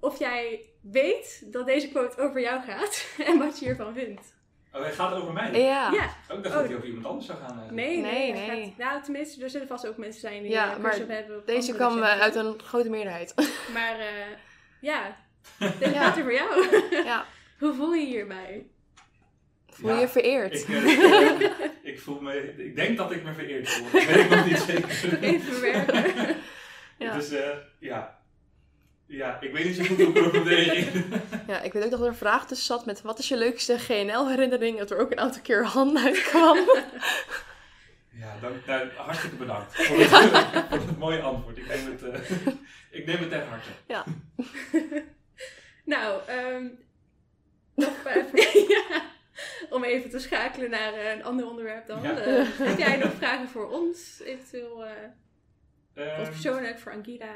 of 0.00 0.18
jij 0.18 0.60
weet 0.82 1.52
dat 1.52 1.66
deze 1.66 1.88
quote 1.88 2.20
over 2.20 2.40
jou 2.40 2.62
gaat 2.62 3.08
en 3.26 3.38
wat 3.38 3.58
je 3.58 3.64
hiervan 3.64 3.94
vindt. 3.94 4.36
Oh, 4.78 4.84
hij 4.84 4.92
gaat 4.92 5.14
over 5.14 5.32
mij. 5.32 5.52
Ja. 5.52 5.92
Ja, 5.92 6.08
Ook 6.28 6.42
dacht 6.42 6.54
Oh. 6.54 6.60
dat 6.60 6.64
hij 6.68 6.76
over 6.76 6.88
iemand 6.88 7.06
anders 7.06 7.26
zou 7.26 7.38
gaan. 7.38 7.58
eigenlijk. 7.58 7.72
nee, 7.74 7.96
nee. 8.00 8.32
Nee. 8.32 8.64
Gaat, 8.66 8.76
nou, 8.78 9.02
tenminste, 9.02 9.42
er 9.42 9.50
zullen 9.50 9.66
vast 9.66 9.86
ook 9.86 9.96
mensen 9.96 10.20
zijn 10.20 10.42
die 10.42 10.50
Ja, 10.50 10.70
ja, 10.70 10.78
maar 10.78 10.94
hebben. 11.08 11.36
Op 11.38 11.46
Deze 11.46 11.74
kwam 11.74 12.02
eh, 12.02 12.20
uit 12.20 12.34
een 12.34 12.60
grote 12.64 12.90
meerderheid. 12.90 13.34
Maar 13.74 13.98
eh, 13.98 14.06
ja, 14.80 15.16
Ja. 15.80 15.88
gaat 15.88 16.18
over 16.18 16.32
jou. 16.34 16.66
ja. 17.04 17.24
Hoe 17.60 17.74
voel 17.74 17.92
je 17.92 18.00
je 18.00 18.06
hierbij? 18.06 18.66
Voel 19.68 19.88
je 19.90 19.94
Ja, 19.94 20.00
je 20.00 20.08
vereerd? 20.08 20.54
Ik, 20.54 20.68
eh, 20.68 21.50
ik, 21.82 22.00
voel 22.00 22.20
me, 22.20 22.54
ik 22.56 22.76
denk 22.76 22.96
dat 22.96 23.10
ik 23.12 23.24
me 23.24 23.32
vereerd 23.34 23.68
voel. 23.70 23.90
Dat 23.90 24.04
weet 24.04 24.16
ik 24.16 24.30
nog 24.30 24.46
niet 24.46 24.58
zeker. 24.58 25.18
Even 25.22 25.52
verwerken. 25.54 26.36
Ja. 26.98 27.14
Dus 27.14 27.30
eh, 27.30 27.48
ja. 27.78 28.17
Ja, 29.08 29.40
ik 29.40 29.52
weet 29.52 29.64
niet 29.64 29.76
zo 29.76 29.84
goed 29.84 29.96
hoe 29.96 30.08
ik 30.08 30.16
erop 30.16 30.32
moet 30.32 30.46
reageren. 30.46 31.04
Ja, 31.46 31.60
ik 31.60 31.72
weet 31.72 31.84
ook 31.84 31.90
dat 31.90 32.00
er 32.00 32.06
een 32.06 32.14
vraag 32.14 32.46
tussen 32.46 32.66
zat 32.66 32.86
met 32.86 33.02
wat 33.02 33.18
is 33.18 33.28
je 33.28 33.36
leukste 33.36 33.78
GNL-herinnering? 33.78 34.78
Dat 34.78 34.90
er 34.90 34.98
ook 34.98 35.10
een 35.10 35.18
aantal 35.20 35.42
keer 35.42 35.64
hand 35.64 35.98
uitkwam. 35.98 36.58
Ja, 38.20 38.34
dan, 38.40 38.52
nou, 38.66 38.88
hartstikke 38.96 39.36
bedankt 39.36 39.74
voor 39.86 39.98
het, 40.00 40.08
voor 40.68 40.78
het 40.78 40.98
mooie 40.98 41.20
antwoord. 41.20 41.56
Ik 41.58 41.66
neem 41.68 41.90
het, 41.90 42.02
eh, 42.02 42.46
ik 42.90 43.06
neem 43.06 43.16
het 43.18 43.30
ter 43.30 43.44
harte. 43.44 43.68
ja. 43.86 44.04
Nou, 45.84 46.20
ehm 46.26 46.66
nog 47.74 48.04
even, 48.04 48.68
ja, 48.68 49.02
om 49.70 49.84
even 49.84 50.10
te 50.10 50.18
schakelen 50.18 50.70
naar 50.70 50.92
eh, 50.92 51.10
een 51.12 51.24
ander 51.24 51.46
onderwerp 51.48 51.86
dan. 51.86 52.02
Ja. 52.02 52.16
Eh, 52.18 52.44
heb 52.58 52.78
jij 52.78 52.96
nog 52.96 53.12
vragen 53.12 53.48
voor 53.48 53.70
ons, 53.70 54.20
eventueel, 54.24 54.84
eh, 54.84 54.92
Ehm, 55.94 56.20
of 56.20 56.28
persoonlijk, 56.28 56.78
voor 56.78 56.92
Angela? 56.92 57.34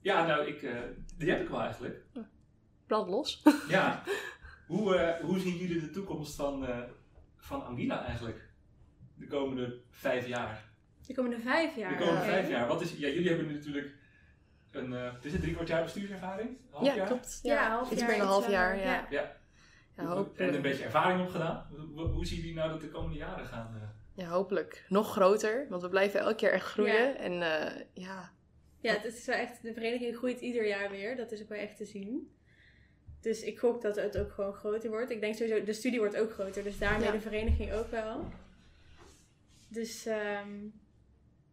Ja, 0.00 0.26
nou, 0.26 0.46
ik, 0.46 0.62
eh, 0.62 0.76
die 1.16 1.30
heb 1.30 1.40
ik 1.40 1.48
wel 1.48 1.60
eigenlijk. 1.60 2.02
Brand 2.86 3.08
los. 3.08 3.42
Ja. 3.68 4.02
Hoe, 4.66 4.96
eh, 4.96 5.24
hoe 5.24 5.38
zien 5.38 5.56
jullie 5.56 5.80
de 5.80 5.90
toekomst 5.90 6.34
van, 6.34 6.66
eh, 6.66 6.78
van 7.36 7.64
Angela 7.66 8.04
eigenlijk? 8.04 8.48
De 9.14 9.26
komende 9.26 9.80
vijf 9.90 10.26
jaar. 10.26 10.64
De 11.06 11.14
komende 11.14 11.38
vijf 11.40 11.76
jaar. 11.76 11.90
De 11.90 12.04
komende 12.04 12.20
vijf 12.24 12.48
jaar. 12.48 12.66
Wat 12.66 12.80
is, 12.80 12.92
ja, 12.92 13.08
jullie 13.08 13.28
hebben 13.28 13.46
nu 13.46 13.54
natuurlijk 13.54 13.92
een, 14.70 14.92
eh 14.94 15.12
is 15.22 15.32
het 15.32 15.40
drie 15.40 15.54
kwart 15.54 15.68
jaar 15.68 15.82
bestuurservaring? 15.82 16.56
Half 16.70 16.84
Ja, 16.86 16.94
jaar? 16.94 17.06
klopt. 17.06 17.38
Ja, 17.42 17.54
Ja, 17.54 17.70
half 17.70 17.90
iets 17.90 18.00
jaar, 18.00 18.08
meer 18.10 18.18
dan 18.18 18.26
een 18.26 18.32
half 18.32 18.50
jaar. 18.50 18.76
Ja. 18.76 18.82
ja. 18.84 19.06
Ja. 19.10 19.36
Ja, 19.96 20.24
en 20.36 20.54
een 20.54 20.62
beetje 20.62 20.84
ervaring 20.84 21.20
opgedaan. 21.20 21.66
Hoe, 21.94 22.06
hoe 22.06 22.26
zien 22.26 22.38
jullie 22.38 22.54
nou 22.54 22.70
dat 22.70 22.80
de 22.80 22.88
komende 22.88 23.16
jaren 23.16 23.46
gaan? 23.46 23.74
eh? 23.74 23.88
ja, 24.24 24.28
hopelijk. 24.28 24.84
Nog 24.88 25.10
groter, 25.12 25.66
want 25.68 25.82
we 25.82 25.88
blijven 25.88 26.20
elk 26.20 26.38
jaar 26.40 26.52
echt 26.52 26.66
groeien. 26.66 27.06
Ja. 27.08 27.14
En 27.16 27.42
eh, 27.42 27.82
ja, 27.92 28.32
Ja, 28.80 28.92
het 28.92 29.04
is 29.04 29.24
wel 29.24 29.36
echt, 29.36 29.62
de 29.62 29.72
vereniging 29.72 30.16
groeit 30.16 30.40
ieder 30.40 30.66
jaar 30.66 30.90
weer. 30.90 31.16
Dat 31.16 31.32
is 31.32 31.42
ook 31.42 31.48
wel 31.48 31.58
echt 31.58 31.76
te 31.76 31.84
zien. 31.84 32.32
Dus 33.20 33.42
ik 33.42 33.58
gok 33.58 33.82
dat 33.82 33.96
het 33.96 34.18
ook 34.18 34.32
gewoon 34.32 34.52
groter 34.52 34.90
wordt. 34.90 35.10
Ik 35.10 35.20
denk 35.20 35.34
sowieso, 35.34 35.64
de 35.64 35.72
studie 35.72 35.98
wordt 35.98 36.16
ook 36.16 36.32
groter. 36.32 36.62
Dus 36.64 36.78
daarmee 36.78 37.06
Ja. 37.06 37.12
de 37.12 37.20
vereniging 37.20 37.72
ook 37.72 37.90
wel. 37.90 38.24
Dus 39.68 40.06
ehm, 40.06 40.56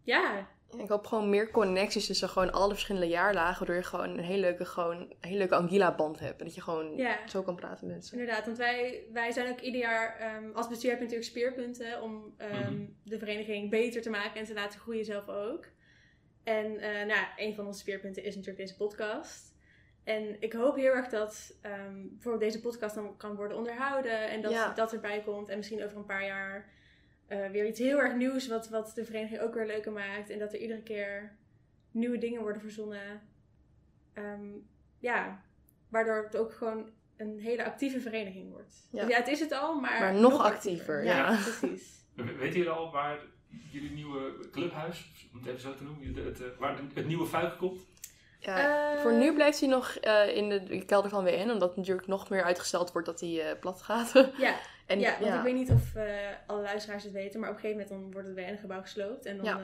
ja, 0.02 0.48
ik 0.78 0.90
hoop 0.90 1.06
gewoon 1.08 1.30
meer 1.30 1.52
connecties 1.52 2.06
tussen 2.06 2.30
gewoon 2.30 2.52
alle 2.52 2.72
verschillende 2.74 3.08
jaarlagen. 3.08 3.58
Waardoor 3.58 3.76
je 3.76 3.84
gewoon 3.84 4.10
een 4.10 4.24
hele 4.24 4.40
leuke, 4.42 4.66
gewoon, 4.66 4.98
een 5.00 5.16
hele 5.22 5.38
leuke 5.38 5.56
Angila-band 5.56 6.20
hebt. 6.20 6.40
En 6.40 6.46
dat 6.46 6.56
je 6.56 6.62
gewoon 6.62 6.96
Ja. 6.96 7.28
zo 7.28 7.42
kan 7.44 7.56
praten 7.56 7.86
met 7.88 7.96
mensen. 7.96 8.20
inderdaad. 8.20 8.46
Want 8.46 8.58
wij, 8.58 9.04
wij 9.14 9.32
zijn 9.32 9.52
ook 9.52 9.60
ieder 9.60 9.80
jaar, 9.82 10.18
ehm, 10.20 10.52
als 10.54 10.68
bestuur 10.68 10.90
heb 10.90 11.00
je 11.00 11.06
natuurlijk 11.06 11.32
speerpunten 11.32 12.02
om 12.02 12.34
ehm, 12.38 12.74
Mhm. 12.74 12.86
de 13.04 13.18
vereniging 13.20 13.70
beter 13.70 14.02
te 14.02 14.10
maken 14.10 14.40
en 14.40 14.46
te 14.46 14.54
laten 14.54 14.80
groeien 14.80 15.06
zelf 15.06 15.28
ook. 15.30 15.66
En 16.46 16.80
eh, 16.80 17.06
nou, 17.06 17.26
een 17.36 17.56
van 17.56 17.66
onze 17.66 17.80
speerpunten 17.80 18.24
is 18.24 18.36
natuurlijk 18.36 18.62
deze 18.68 18.76
podcast. 18.78 19.54
En 20.04 20.42
ik 20.42 20.54
hoop 20.54 20.76
heel 20.76 20.94
erg 20.94 21.08
dat 21.08 21.58
ehm, 21.62 22.08
bijvoorbeeld 22.10 22.44
deze 22.44 22.60
podcast 22.62 22.96
dan 22.96 23.18
kan 23.18 23.36
worden 23.36 23.58
onderhouden 23.58 24.30
en 24.30 24.42
dat 24.42 24.52
Ja. 24.52 24.74
dat 24.74 24.94
erbij 24.94 25.22
komt. 25.22 25.50
En 25.50 25.58
misschien 25.58 25.84
over 25.84 25.98
een 25.98 26.06
paar 26.06 26.26
jaar 26.26 26.70
eh, 27.28 27.50
weer 27.50 27.66
iets 27.68 27.80
heel 27.80 28.00
erg 28.00 28.16
nieuws 28.16 28.48
wat, 28.48 28.70
wat 28.70 28.92
de 28.96 29.06
vereniging 29.06 29.40
ook 29.42 29.54
weer 29.54 29.66
leuker 29.66 29.92
maakt. 29.92 30.30
En 30.30 30.40
dat 30.40 30.54
er 30.54 30.60
iedere 30.60 30.82
keer 30.84 31.36
nieuwe 31.92 32.18
dingen 32.18 32.42
worden 32.42 32.62
verzonnen. 32.62 33.22
Ehm, 34.14 34.48
ja, 35.00 35.44
waardoor 35.90 36.24
het 36.24 36.38
ook 36.38 36.54
gewoon 36.54 36.90
een 37.18 37.40
hele 37.40 37.66
actieve 37.66 38.00
vereniging 38.00 38.52
wordt. 38.52 38.88
Ja. 38.92 39.02
Dus 39.02 39.10
ja, 39.10 39.18
het 39.18 39.28
is 39.28 39.40
het 39.40 39.52
al, 39.52 39.80
maar, 39.80 40.00
Maar 40.00 40.14
nog 40.14 40.44
actiever, 40.44 41.04
ja. 41.04 41.26
precies. 41.44 42.06
We- 42.16 42.36
Weet 42.36 42.54
jullie 42.54 42.70
al 42.70 42.92
waar 42.92 43.20
jullie 43.72 43.92
nieuwe 43.92 44.50
clubhuis, 44.52 45.12
om 45.34 45.40
het 45.40 45.48
even 45.48 45.62
zo 45.62 45.76
te 45.76 45.84
noemen, 45.84 46.08
het, 46.16 46.26
het, 46.26 46.42
eh, 46.42 46.60
waar 46.60 46.76
de- 46.76 46.82
het 46.94 47.08
nieuwe 47.08 47.26
fuik 47.26 47.58
komt? 47.58 47.82
Ja, 48.40 48.94
Eh, 48.94 49.02
voor 49.02 49.14
nu 49.14 49.34
blijft 49.34 49.60
hij 49.60 49.70
nog 49.70 49.96
eh, 49.96 50.36
in 50.36 50.50
de 50.50 50.86
kelder 50.86 51.10
van 51.10 51.24
WN. 51.24 51.50
Omdat 51.50 51.76
natuurlijk 51.78 52.08
nog 52.08 52.30
meer 52.30 52.44
uitgesteld 52.44 52.92
wordt 52.92 53.08
dat 53.08 53.20
hij 53.20 53.50
eh, 53.50 53.60
plat 53.60 53.82
gaat. 53.82 54.12
Ja, 54.38 54.56
en, 54.86 55.00
ja, 55.00 55.18
want 55.20 55.34
ik 55.34 55.42
weet 55.42 55.54
niet 55.54 55.72
of 55.72 55.96
eh, 55.96 56.04
alle 56.48 56.62
luisteraars 56.62 57.04
het 57.04 57.12
weten, 57.12 57.40
maar 57.40 57.50
op 57.50 57.56
een 57.56 57.62
gegeven 57.62 57.82
moment 57.88 58.04
dan 58.04 58.22
wordt 58.22 58.28
het 58.38 58.48
WN-gebouw 58.48 58.82
gesloopt. 58.82 59.26
En 59.26 59.36
dan 59.38 59.46
Ja. 59.46 59.58
eh, 59.58 59.64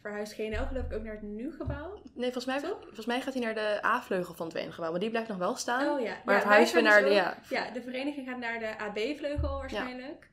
verhuist 0.00 0.32
GNL 0.32 0.66
geloof 0.66 0.84
ik 0.84 0.92
ook 0.92 1.02
naar 1.02 1.12
het 1.12 1.22
nieuw 1.22 1.50
gebouw. 1.58 2.02
Nee, 2.14 2.32
volgens 2.32 2.44
mij, 2.44 2.60
volgens 2.80 3.06
mij 3.06 3.20
gaat 3.20 3.34
hij 3.34 3.42
naar 3.42 3.54
de 3.54 3.78
A-vleugel 3.84 4.34
van 4.34 4.46
het 4.46 4.56
WN-gebouw. 4.56 4.90
Maar 4.90 5.00
die 5.00 5.10
blijft 5.10 5.28
nog 5.28 5.38
wel 5.38 5.56
staan. 5.56 5.88
Oh 5.88 6.00
ja. 6.00 6.16
Maar 6.24 6.34
ja, 6.34 6.40
verhuizen 6.40 6.76
we 6.76 6.82
wij 6.82 6.90
naar 6.90 7.00
de... 7.02 7.06
dus 7.08 7.16
Ja, 7.16 7.28
ook- 7.38 7.50
Ja, 7.50 7.70
de 7.70 7.82
vereniging 7.82 8.28
gaat 8.28 8.38
naar 8.38 8.58
de 8.58 8.78
AB-vleugel 8.78 9.58
waarschijnlijk. 9.58 10.28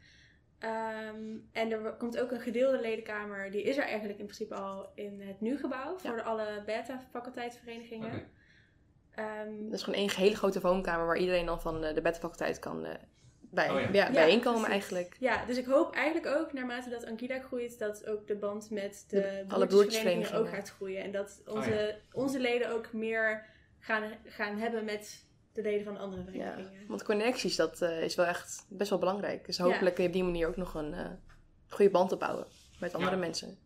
Ehm, 0.60 1.38
en 1.52 1.72
er 1.72 1.94
komt 1.98 2.20
ook 2.20 2.32
een 2.32 2.40
gedeelde 2.40 2.80
ledenkamer. 2.82 3.52
Die 3.52 3.64
is 3.64 3.78
er 3.78 3.84
eigenlijk 3.84 4.20
in 4.20 4.26
principe 4.26 4.56
al 4.56 4.90
in 4.96 5.22
het 5.22 5.42
nieuw 5.42 5.58
gebouw. 5.58 5.98
Voor 5.98 6.16
Ja. 6.18 6.22
alle 6.24 6.64
beta-faculteitsverenigingen. 6.66 8.28
Ehm, 9.16 9.64
dat 9.64 9.74
is 9.74 9.84
gewoon 9.84 10.00
één 10.00 10.12
hele 10.12 10.36
grote 10.36 10.62
woonkamer 10.62 11.06
waar 11.06 11.18
iedereen 11.18 11.46
dan 11.46 11.62
van 11.62 11.84
eh, 11.84 11.94
de 11.94 12.02
bedfaculteit 12.02 12.60
kan 12.60 12.86
eh, 12.86 12.94
bij, 13.40 13.70
Oh 13.70 13.94
ja. 13.94 14.12
bijeenkomen 14.12 14.70
eigenlijk. 14.70 15.16
Ja, 15.20 15.46
dus 15.46 15.58
ik 15.58 15.66
hoop 15.66 15.94
eigenlijk 15.96 16.36
ook, 16.38 16.54
naarmate 16.54 16.90
dat 16.90 17.06
Ankida 17.06 17.40
groeit, 17.40 17.80
dat 17.80 18.08
ook 18.08 18.28
de 18.28 18.36
band 18.36 18.70
met 18.70 19.06
de, 19.08 19.20
De- 19.20 19.54
alle 19.54 19.68
broertjesverenigingen 19.68 20.40
ook 20.42 20.50
gaat 20.50 20.70
groeien. 20.70 21.04
En 21.04 21.12
dat 21.12 21.42
onze, 21.48 21.70
Oh 21.70 21.76
ja. 21.78 21.94
onze 22.12 22.40
leden 22.40 22.70
ook 22.72 22.94
meer 22.94 23.46
gaan, 23.80 24.12
gaan 24.26 24.58
hebben 24.58 24.86
met 24.86 25.26
de 25.56 25.62
leden 25.62 25.84
van 25.84 25.94
de 25.94 26.00
andere 26.00 26.22
Ja. 26.24 26.30
verenigingen. 26.52 26.88
Want 26.88 27.04
connecties, 27.04 27.56
dat 27.56 27.82
eh, 27.82 28.02
is 28.04 28.16
wel 28.16 28.26
echt 28.26 28.66
best 28.70 28.90
wel 28.90 29.00
belangrijk. 29.00 29.46
Dus 29.46 29.58
Ja. 29.58 29.64
hopelijk 29.64 29.96
kun 29.96 30.04
je 30.04 30.10
op 30.10 30.16
die 30.16 30.24
manier 30.24 30.48
ook 30.48 30.58
nog 30.58 30.74
een 30.74 30.94
eh, 30.94 31.06
goede 31.70 31.92
band 31.92 32.12
opbouwen 32.12 32.46
met 32.80 32.94
andere 32.94 33.12
Ja. 33.12 33.18
mensen. 33.18 33.58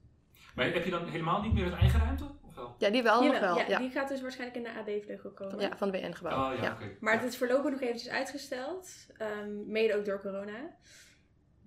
Maar 0.55 0.65
heb 0.73 0.85
je 0.85 0.91
dan 0.91 1.07
helemaal 1.07 1.41
niet 1.41 1.53
meer 1.53 1.65
een 1.65 1.73
eigen 1.77 1.99
ruimte? 1.99 2.23
Of 2.47 2.55
wel? 2.55 2.75
Ja, 2.77 2.89
die 2.89 3.03
wel 3.03 3.23
nog 3.23 3.39
wel. 3.39 3.57
ja, 3.57 3.65
Ja, 3.67 3.77
die 3.79 3.89
gaat 3.89 4.09
dus 4.09 4.21
waarschijnlijk 4.21 4.57
in 4.57 4.63
de 4.73 4.79
AB-vleugel 4.79 5.31
komen. 5.31 5.59
ja, 5.59 5.77
van 5.77 5.91
het 5.93 6.01
WN-gebouw. 6.01 6.51
Oh 6.53 6.61
ja. 6.61 6.77
Maar 6.99 7.13
Ja. 7.13 7.19
het 7.19 7.29
is 7.29 7.37
voorlopig 7.37 7.71
nog 7.71 7.81
eventjes 7.81 8.09
uitgesteld. 8.09 8.89
ehm, 9.17 9.71
mede 9.71 9.95
ook 9.97 10.05
door 10.05 10.21
corona. 10.21 10.75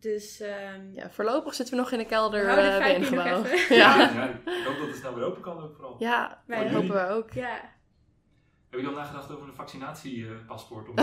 Dus 0.01 0.41
ehm 0.41 0.93
Ja, 0.95 1.11
voorlopig 1.11 1.55
zitten 1.55 1.75
we 1.75 1.81
nog 1.81 1.93
in 1.93 1.99
de 1.99 2.05
kelder 2.05 2.47
houden 2.47 2.81
eh 2.81 2.97
WN-gebouw. 2.97 3.45
Ja. 3.45 3.77
Ja, 3.77 3.99
ja, 4.15 4.29
ik 4.29 4.65
hoop 4.67 4.79
dat 4.79 4.87
het 4.87 4.97
snel 4.97 5.15
weer 5.15 5.25
open 5.25 5.43
kan 5.43 5.63
ook 5.63 5.75
vooral. 5.75 5.95
ja, 5.99 6.43
Wij 6.47 6.73
hopen 6.73 6.95
we 6.95 7.07
ook. 7.09 7.31
ja, 7.33 7.61
Heb 8.73 8.81
je 8.81 8.87
dan 8.87 8.95
nagedacht 8.97 9.31
over 9.31 9.49
een 9.49 9.55
vaccinatiepaspoort? 9.55 10.89
Om... 10.89 10.95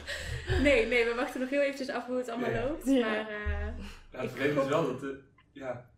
nee, 0.66 0.86
nee, 0.86 1.04
we 1.04 1.12
wachten 1.16 1.40
nog 1.40 1.48
heel 1.50 1.60
eventjes 1.60 1.88
af 1.90 2.06
hoe 2.06 2.16
het 2.16 2.28
allemaal 2.28 2.50
Ja. 2.50 2.64
loopt. 2.66 2.84
Ja. 2.86 3.06
Maar 3.08 3.28
eh, 3.28 3.66
Ja, 4.12 4.20
het 4.20 4.30
vervelende 4.30 4.60
is 4.60 4.68
wel 4.68 4.86
dat 4.86 5.02
eh, 5.02 5.08
ja, 5.52 5.90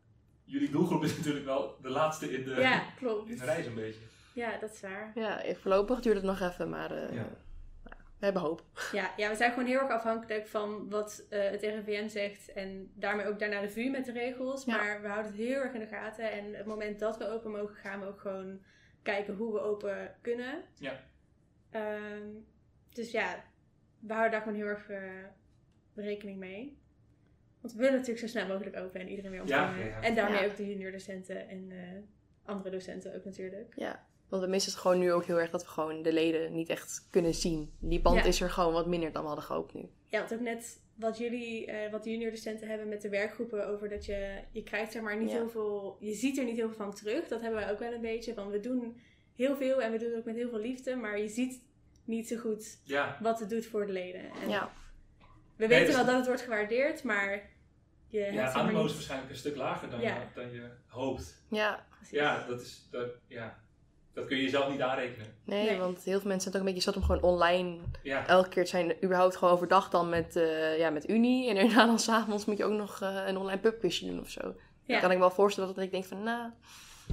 jullie 0.44 0.70
doelgroep 0.70 1.04
is 1.04 1.16
natuurlijk 1.18 1.44
wel 1.44 1.76
de 1.82 1.88
laatste 1.90 2.32
in 2.32 2.44
de, 2.44 2.50
ja, 2.60 2.82
klopt. 2.96 3.30
in 3.30 3.38
de 3.38 3.44
reis 3.44 3.66
een 3.66 3.74
beetje. 3.74 4.00
Ja, 4.34 4.56
dat 4.60 4.72
is 4.72 4.80
waar. 4.80 5.10
Ja, 5.14 5.42
voorlopig 5.60 6.00
duurt 6.00 6.16
het 6.16 6.24
nog 6.24 6.40
even, 6.40 6.68
maar 6.70 6.90
eh, 6.90 7.14
Ja. 7.14 7.28
we 8.18 8.24
hebben 8.24 8.42
hoop. 8.42 8.62
Ja, 8.92 9.10
ja, 9.16 9.28
we 9.28 9.34
zijn 9.36 9.52
gewoon 9.52 9.68
heel 9.68 9.80
erg 9.80 9.90
afhankelijk 9.90 10.46
van 10.46 10.88
wat 10.90 11.26
eh, 11.30 11.50
het 11.50 11.62
RIVM 11.62 12.08
zegt. 12.08 12.52
En 12.52 12.90
daarmee 12.94 13.26
ook 13.26 13.38
daarna 13.38 13.60
de 13.60 13.70
VU 13.70 13.90
met 13.90 14.04
de 14.04 14.12
regels. 14.12 14.64
Ja. 14.64 14.76
Maar 14.76 15.02
we 15.02 15.08
houden 15.08 15.30
het 15.32 15.40
heel 15.40 15.60
erg 15.60 15.72
in 15.72 15.80
de 15.80 15.86
gaten. 15.86 16.32
En 16.32 16.46
op 16.46 16.54
het 16.56 16.66
moment 16.66 16.98
dat 17.00 17.16
we 17.18 17.28
open 17.30 17.50
mogen, 17.50 17.74
gaan 17.74 18.00
we 18.00 18.06
ook 18.06 18.20
gewoon 18.20 18.60
kijken 19.02 19.34
hoe 19.34 19.52
we 19.52 19.60
open 19.60 20.14
kunnen. 20.20 20.62
Ja. 20.74 21.00
Ehm, 21.70 22.28
dus 22.92 23.10
ja, 23.10 23.44
we 23.98 24.12
houden 24.12 24.32
daar 24.32 24.40
gewoon 24.42 24.56
heel 24.58 24.66
erg 24.66 24.88
eh, 24.90 25.02
rekening 25.94 26.38
mee. 26.38 26.78
Want 27.60 27.72
we 27.74 27.78
willen 27.80 27.94
natuurlijk 27.98 28.20
zo 28.20 28.26
snel 28.26 28.46
mogelijk 28.46 28.76
open 28.76 29.00
en 29.00 29.08
iedereen 29.08 29.30
weer 29.30 29.40
ontvangen. 29.40 29.78
ja, 29.78 29.84
ja. 29.86 30.02
En 30.02 30.14
daarmee 30.14 30.40
Ja. 30.40 30.46
ook 30.46 30.56
de 30.56 30.66
junior 30.66 30.92
docenten 30.92 31.48
en 31.48 31.70
eh, 31.70 31.78
andere 32.44 32.70
docenten 32.70 33.14
ook 33.14 33.24
natuurlijk. 33.24 33.72
Ja, 33.76 34.06
want 34.30 34.42
we 34.42 34.48
missen 34.48 34.72
het 34.72 34.80
gewoon 34.80 34.98
nu 34.98 35.12
ook 35.12 35.24
heel 35.24 35.40
erg 35.40 35.50
dat 35.50 35.62
we 35.62 35.68
gewoon 35.68 36.02
de 36.02 36.12
leden 36.12 36.52
niet 36.52 36.68
echt 36.68 37.06
kunnen 37.10 37.34
zien. 37.34 37.72
Die 37.78 38.00
band 38.00 38.16
Ja. 38.16 38.24
is 38.24 38.40
er 38.40 38.50
gewoon 38.50 38.72
wat 38.72 38.86
minder 38.86 39.12
dan 39.12 39.20
we 39.22 39.26
hadden 39.28 39.44
gehoopt 39.46 39.74
nu. 39.74 39.88
Ja, 40.06 40.18
want 40.18 40.32
ook 40.34 40.40
net 40.40 40.80
wat 40.94 41.18
jullie, 41.18 41.66
eh, 41.66 41.90
wat 41.90 42.04
de 42.04 42.10
junior 42.10 42.30
docenten 42.30 42.68
hebben 42.68 42.88
met 42.88 43.02
de 43.02 43.08
werkgroepen 43.08 43.68
over 43.68 43.88
dat 43.88 44.04
je, 44.04 44.40
je 44.52 44.62
krijgt 44.62 44.92
zeg 44.92 45.02
maar 45.02 45.16
niet 45.18 45.30
Ja. 45.30 45.36
heel 45.36 45.48
veel, 45.50 45.96
je 46.00 46.14
ziet 46.14 46.38
er 46.38 46.44
niet 46.44 46.56
heel 46.56 46.68
veel 46.68 46.76
van 46.76 46.94
terug. 46.94 47.28
Dat 47.28 47.40
hebben 47.40 47.60
wij 47.60 47.70
ook 47.70 47.78
wel 47.78 47.92
een 47.92 48.00
beetje, 48.00 48.34
van 48.34 48.50
we 48.50 48.60
doen 48.60 49.00
heel 49.34 49.56
veel 49.56 49.82
en 49.82 49.92
we 49.92 49.98
doen 49.98 50.08
het 50.08 50.18
ook 50.18 50.24
met 50.24 50.34
heel 50.36 50.48
veel 50.48 50.58
liefde, 50.60 50.96
maar 50.96 51.18
je 51.18 51.28
ziet 51.28 51.62
niet 52.04 52.28
zo 52.28 52.36
goed 52.36 52.78
Ja, 52.84 53.18
wat 53.22 53.38
het 53.40 53.50
doet 53.50 53.66
voor 53.66 53.86
de 53.86 53.92
leden. 53.92 54.20
En 54.42 54.48
Ja, 54.48 54.72
we 55.56 55.66
Nee, 55.66 55.68
weten 55.68 55.86
dus- 55.86 55.94
wel 55.96 56.04
dat 56.04 56.16
het 56.16 56.26
wordt 56.26 56.42
gewaardeerd, 56.42 57.02
maar 57.02 57.50
je 58.08 58.18
hebt 58.20 58.34
ja 58.34 58.42
maar 58.42 58.52
animo 58.52 58.84
is 58.84 58.92
waarschijnlijk 58.92 59.30
een 59.30 59.36
stuk 59.36 59.56
lager 59.56 59.90
dan, 59.90 60.00
Ja. 60.00 60.16
je, 60.18 60.26
dan 60.34 60.52
je 60.52 60.70
hoopt. 60.86 61.42
ja. 61.50 61.86
Precies. 61.96 62.18
Ja, 62.18 62.46
dat, 62.46 62.60
is, 62.60 62.88
dat, 62.90 63.10
ja, 63.28 63.60
dat 64.14 64.26
kun 64.26 64.36
je 64.36 64.42
jezelf 64.42 64.70
niet 64.70 64.80
aanrekenen. 64.80 65.26
Nee, 65.44 65.66
Nee. 65.66 65.78
want 65.78 66.04
heel 66.04 66.18
veel 66.20 66.28
mensen 66.28 66.50
zijn 66.50 66.62
ook 66.62 66.68
een 66.68 66.74
beetje 66.74 66.90
zat 66.90 66.96
om 67.00 67.06
gewoon 67.08 67.22
online 67.22 67.78
Ja, 68.02 68.26
elke 68.26 68.48
keer 68.48 68.66
zijn. 68.66 68.94
Überhaupt 69.04 69.36
gewoon 69.36 69.54
overdag 69.54 69.90
dan 69.90 70.08
met, 70.08 70.36
eh, 70.36 70.78
ja, 70.78 70.90
met 70.90 71.08
Unie. 71.08 71.48
En 71.48 71.54
daarna 71.54 71.86
dan 71.86 71.98
s'avonds 72.08 72.44
moet 72.44 72.56
je 72.58 72.64
ook 72.64 72.78
nog 72.78 73.00
eh, 73.02 73.22
een 73.26 73.36
online 73.36 73.60
pubquizje 73.60 74.06
doen 74.06 74.20
of 74.20 74.30
zo. 74.30 74.40
Ja. 74.40 74.52
Dan 74.92 75.00
kan 75.00 75.10
ik 75.10 75.18
wel 75.18 75.30
voorstellen 75.30 75.74
dat 75.74 75.84
ik 75.84 75.90
denk 75.90 76.04
van, 76.04 76.22
nou, 76.22 76.50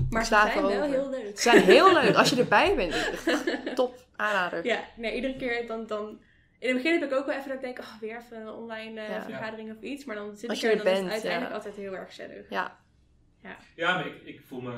maar 0.09 0.25
ze 0.25 0.35
zijn 0.35 0.61
wel 0.61 0.81
heel 0.81 1.09
leuk. 1.09 1.35
ze 1.35 1.41
zijn 1.41 1.63
heel 1.63 1.93
leuk 1.93 2.15
als 2.15 2.29
je 2.29 2.35
erbij 2.41 2.75
bent. 2.75 2.93
Echt 2.93 3.75
Top, 3.75 3.95
aanrader. 4.15 4.65
Ja, 4.65 4.79
nee, 4.95 5.15
iedere 5.15 5.35
keer 5.35 5.67
dan, 5.67 5.87
dan 5.87 6.19
in 6.59 6.67
het 6.73 6.77
begin 6.83 6.99
heb 6.99 7.11
ik 7.11 7.17
ook 7.17 7.25
wel 7.25 7.35
even 7.35 7.47
dat 7.47 7.57
ik 7.57 7.63
denk, 7.63 7.79
oh, 7.79 7.99
weer 7.99 8.17
even 8.17 8.41
een 8.41 8.49
online 8.49 9.01
eh, 9.01 9.09
Ja. 9.09 9.21
vergadering 9.23 9.71
of 9.75 9.81
iets. 9.81 10.05
Maar 10.05 10.15
dan 10.15 10.37
zit 10.37 10.51
ik 10.51 10.57
je 10.57 10.67
er 10.67 10.71
en 10.71 10.77
dan 10.77 10.87
is 10.87 10.93
het 10.93 10.99
bent, 11.01 11.11
uiteindelijk 11.11 11.51
ja. 11.51 11.57
altijd 11.57 11.75
heel 11.75 11.95
erg 11.95 12.07
gezellig. 12.07 12.45
Ja, 12.49 12.77
Ja, 13.75 13.93
maar 13.95 14.07
ik, 14.07 14.21
ik 14.23 14.41
voel 14.47 14.61
me... 14.61 14.71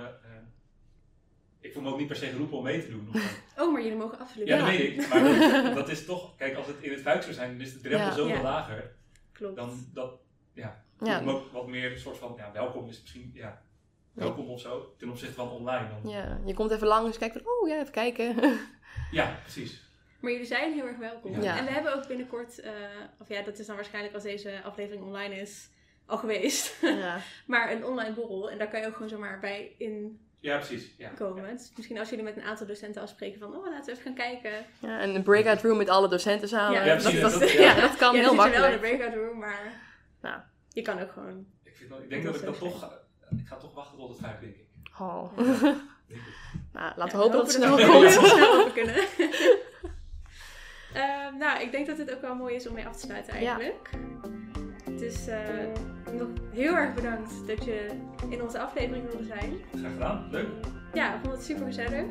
ik 1.60 1.74
voel 1.74 1.84
me 1.84 1.89
ook 1.91 1.97
niet 1.97 2.07
per 2.07 2.16
se 2.16 2.26
geroepen 2.26 2.57
om 2.57 2.64
mee 2.64 2.82
te 2.82 2.89
doen. 2.89 3.10
Oh, 3.60 3.72
maar 3.74 3.82
jullie 3.82 3.97
mogen 3.97 4.20
absoluut. 4.20 4.47
Ja, 4.47 4.55
Ja. 4.57 4.62
dat 4.66 4.72
weet 4.78 4.91
ik. 4.99 5.07
Maar 5.10 5.24
dat, 5.64 5.76
dat 5.76 5.89
is 5.89 6.05
toch... 6.05 6.36
Kijk, 6.36 6.55
als 6.55 6.68
het 6.68 6.76
in 6.82 6.91
het 6.91 7.01
vuik 7.01 7.22
zou 7.22 7.34
zijn, 7.34 7.51
dan 7.51 7.62
is 7.62 7.74
de 7.74 7.80
drempel 7.80 8.07
Ja. 8.07 8.12
zoveel 8.14 8.36
Ja. 8.36 8.41
lager. 8.41 8.95
Klopt. 9.32 9.55
Dan 9.55 9.86
dat... 9.93 10.20
Ja, 10.53 10.84
ja, 10.99 11.18
voel 11.24 11.34
me 11.34 11.39
ook 11.39 11.51
wat 11.51 11.68
meer 11.68 11.91
een 11.91 11.99
soort 11.99 12.18
van... 12.18 12.34
Ja, 12.38 12.51
welkom 12.51 12.88
is 12.88 13.01
misschien... 13.01 13.32
Ja, 13.34 13.62
welkom 14.14 14.47
of 14.49 14.60
zo. 14.62 14.93
Ten 14.97 15.10
opzichte 15.10 15.34
van 15.34 15.49
online 15.49 15.88
dan. 15.89 16.12
ja. 16.12 16.39
Je 16.45 16.53
komt 16.53 16.72
even 16.72 16.88
langs, 16.88 17.18
kijkt 17.18 17.34
van, 17.34 17.45
oh 17.51 17.68
ja, 17.68 17.80
even 17.80 17.91
kijken. 17.93 18.36
Ja, 19.12 19.39
precies. 19.41 19.88
Maar 20.20 20.32
jullie 20.32 20.45
zijn 20.47 20.74
heel 20.74 20.86
erg 20.86 20.97
welkom. 20.97 21.41
Ja. 21.41 21.57
En 21.57 21.66
we 21.66 21.72
hebben 21.72 21.95
ook 21.95 22.07
binnenkort, 22.07 22.60
eh, 22.60 22.72
of 23.20 23.28
ja, 23.30 23.41
dat 23.41 23.60
is 23.60 23.66
dan 23.66 23.76
waarschijnlijk 23.76 24.14
als 24.14 24.24
deze 24.24 24.62
aflevering 24.64 25.03
online 25.03 25.36
is, 25.36 25.70
al 26.05 26.18
geweest. 26.18 26.78
ja. 26.82 27.20
maar 27.47 27.72
een 27.72 27.86
online 27.86 28.14
borrel. 28.14 28.49
En 28.51 28.57
daar 28.57 28.68
kan 28.70 28.80
je 28.82 28.88
ook 28.88 28.93
gewoon 28.93 29.10
zomaar 29.10 29.39
bij 29.39 29.76
inkomen. 29.78 30.28
Ja, 30.42 30.58
precies. 30.58 30.92
Ja. 30.98 31.10
Dus 31.52 31.72
misschien 31.76 32.00
als 32.00 32.10
jullie 32.10 32.24
met 32.24 32.38
een 32.38 32.44
aantal 32.44 32.68
docenten 32.68 33.02
afspreken 33.02 33.40
van, 33.40 33.56
oh, 33.56 33.66
laten 33.66 33.86
we 33.86 33.92
even 33.92 34.04
gaan 34.04 34.14
kijken. 34.14 34.52
ja, 34.80 35.00
en 35.00 35.16
een 35.16 35.24
breakout 35.24 35.62
room 35.62 35.78
met 35.78 35.90
alle 35.90 36.08
docenten 36.08 36.48
samen. 36.48 36.74
Ja, 36.80 36.86
Ja, 36.86 36.94
dat, 36.94 37.02
precies. 37.04 37.22
dat, 37.22 37.40
Dat- 37.40 37.52
ja. 37.52 37.62
ja. 37.62 37.82
dat 37.82 37.96
kan 37.98 38.16
ja, 38.16 38.20
heel 38.22 38.30
zit 38.30 38.44
je 38.44 38.50
wel 38.50 38.54
in 38.54 38.60
makkelijk. 38.62 38.80
breakout 38.98 39.14
room, 39.14 39.38
maar 39.40 39.74
Ja. 40.22 40.50
je 40.70 40.82
kan 40.82 41.00
ook 41.02 41.12
gewoon. 41.12 41.46
Ik, 41.64 41.76
vind, 41.78 41.92
ik 42.04 42.10
denk 42.10 42.24
Dat 42.24 42.34
dat 42.34 42.42
ik 42.42 42.48
dat 42.48 42.60
toch... 42.60 42.94
Ik 43.30 43.48
ga 43.48 43.56
toch 43.56 43.74
wachten 43.74 43.98
tot 43.98 44.10
het 44.10 44.18
vijf, 44.20 44.40
denk 44.40 44.56
ik. 44.56 44.66
Oh. 45.00 45.38
Nou, 46.74 46.92
laten 46.96 47.06
Ja, 47.06 47.12
we 47.12 47.18
hopen 47.24 47.32
dat 47.38 47.42
het 47.42 47.52
snel 47.56 47.76
we 47.76 48.10
snel 48.12 48.72
kunnen. 48.72 48.96
Ehm, 50.94 51.38
nou, 51.38 51.62
ik 51.62 51.72
denk 51.72 51.88
dat 51.88 51.98
dit 51.98 52.14
ook 52.16 52.22
wel 52.22 52.36
mooi 52.36 52.56
is 52.56 52.68
om 52.68 52.74
mee 52.74 52.88
af 52.88 52.94
te 52.96 53.00
sluiten 53.06 53.34
eigenlijk. 53.34 53.90
Dus 55.00 55.28
eh, 55.28 55.38
nog 56.18 56.28
heel 56.52 56.76
erg 56.76 56.93
bedankt 56.93 57.32
dat 57.47 57.66
je 57.66 57.88
in 58.30 58.41
onze 58.41 58.60
aflevering 58.60 59.06
wilde 59.10 59.26
zijn. 59.26 59.54
Graag 59.80 59.91
gedaan. 59.91 60.28
Leuk. 60.32 60.47
Ja, 60.93 61.14
ik 61.16 61.20
vond 61.24 61.34
het 61.36 61.43
super 61.45 61.66
gezellig. 61.66 62.06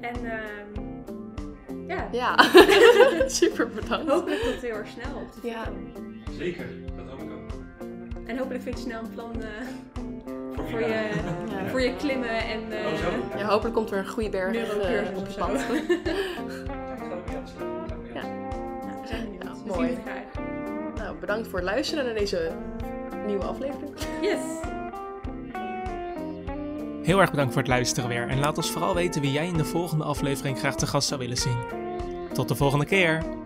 En 0.00 0.14
ehm, 0.24 0.82
ja, 1.88 2.08
Ja, 2.12 2.36
super 3.26 3.68
bedankt. 3.68 4.10
hopelijk 4.10 4.40
tot 4.40 4.60
heel 4.60 4.74
erg 4.74 4.88
snel 4.88 5.16
op 5.16 5.42
de 5.42 5.48
Ja. 5.48 5.64
Zeker. 6.38 6.66
Dat 6.96 7.06
hoop 7.08 7.20
ik 7.22 7.30
ook. 7.30 7.50
En 8.28 8.38
hopelijk 8.38 8.62
vind 8.62 8.76
je 8.78 8.82
snel 8.84 9.00
een 9.02 9.10
plan 9.10 9.42
eh, 9.42 9.48
Voor, 10.54 10.68
voor, 10.68 10.80
je, 10.80 10.86
Ja. 11.50 11.66
voor 11.68 11.80
je 11.80 11.96
klimmen 11.96 12.28
en 12.44 12.72
eh 12.72 12.86
Oh, 12.86 12.94
zo. 12.98 13.38
Ja, 13.38 13.44
hopelijk 13.48 13.74
komt 13.74 13.90
er 13.90 13.98
een 13.98 14.08
goede 14.08 14.28
berg 14.30 14.56
op 15.16 15.24
het 15.24 15.32
zo. 15.32 15.38
pad. 15.46 15.50
Ja, 15.64 15.80
ik 16.92 16.98
ga 16.98 17.14
mee 17.26 17.36
aan 17.36 17.44
de 17.44 17.50
slag. 17.50 17.86
Ik 18.04 18.10
ga 18.14 18.28
mee 18.28 18.44
aan 18.44 18.50
de 18.50 18.56
slag. 18.82 19.00
We 19.00 19.06
zijn 19.06 19.22
benieuwd. 19.24 19.42
Ja, 19.42 19.52
we 19.52 19.66
mooi. 19.74 19.86
zien 19.88 19.96
het 19.96 20.04
graag. 20.04 20.43
Bedankt 21.26 21.48
voor 21.48 21.58
het 21.58 21.68
luisteren 21.68 22.04
naar 22.04 22.14
deze 22.14 22.50
nieuwe 23.26 23.44
aflevering. 23.44 23.94
Yes! 24.20 24.38
Heel 27.02 27.20
erg 27.20 27.30
bedankt 27.30 27.52
voor 27.52 27.62
het 27.62 27.70
luisteren 27.70 28.08
weer 28.08 28.28
en 28.28 28.38
laat 28.38 28.56
ons 28.56 28.70
vooral 28.70 28.94
weten 28.94 29.20
wie 29.20 29.32
jij 29.32 29.46
in 29.46 29.56
de 29.56 29.64
volgende 29.64 30.04
aflevering 30.04 30.58
graag 30.58 30.76
te 30.76 30.86
gast 30.86 31.08
zou 31.08 31.20
willen 31.20 31.36
zien. 31.36 31.56
Tot 32.32 32.48
de 32.48 32.54
volgende 32.54 32.84
keer! 32.84 33.43